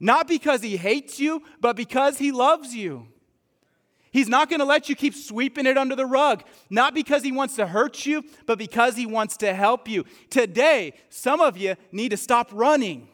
Not 0.00 0.26
because 0.26 0.60
he 0.60 0.76
hates 0.76 1.20
you, 1.20 1.44
but 1.60 1.76
because 1.76 2.18
he 2.18 2.32
loves 2.32 2.74
you. 2.74 3.06
He's 4.10 4.28
not 4.28 4.50
going 4.50 4.58
to 4.58 4.64
let 4.64 4.88
you 4.88 4.96
keep 4.96 5.14
sweeping 5.14 5.66
it 5.66 5.78
under 5.78 5.94
the 5.94 6.04
rug. 6.04 6.42
Not 6.68 6.94
because 6.94 7.22
he 7.22 7.30
wants 7.30 7.54
to 7.56 7.66
hurt 7.68 8.04
you, 8.06 8.24
but 8.44 8.58
because 8.58 8.96
he 8.96 9.06
wants 9.06 9.36
to 9.36 9.54
help 9.54 9.88
you. 9.88 10.04
Today, 10.30 10.94
some 11.08 11.40
of 11.40 11.56
you 11.56 11.76
need 11.92 12.08
to 12.08 12.16
stop 12.16 12.50
running. 12.52 13.06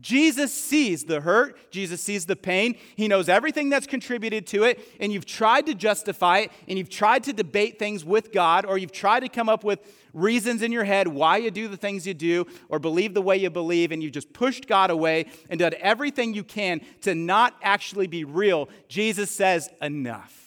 Jesus 0.00 0.52
sees 0.52 1.04
the 1.04 1.22
hurt, 1.22 1.70
Jesus 1.70 2.02
sees 2.02 2.26
the 2.26 2.36
pain, 2.36 2.76
he 2.96 3.08
knows 3.08 3.30
everything 3.30 3.70
that's 3.70 3.86
contributed 3.86 4.46
to 4.48 4.64
it, 4.64 4.78
and 5.00 5.10
you've 5.10 5.24
tried 5.24 5.64
to 5.66 5.74
justify 5.74 6.40
it, 6.40 6.52
and 6.68 6.76
you've 6.76 6.90
tried 6.90 7.24
to 7.24 7.32
debate 7.32 7.78
things 7.78 8.04
with 8.04 8.30
God, 8.30 8.66
or 8.66 8.76
you've 8.76 8.92
tried 8.92 9.20
to 9.20 9.30
come 9.30 9.48
up 9.48 9.64
with 9.64 9.80
reasons 10.12 10.60
in 10.60 10.70
your 10.70 10.84
head 10.84 11.08
why 11.08 11.38
you 11.38 11.50
do 11.50 11.66
the 11.66 11.78
things 11.78 12.06
you 12.06 12.12
do, 12.12 12.46
or 12.68 12.78
believe 12.78 13.14
the 13.14 13.22
way 13.22 13.38
you 13.38 13.48
believe, 13.48 13.90
and 13.90 14.02
you've 14.02 14.12
just 14.12 14.34
pushed 14.34 14.68
God 14.68 14.90
away 14.90 15.26
and 15.48 15.60
done 15.60 15.72
everything 15.80 16.34
you 16.34 16.44
can 16.44 16.82
to 17.00 17.14
not 17.14 17.54
actually 17.62 18.06
be 18.06 18.24
real. 18.24 18.68
Jesus 18.88 19.30
says, 19.30 19.70
Enough. 19.80 20.42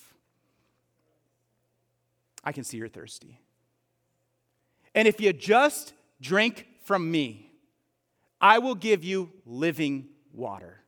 I 2.44 2.52
can 2.52 2.64
see 2.64 2.78
you're 2.78 2.88
thirsty. 2.88 3.40
And 4.94 5.08
if 5.08 5.20
you 5.20 5.34
just 5.34 5.94
drink 6.22 6.68
from 6.84 7.10
me, 7.10 7.49
I 8.42 8.60
will 8.60 8.76
give 8.76 9.04
you 9.04 9.32
living 9.46 10.08
water. 10.34 10.82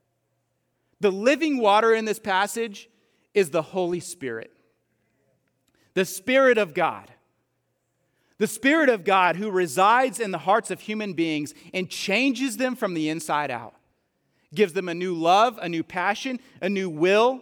The 1.00 1.10
living 1.10 1.58
water 1.58 1.92
in 1.92 2.04
this 2.04 2.18
passage 2.18 2.88
is 3.34 3.50
the 3.50 3.62
Holy 3.62 4.00
Spirit, 4.00 4.52
the 5.94 6.04
Spirit 6.04 6.58
of 6.58 6.74
God. 6.74 7.10
The 8.38 8.46
Spirit 8.48 8.88
of 8.88 9.04
God 9.04 9.36
who 9.36 9.50
resides 9.52 10.18
in 10.18 10.32
the 10.32 10.38
hearts 10.38 10.72
of 10.72 10.80
human 10.80 11.12
beings 11.12 11.54
and 11.72 11.88
changes 11.88 12.56
them 12.56 12.74
from 12.74 12.94
the 12.94 13.08
inside 13.08 13.52
out, 13.52 13.74
gives 14.52 14.72
them 14.72 14.88
a 14.88 14.94
new 14.94 15.14
love, 15.14 15.58
a 15.62 15.68
new 15.68 15.84
passion, 15.84 16.40
a 16.60 16.68
new 16.68 16.90
will, 16.90 17.40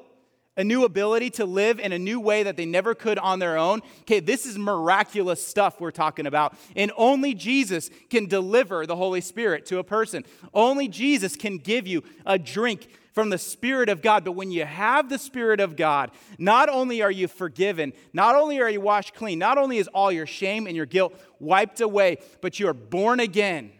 a 0.57 0.65
new 0.65 0.85
ability 0.85 1.31
to 1.31 1.45
live 1.45 1.79
in 1.79 1.93
a 1.93 1.99
new 1.99 2.21
way 2.21 2.43
that 2.43 2.57
they 2.57 2.67
never 2.67 2.95
could 2.95 3.19
on 3.19 3.39
their 3.39 3.57
own. 3.57 3.81
Okay, 4.01 4.21
this 4.21 4.47
is 4.47 4.59
miraculous 4.59 5.45
stuff 5.45 5.81
we're 5.81 5.91
talking 5.91 6.27
about. 6.27 6.55
And 6.77 6.93
only 6.97 7.35
Jesus 7.35 7.89
can 8.11 8.27
deliver 8.27 8.87
the 8.87 8.97
Holy 8.97 9.21
Spirit 9.21 9.65
to 9.67 9.79
a 9.79 9.85
person. 9.85 10.25
Only 10.53 10.89
Jesus 10.89 11.37
can 11.37 11.59
give 11.59 11.87
you 11.87 12.03
a 12.27 12.39
drink 12.39 12.89
from 13.13 13.31
the 13.31 13.39
Spirit 13.39 13.89
of 13.89 14.03
God. 14.03 14.25
But 14.25 14.33
when 14.33 14.51
you 14.51 14.65
have 14.65 15.09
the 15.09 15.19
Spirit 15.19 15.61
of 15.61 15.77
God, 15.77 16.11
not 16.39 16.69
only 16.69 17.03
are 17.03 17.11
you 17.11 17.29
forgiven, 17.29 17.93
not 18.13 18.35
only 18.35 18.61
are 18.61 18.71
you 18.71 18.81
washed 18.81 19.15
clean, 19.15 19.39
not 19.39 19.59
only 19.59 19.79
is 19.79 19.89
all 19.89 20.13
your 20.13 20.27
shame 20.27 20.67
and 20.67 20.77
your 20.77 20.87
guilt 20.87 21.15
wiped 21.39 21.81
away, 21.81 22.19
but 22.41 22.61
you 22.61 22.69
are 22.69 22.75
born 22.75 23.21
again. 23.21 23.73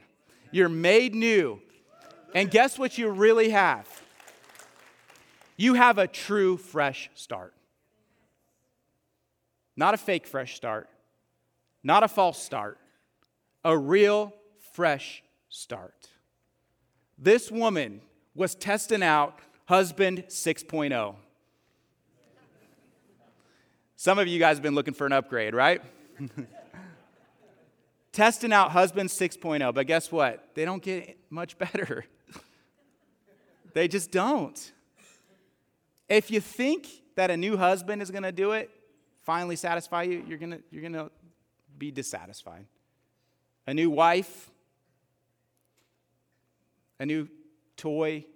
You're 0.51 0.69
made 0.69 1.15
new. 1.15 1.61
And 2.35 2.51
guess 2.51 2.79
what 2.79 2.97
you 2.97 3.11
really 3.11 3.51
have? 3.51 4.00
You 5.61 5.75
have 5.75 5.99
a 5.99 6.07
true 6.07 6.57
fresh 6.57 7.11
start. 7.15 7.53
Not 9.77 9.93
a 9.93 9.99
fake 9.99 10.27
fresh 10.27 10.57
start, 10.57 10.89
not 11.83 12.03
a 12.03 12.09
false 12.09 12.43
start, 12.43 12.79
a 13.63 13.77
real 13.77 14.33
fresh 14.73 15.23
start. 15.51 16.09
This 17.19 17.51
woman 17.51 18.01
was 18.35 18.55
testing 18.55 19.03
out 19.03 19.39
husband 19.67 20.25
6.0. 20.29 21.15
Some 23.97 24.19
of 24.19 24.29
you 24.29 24.39
guys 24.39 24.57
have 24.57 24.63
been 24.63 24.75
looking 24.75 24.95
for 24.95 25.05
an 25.05 25.13
upgrade, 25.13 25.55
right? 25.55 25.83
testing 28.13 28.55
out 28.55 28.71
husband 28.71 29.11
6.0, 29.11 29.75
but 29.75 29.87
guess 29.87 30.11
what? 30.11 30.43
They 30.55 30.65
don't 30.65 30.83
get 30.83 31.19
much 31.29 31.59
better. 31.59 32.07
they 33.75 33.89
just 33.89 34.11
don't. 34.11 34.73
If 36.11 36.29
you 36.33 36.41
think 36.41 36.89
that 37.15 37.31
a 37.31 37.37
new 37.37 37.57
husband 37.57 38.03
is 38.03 38.11
going 38.11 38.25
to 38.25 38.33
do 38.33 38.51
it, 38.51 38.69
finally 39.23 39.55
satisfy 39.55 40.03
you, 40.03 40.25
you're 40.27 40.39
going 40.39 40.51
to 40.51 40.63
you're 40.73 40.83
going 40.83 40.93
to 40.93 41.11
be 41.79 41.93
dissatisfied. 41.93 42.67
A 43.69 43.73
new 43.73 43.91
wife, 43.91 44.51
a 46.99 47.07
new 47.07 47.29
toy, 47.77 48.27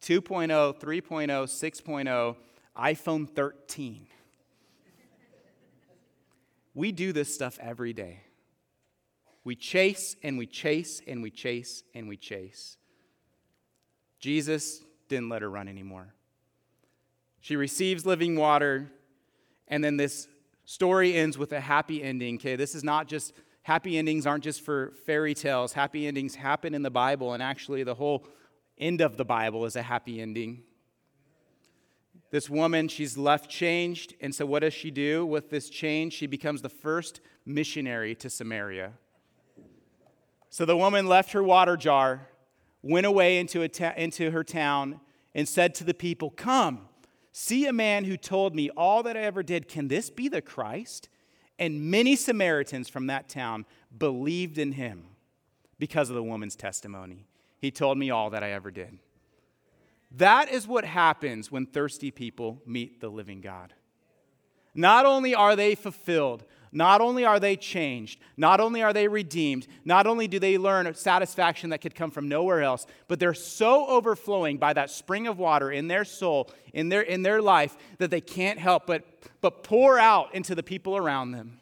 2.0, 0.00 0.78
3.0, 0.78 0.80
6.0, 0.80 2.36
iPhone 2.78 3.28
13. 3.28 4.06
we 6.72 6.92
do 6.92 7.12
this 7.12 7.34
stuff 7.34 7.58
every 7.60 7.92
day. 7.92 8.20
We 9.42 9.56
chase 9.56 10.14
and 10.22 10.38
we 10.38 10.46
chase 10.46 11.02
and 11.06 11.20
we 11.20 11.30
chase 11.30 11.82
and 11.94 12.08
we 12.08 12.16
chase. 12.16 12.76
Jesus 14.20 14.80
didn't 15.08 15.28
let 15.28 15.42
her 15.42 15.50
run 15.50 15.66
anymore. 15.66 16.14
She 17.44 17.56
receives 17.56 18.06
living 18.06 18.36
water, 18.36 18.90
and 19.68 19.84
then 19.84 19.98
this 19.98 20.28
story 20.64 21.14
ends 21.14 21.36
with 21.36 21.52
a 21.52 21.60
happy 21.60 22.02
ending. 22.02 22.36
Okay, 22.36 22.56
this 22.56 22.74
is 22.74 22.82
not 22.82 23.06
just 23.06 23.34
happy 23.64 23.98
endings 23.98 24.26
aren't 24.26 24.44
just 24.44 24.62
for 24.62 24.94
fairy 25.04 25.34
tales. 25.34 25.74
Happy 25.74 26.06
endings 26.06 26.36
happen 26.36 26.74
in 26.74 26.80
the 26.80 26.90
Bible, 26.90 27.34
and 27.34 27.42
actually, 27.42 27.82
the 27.82 27.96
whole 27.96 28.26
end 28.78 29.02
of 29.02 29.18
the 29.18 29.26
Bible 29.26 29.66
is 29.66 29.76
a 29.76 29.82
happy 29.82 30.22
ending. 30.22 30.62
This 32.30 32.48
woman, 32.48 32.88
she's 32.88 33.18
left 33.18 33.50
changed, 33.50 34.14
and 34.22 34.34
so 34.34 34.46
what 34.46 34.60
does 34.60 34.72
she 34.72 34.90
do 34.90 35.26
with 35.26 35.50
this 35.50 35.68
change? 35.68 36.14
She 36.14 36.26
becomes 36.26 36.62
the 36.62 36.70
first 36.70 37.20
missionary 37.44 38.14
to 38.14 38.30
Samaria. 38.30 38.94
So 40.48 40.64
the 40.64 40.78
woman 40.78 41.08
left 41.08 41.32
her 41.32 41.42
water 41.42 41.76
jar, 41.76 42.26
went 42.80 43.04
away 43.04 43.36
into, 43.36 43.68
ta- 43.68 43.92
into 43.98 44.30
her 44.30 44.44
town, 44.44 45.00
and 45.34 45.46
said 45.46 45.74
to 45.74 45.84
the 45.84 45.92
people, 45.92 46.30
Come 46.30 46.88
See 47.36 47.66
a 47.66 47.72
man 47.72 48.04
who 48.04 48.16
told 48.16 48.54
me 48.54 48.70
all 48.76 49.02
that 49.02 49.16
I 49.16 49.22
ever 49.22 49.42
did. 49.42 49.66
Can 49.66 49.88
this 49.88 50.08
be 50.08 50.28
the 50.28 50.40
Christ? 50.40 51.08
And 51.58 51.90
many 51.90 52.14
Samaritans 52.14 52.88
from 52.88 53.08
that 53.08 53.28
town 53.28 53.66
believed 53.98 54.56
in 54.56 54.70
him 54.70 55.06
because 55.80 56.10
of 56.10 56.14
the 56.14 56.22
woman's 56.22 56.54
testimony. 56.54 57.26
He 57.58 57.72
told 57.72 57.98
me 57.98 58.08
all 58.08 58.30
that 58.30 58.44
I 58.44 58.52
ever 58.52 58.70
did. 58.70 59.00
That 60.12 60.48
is 60.48 60.68
what 60.68 60.84
happens 60.84 61.50
when 61.50 61.66
thirsty 61.66 62.12
people 62.12 62.62
meet 62.64 63.00
the 63.00 63.08
living 63.08 63.40
God. 63.40 63.74
Not 64.72 65.04
only 65.04 65.34
are 65.34 65.56
they 65.56 65.74
fulfilled, 65.74 66.44
not 66.74 67.00
only 67.00 67.24
are 67.24 67.38
they 67.38 67.56
changed, 67.56 68.18
not 68.36 68.60
only 68.60 68.82
are 68.82 68.92
they 68.92 69.06
redeemed, 69.06 69.68
not 69.84 70.06
only 70.08 70.26
do 70.26 70.40
they 70.40 70.58
learn 70.58 70.92
satisfaction 70.94 71.70
that 71.70 71.80
could 71.80 71.94
come 71.94 72.10
from 72.10 72.28
nowhere 72.28 72.62
else, 72.62 72.84
but 73.06 73.20
they're 73.20 73.32
so 73.32 73.86
overflowing 73.86 74.58
by 74.58 74.72
that 74.72 74.90
spring 74.90 75.28
of 75.28 75.38
water 75.38 75.70
in 75.70 75.86
their 75.86 76.04
soul, 76.04 76.50
in 76.72 76.88
their, 76.88 77.02
in 77.02 77.22
their 77.22 77.40
life, 77.40 77.76
that 77.98 78.10
they 78.10 78.20
can't 78.20 78.58
help 78.58 78.86
but, 78.86 79.04
but 79.40 79.62
pour 79.62 80.00
out 80.00 80.34
into 80.34 80.56
the 80.56 80.64
people 80.64 80.96
around 80.96 81.30
them. 81.30 81.60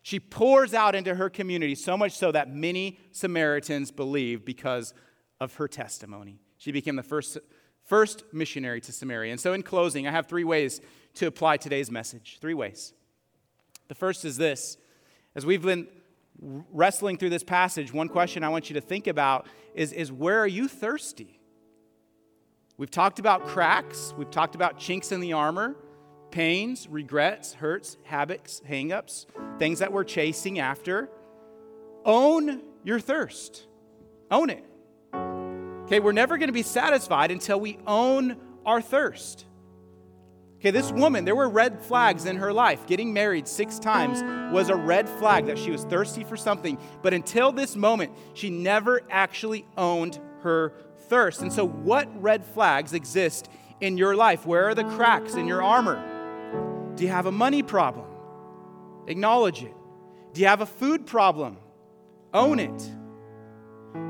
She 0.00 0.20
pours 0.20 0.74
out 0.74 0.94
into 0.94 1.16
her 1.16 1.28
community, 1.28 1.74
so 1.74 1.96
much 1.96 2.12
so 2.12 2.30
that 2.32 2.54
many 2.54 2.98
Samaritans 3.10 3.90
believe 3.90 4.44
because 4.44 4.94
of 5.40 5.54
her 5.56 5.66
testimony. 5.66 6.38
She 6.56 6.70
became 6.70 6.94
the 6.94 7.02
first, 7.02 7.38
first 7.84 8.22
missionary 8.32 8.80
to 8.80 8.92
Samaria. 8.92 9.32
And 9.32 9.40
so, 9.40 9.52
in 9.52 9.62
closing, 9.62 10.06
I 10.06 10.12
have 10.12 10.26
three 10.26 10.44
ways 10.44 10.80
to 11.14 11.26
apply 11.26 11.56
today's 11.56 11.90
message. 11.90 12.38
Three 12.40 12.54
ways. 12.54 12.92
The 13.88 13.94
first 13.94 14.24
is 14.24 14.36
this 14.36 14.76
as 15.34 15.46
we've 15.46 15.62
been 15.62 15.88
wrestling 16.40 17.16
through 17.16 17.30
this 17.30 17.44
passage, 17.44 17.92
one 17.92 18.08
question 18.08 18.44
I 18.44 18.48
want 18.48 18.68
you 18.68 18.74
to 18.74 18.80
think 18.80 19.06
about 19.06 19.46
is, 19.74 19.92
is 19.92 20.10
where 20.10 20.38
are 20.40 20.46
you 20.46 20.68
thirsty? 20.68 21.40
We've 22.76 22.90
talked 22.90 23.18
about 23.18 23.46
cracks, 23.46 24.12
we've 24.16 24.30
talked 24.30 24.54
about 24.54 24.78
chinks 24.78 25.12
in 25.12 25.20
the 25.20 25.34
armor, 25.34 25.76
pains, 26.30 26.88
regrets, 26.88 27.54
hurts, 27.54 27.96
habits, 28.04 28.60
hangups, 28.68 29.26
things 29.58 29.78
that 29.78 29.92
we're 29.92 30.04
chasing 30.04 30.58
after. 30.58 31.08
Own 32.04 32.62
your 32.82 32.98
thirst. 32.98 33.66
Own 34.30 34.50
it. 34.50 34.64
Okay, 35.84 36.00
we're 36.00 36.12
never 36.12 36.38
going 36.38 36.48
to 36.48 36.54
be 36.54 36.62
satisfied 36.62 37.30
until 37.30 37.60
we 37.60 37.78
own 37.86 38.36
our 38.64 38.80
thirst. 38.80 39.44
Okay, 40.62 40.70
this 40.70 40.92
woman, 40.92 41.24
there 41.24 41.34
were 41.34 41.48
red 41.48 41.82
flags 41.82 42.24
in 42.24 42.36
her 42.36 42.52
life. 42.52 42.86
Getting 42.86 43.12
married 43.12 43.48
six 43.48 43.80
times 43.80 44.22
was 44.52 44.68
a 44.68 44.76
red 44.76 45.08
flag 45.08 45.46
that 45.46 45.58
she 45.58 45.72
was 45.72 45.82
thirsty 45.82 46.22
for 46.22 46.36
something. 46.36 46.78
But 47.02 47.12
until 47.12 47.50
this 47.50 47.74
moment, 47.74 48.12
she 48.34 48.48
never 48.48 49.00
actually 49.10 49.66
owned 49.76 50.20
her 50.42 50.72
thirst. 51.08 51.42
And 51.42 51.52
so, 51.52 51.66
what 51.66 52.08
red 52.22 52.44
flags 52.44 52.92
exist 52.92 53.48
in 53.80 53.98
your 53.98 54.14
life? 54.14 54.46
Where 54.46 54.68
are 54.68 54.74
the 54.76 54.84
cracks 54.84 55.34
in 55.34 55.48
your 55.48 55.64
armor? 55.64 56.00
Do 56.94 57.02
you 57.02 57.10
have 57.10 57.26
a 57.26 57.32
money 57.32 57.64
problem? 57.64 58.06
Acknowledge 59.08 59.64
it. 59.64 59.74
Do 60.32 60.42
you 60.42 60.46
have 60.46 60.60
a 60.60 60.66
food 60.66 61.06
problem? 61.06 61.56
Own 62.32 62.60
it. 62.60 62.90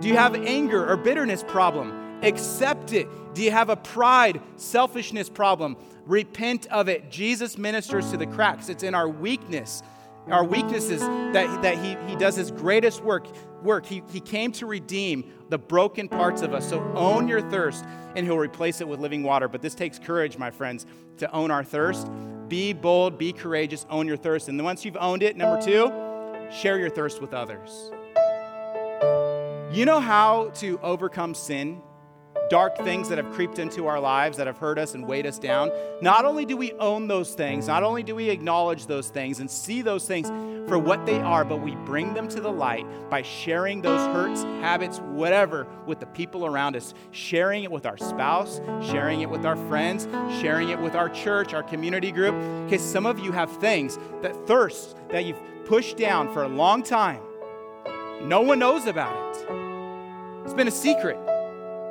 Do 0.00 0.06
you 0.06 0.18
have 0.18 0.34
anger 0.34 0.86
or 0.86 0.98
bitterness 0.98 1.42
problem? 1.42 2.20
Accept 2.22 2.92
it. 2.92 3.08
Do 3.32 3.42
you 3.42 3.50
have 3.50 3.70
a 3.70 3.76
pride, 3.76 4.42
selfishness 4.56 5.30
problem? 5.30 5.78
Repent 6.06 6.66
of 6.66 6.88
it. 6.88 7.10
Jesus 7.10 7.56
ministers 7.56 8.10
to 8.10 8.16
the 8.16 8.26
cracks. 8.26 8.68
It's 8.68 8.82
in 8.82 8.94
our 8.94 9.08
weakness, 9.08 9.82
our 10.28 10.44
weaknesses, 10.44 11.00
that, 11.00 11.62
that 11.62 11.78
he, 11.78 11.96
he 12.10 12.16
does 12.16 12.36
his 12.36 12.50
greatest 12.50 13.02
work. 13.02 13.26
work. 13.62 13.86
He, 13.86 14.02
he 14.10 14.20
came 14.20 14.52
to 14.52 14.66
redeem 14.66 15.32
the 15.48 15.58
broken 15.58 16.08
parts 16.08 16.42
of 16.42 16.54
us. 16.54 16.68
So 16.68 16.82
own 16.94 17.28
your 17.28 17.40
thirst, 17.40 17.84
and 18.16 18.26
he'll 18.26 18.38
replace 18.38 18.80
it 18.80 18.88
with 18.88 19.00
living 19.00 19.22
water. 19.22 19.48
But 19.48 19.62
this 19.62 19.74
takes 19.74 19.98
courage, 19.98 20.38
my 20.38 20.50
friends, 20.50 20.86
to 21.18 21.30
own 21.32 21.50
our 21.50 21.64
thirst. 21.64 22.08
Be 22.48 22.72
bold, 22.72 23.16
be 23.16 23.32
courageous, 23.32 23.86
own 23.88 24.06
your 24.06 24.16
thirst. 24.16 24.48
And 24.48 24.62
once 24.62 24.84
you've 24.84 24.98
owned 24.98 25.22
it, 25.22 25.36
number 25.36 25.62
two, 25.62 25.90
share 26.52 26.78
your 26.78 26.90
thirst 26.90 27.20
with 27.20 27.32
others. 27.32 27.90
You 29.72 29.86
know 29.86 30.00
how 30.00 30.50
to 30.56 30.78
overcome 30.82 31.34
sin? 31.34 31.80
Dark 32.52 32.76
things 32.84 33.08
that 33.08 33.16
have 33.16 33.32
creeped 33.32 33.58
into 33.58 33.86
our 33.86 33.98
lives 33.98 34.36
that 34.36 34.46
have 34.46 34.58
hurt 34.58 34.78
us 34.78 34.94
and 34.94 35.06
weighed 35.06 35.24
us 35.24 35.38
down, 35.38 35.72
not 36.02 36.26
only 36.26 36.44
do 36.44 36.54
we 36.54 36.70
own 36.72 37.08
those 37.08 37.32
things, 37.32 37.66
not 37.66 37.82
only 37.82 38.02
do 38.02 38.14
we 38.14 38.28
acknowledge 38.28 38.84
those 38.84 39.08
things 39.08 39.40
and 39.40 39.50
see 39.50 39.80
those 39.80 40.04
things 40.06 40.28
for 40.68 40.78
what 40.78 41.06
they 41.06 41.18
are, 41.18 41.46
but 41.46 41.62
we 41.62 41.74
bring 41.86 42.12
them 42.12 42.28
to 42.28 42.42
the 42.42 42.52
light 42.52 42.84
by 43.08 43.22
sharing 43.22 43.80
those 43.80 44.00
hurts, 44.14 44.42
habits, 44.60 44.98
whatever 44.98 45.66
with 45.86 45.98
the 45.98 46.04
people 46.04 46.44
around 46.44 46.76
us, 46.76 46.92
sharing 47.10 47.64
it 47.64 47.72
with 47.72 47.86
our 47.86 47.96
spouse, 47.96 48.60
sharing 48.82 49.22
it 49.22 49.30
with 49.30 49.46
our 49.46 49.56
friends, 49.68 50.06
sharing 50.42 50.68
it 50.68 50.78
with 50.78 50.94
our 50.94 51.08
church, 51.08 51.54
our 51.54 51.62
community 51.62 52.12
group. 52.12 52.34
Because 52.66 52.82
some 52.82 53.06
of 53.06 53.18
you 53.18 53.32
have 53.32 53.50
things 53.62 53.98
that 54.20 54.46
thirst 54.46 54.94
that 55.08 55.24
you've 55.24 55.40
pushed 55.64 55.96
down 55.96 56.30
for 56.34 56.42
a 56.42 56.48
long 56.48 56.82
time. 56.82 57.22
No 58.24 58.42
one 58.42 58.58
knows 58.58 58.84
about 58.84 59.16
it. 59.16 59.46
It's 60.44 60.52
been 60.52 60.68
a 60.68 60.70
secret. 60.70 61.31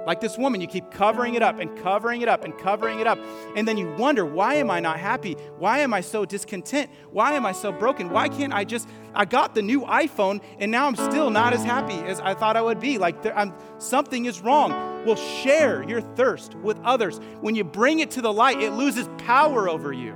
Like 0.06 0.20
this 0.20 0.36
woman, 0.38 0.62
you 0.62 0.68
keep 0.68 0.90
covering 0.90 1.36
it 1.36 1.44
up 1.44 1.60
and 1.60 1.78
covering 1.78 2.22
it 2.22 2.28
up 2.28 2.44
and 2.44 2.58
covering 2.58 3.00
it 3.00 3.08
up. 3.08 3.20
And 3.56 3.68
then 3.68 3.78
you 3.78 3.94
wonder, 3.98 4.26
why 4.26 4.56
am 4.56 4.72
I 4.72 4.80
not 4.80 5.00
happy? 5.00 5.34
Why 5.60 5.80
am 5.80 5.94
I 5.94 6.02
so 6.02 6.26
discontent? 6.26 6.90
Why 7.12 7.34
am 7.34 7.46
I 7.46 7.52
so 7.52 7.72
broken? 7.72 8.10
Why 8.10 8.28
can't 8.28 8.52
I 8.52 8.64
just, 8.64 8.90
I 9.14 9.26
got 9.26 9.54
the 9.54 9.62
new 9.62 9.82
iPhone 9.82 10.42
and 10.58 10.72
now 10.72 10.88
I'm 10.88 10.96
still 10.96 11.30
not 11.30 11.54
as 11.54 11.64
happy 11.64 11.94
as 11.94 12.20
I 12.20 12.34
thought 12.34 12.58
I 12.58 12.62
would 12.62 12.80
be. 12.80 12.98
Like 12.98 13.22
there, 13.22 13.54
something 13.78 14.26
is 14.26 14.42
wrong. 14.42 14.72
Well, 15.06 15.16
share 15.16 15.84
your 15.84 16.02
thirst 16.02 16.56
with 16.56 16.80
others. 16.84 17.20
When 17.42 17.54
you 17.54 17.64
bring 17.64 18.00
it 18.00 18.12
to 18.12 18.22
the 18.22 18.34
light, 18.34 18.60
it 18.60 18.72
loses 18.72 19.08
power 19.20 19.70
over 19.70 19.94
you. 19.94 20.16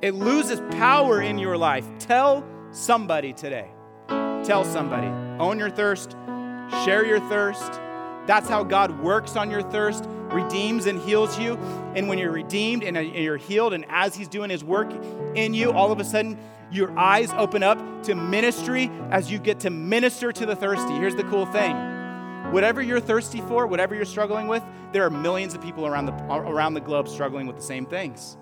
It 0.00 0.14
loses 0.14 0.60
power 0.70 1.20
in 1.20 1.36
your 1.38 1.58
life. 1.58 1.86
Tell 1.98 2.46
somebody 2.70 3.34
today. 3.34 3.70
Tell 4.08 4.64
somebody. 4.64 5.08
Own 5.38 5.58
your 5.58 5.68
thirst, 5.68 6.12
share 6.84 7.04
your 7.04 7.20
thirst 7.28 7.80
that's 8.26 8.48
how 8.48 8.62
God 8.62 9.00
works 9.00 9.36
on 9.36 9.50
your 9.50 9.62
thirst, 9.62 10.04
redeems 10.32 10.86
and 10.86 11.00
heals 11.00 11.38
you. 11.38 11.56
And 11.94 12.08
when 12.08 12.18
you're 12.18 12.32
redeemed 12.32 12.84
uh, 12.84 12.88
and 12.88 13.14
you're 13.14 13.36
healed, 13.36 13.72
and 13.72 13.84
as 13.88 14.14
He's 14.14 14.28
doing 14.28 14.50
His 14.50 14.62
work 14.62 14.92
in 15.34 15.54
you, 15.54 15.72
all 15.72 15.90
of 15.90 16.00
a 16.00 16.04
sudden 16.04 16.38
your 16.70 16.96
eyes 16.98 17.32
open 17.32 17.62
up 17.62 17.78
to 18.04 18.14
ministry 18.14 18.90
as 19.10 19.30
you 19.30 19.38
get 19.38 19.60
to 19.60 19.70
minister 19.70 20.32
to 20.32 20.46
the 20.46 20.54
thirsty. 20.54 20.92
Here's 20.94 21.16
the 21.16 21.24
cool 21.24 21.46
thing 21.46 21.76
whatever 22.52 22.82
you're 22.82 23.00
thirsty 23.00 23.40
for, 23.42 23.66
whatever 23.66 23.94
you're 23.94 24.04
struggling 24.04 24.48
with, 24.48 24.62
there 24.92 25.04
are 25.04 25.10
millions 25.10 25.54
of 25.54 25.60
people 25.60 25.86
around 25.86 26.06
the, 26.06 26.12
around 26.12 26.74
the 26.74 26.80
globe 26.80 27.06
struggling 27.06 27.46
with 27.46 27.56
the 27.56 27.62
same 27.62 27.86
things. 27.86 28.36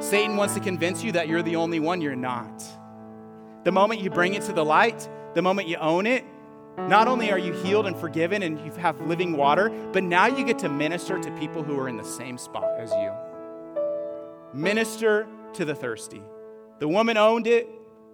Satan 0.00 0.36
wants 0.36 0.54
to 0.54 0.60
convince 0.60 1.02
you 1.02 1.12
that 1.12 1.28
you're 1.28 1.42
the 1.42 1.56
only 1.56 1.80
one, 1.80 2.00
you're 2.00 2.16
not. 2.16 2.62
The 3.64 3.72
moment 3.72 4.00
you 4.00 4.10
bring 4.10 4.34
it 4.34 4.42
to 4.42 4.52
the 4.52 4.64
light, 4.64 5.08
the 5.34 5.42
moment 5.42 5.68
you 5.68 5.76
own 5.76 6.06
it, 6.06 6.24
not 6.88 7.08
only 7.08 7.30
are 7.30 7.38
you 7.38 7.52
healed 7.52 7.86
and 7.86 7.96
forgiven 7.96 8.42
and 8.42 8.60
you 8.64 8.72
have 8.72 9.00
living 9.02 9.36
water, 9.36 9.70
but 9.92 10.02
now 10.02 10.26
you 10.26 10.44
get 10.44 10.58
to 10.60 10.68
minister 10.68 11.18
to 11.18 11.30
people 11.38 11.62
who 11.62 11.78
are 11.78 11.88
in 11.88 11.96
the 11.96 12.04
same 12.04 12.38
spot 12.38 12.70
as 12.78 12.90
you. 12.92 13.12
Minister 14.52 15.26
to 15.54 15.64
the 15.64 15.74
thirsty. 15.74 16.22
The 16.78 16.88
woman 16.88 17.16
owned 17.16 17.46
it, 17.46 17.68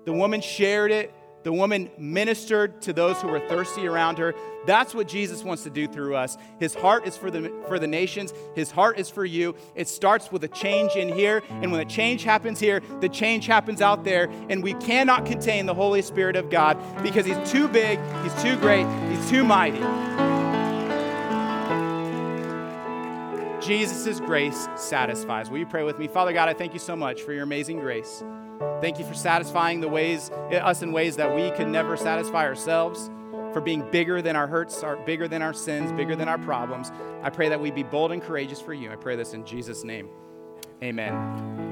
the 0.04 0.12
woman 0.12 0.40
shared 0.40 0.90
it, 0.90 1.12
the 1.46 1.52
woman 1.52 1.88
ministered 1.96 2.82
to 2.82 2.92
those 2.92 3.22
who 3.22 3.28
were 3.28 3.38
thirsty 3.38 3.86
around 3.86 4.18
her. 4.18 4.34
That's 4.66 4.96
what 4.96 5.06
Jesus 5.06 5.44
wants 5.44 5.62
to 5.62 5.70
do 5.70 5.86
through 5.86 6.16
us. 6.16 6.36
His 6.58 6.74
heart 6.74 7.06
is 7.06 7.16
for 7.16 7.30
the, 7.30 7.52
for 7.68 7.78
the 7.78 7.86
nations, 7.86 8.34
His 8.56 8.72
heart 8.72 8.98
is 8.98 9.08
for 9.08 9.24
you. 9.24 9.54
It 9.76 9.86
starts 9.86 10.32
with 10.32 10.42
a 10.42 10.48
change 10.48 10.96
in 10.96 11.08
here, 11.08 11.44
and 11.48 11.70
when 11.70 11.80
a 11.80 11.84
change 11.84 12.24
happens 12.24 12.58
here, 12.58 12.82
the 13.00 13.08
change 13.08 13.46
happens 13.46 13.80
out 13.80 14.02
there, 14.02 14.28
and 14.50 14.60
we 14.60 14.74
cannot 14.74 15.24
contain 15.24 15.66
the 15.66 15.74
Holy 15.74 16.02
Spirit 16.02 16.34
of 16.34 16.50
God 16.50 16.76
because 17.00 17.24
He's 17.24 17.38
too 17.48 17.68
big, 17.68 18.00
He's 18.24 18.42
too 18.42 18.56
great, 18.56 18.84
He's 19.08 19.30
too 19.30 19.44
mighty. 19.44 19.78
Jesus' 23.64 24.18
grace 24.18 24.66
satisfies. 24.74 25.48
Will 25.48 25.58
you 25.58 25.66
pray 25.66 25.84
with 25.84 26.00
me? 26.00 26.08
Father 26.08 26.32
God, 26.32 26.48
I 26.48 26.54
thank 26.54 26.72
you 26.72 26.80
so 26.80 26.96
much 26.96 27.22
for 27.22 27.32
your 27.32 27.44
amazing 27.44 27.78
grace. 27.78 28.24
Thank 28.80 28.98
you 28.98 29.04
for 29.04 29.14
satisfying 29.14 29.80
the 29.80 29.88
ways, 29.88 30.30
eh, 30.50 30.58
us 30.58 30.82
in 30.82 30.92
ways 30.92 31.16
that 31.16 31.34
we 31.34 31.50
could 31.52 31.68
never 31.68 31.96
satisfy 31.96 32.44
ourselves, 32.44 33.10
for 33.52 33.60
being 33.60 33.88
bigger 33.90 34.20
than 34.20 34.36
our 34.36 34.46
hurts, 34.46 34.82
our, 34.82 34.96
bigger 34.96 35.28
than 35.28 35.40
our 35.42 35.54
sins, 35.54 35.92
bigger 35.92 36.14
than 36.14 36.28
our 36.28 36.38
problems. 36.38 36.92
I 37.22 37.30
pray 37.30 37.48
that 37.48 37.60
we 37.60 37.70
be 37.70 37.82
bold 37.82 38.12
and 38.12 38.22
courageous 38.22 38.60
for 38.60 38.74
you. 38.74 38.90
I 38.90 38.96
pray 38.96 39.16
this 39.16 39.32
in 39.32 39.44
Jesus' 39.46 39.82
name. 39.82 40.08
Amen. 40.82 41.65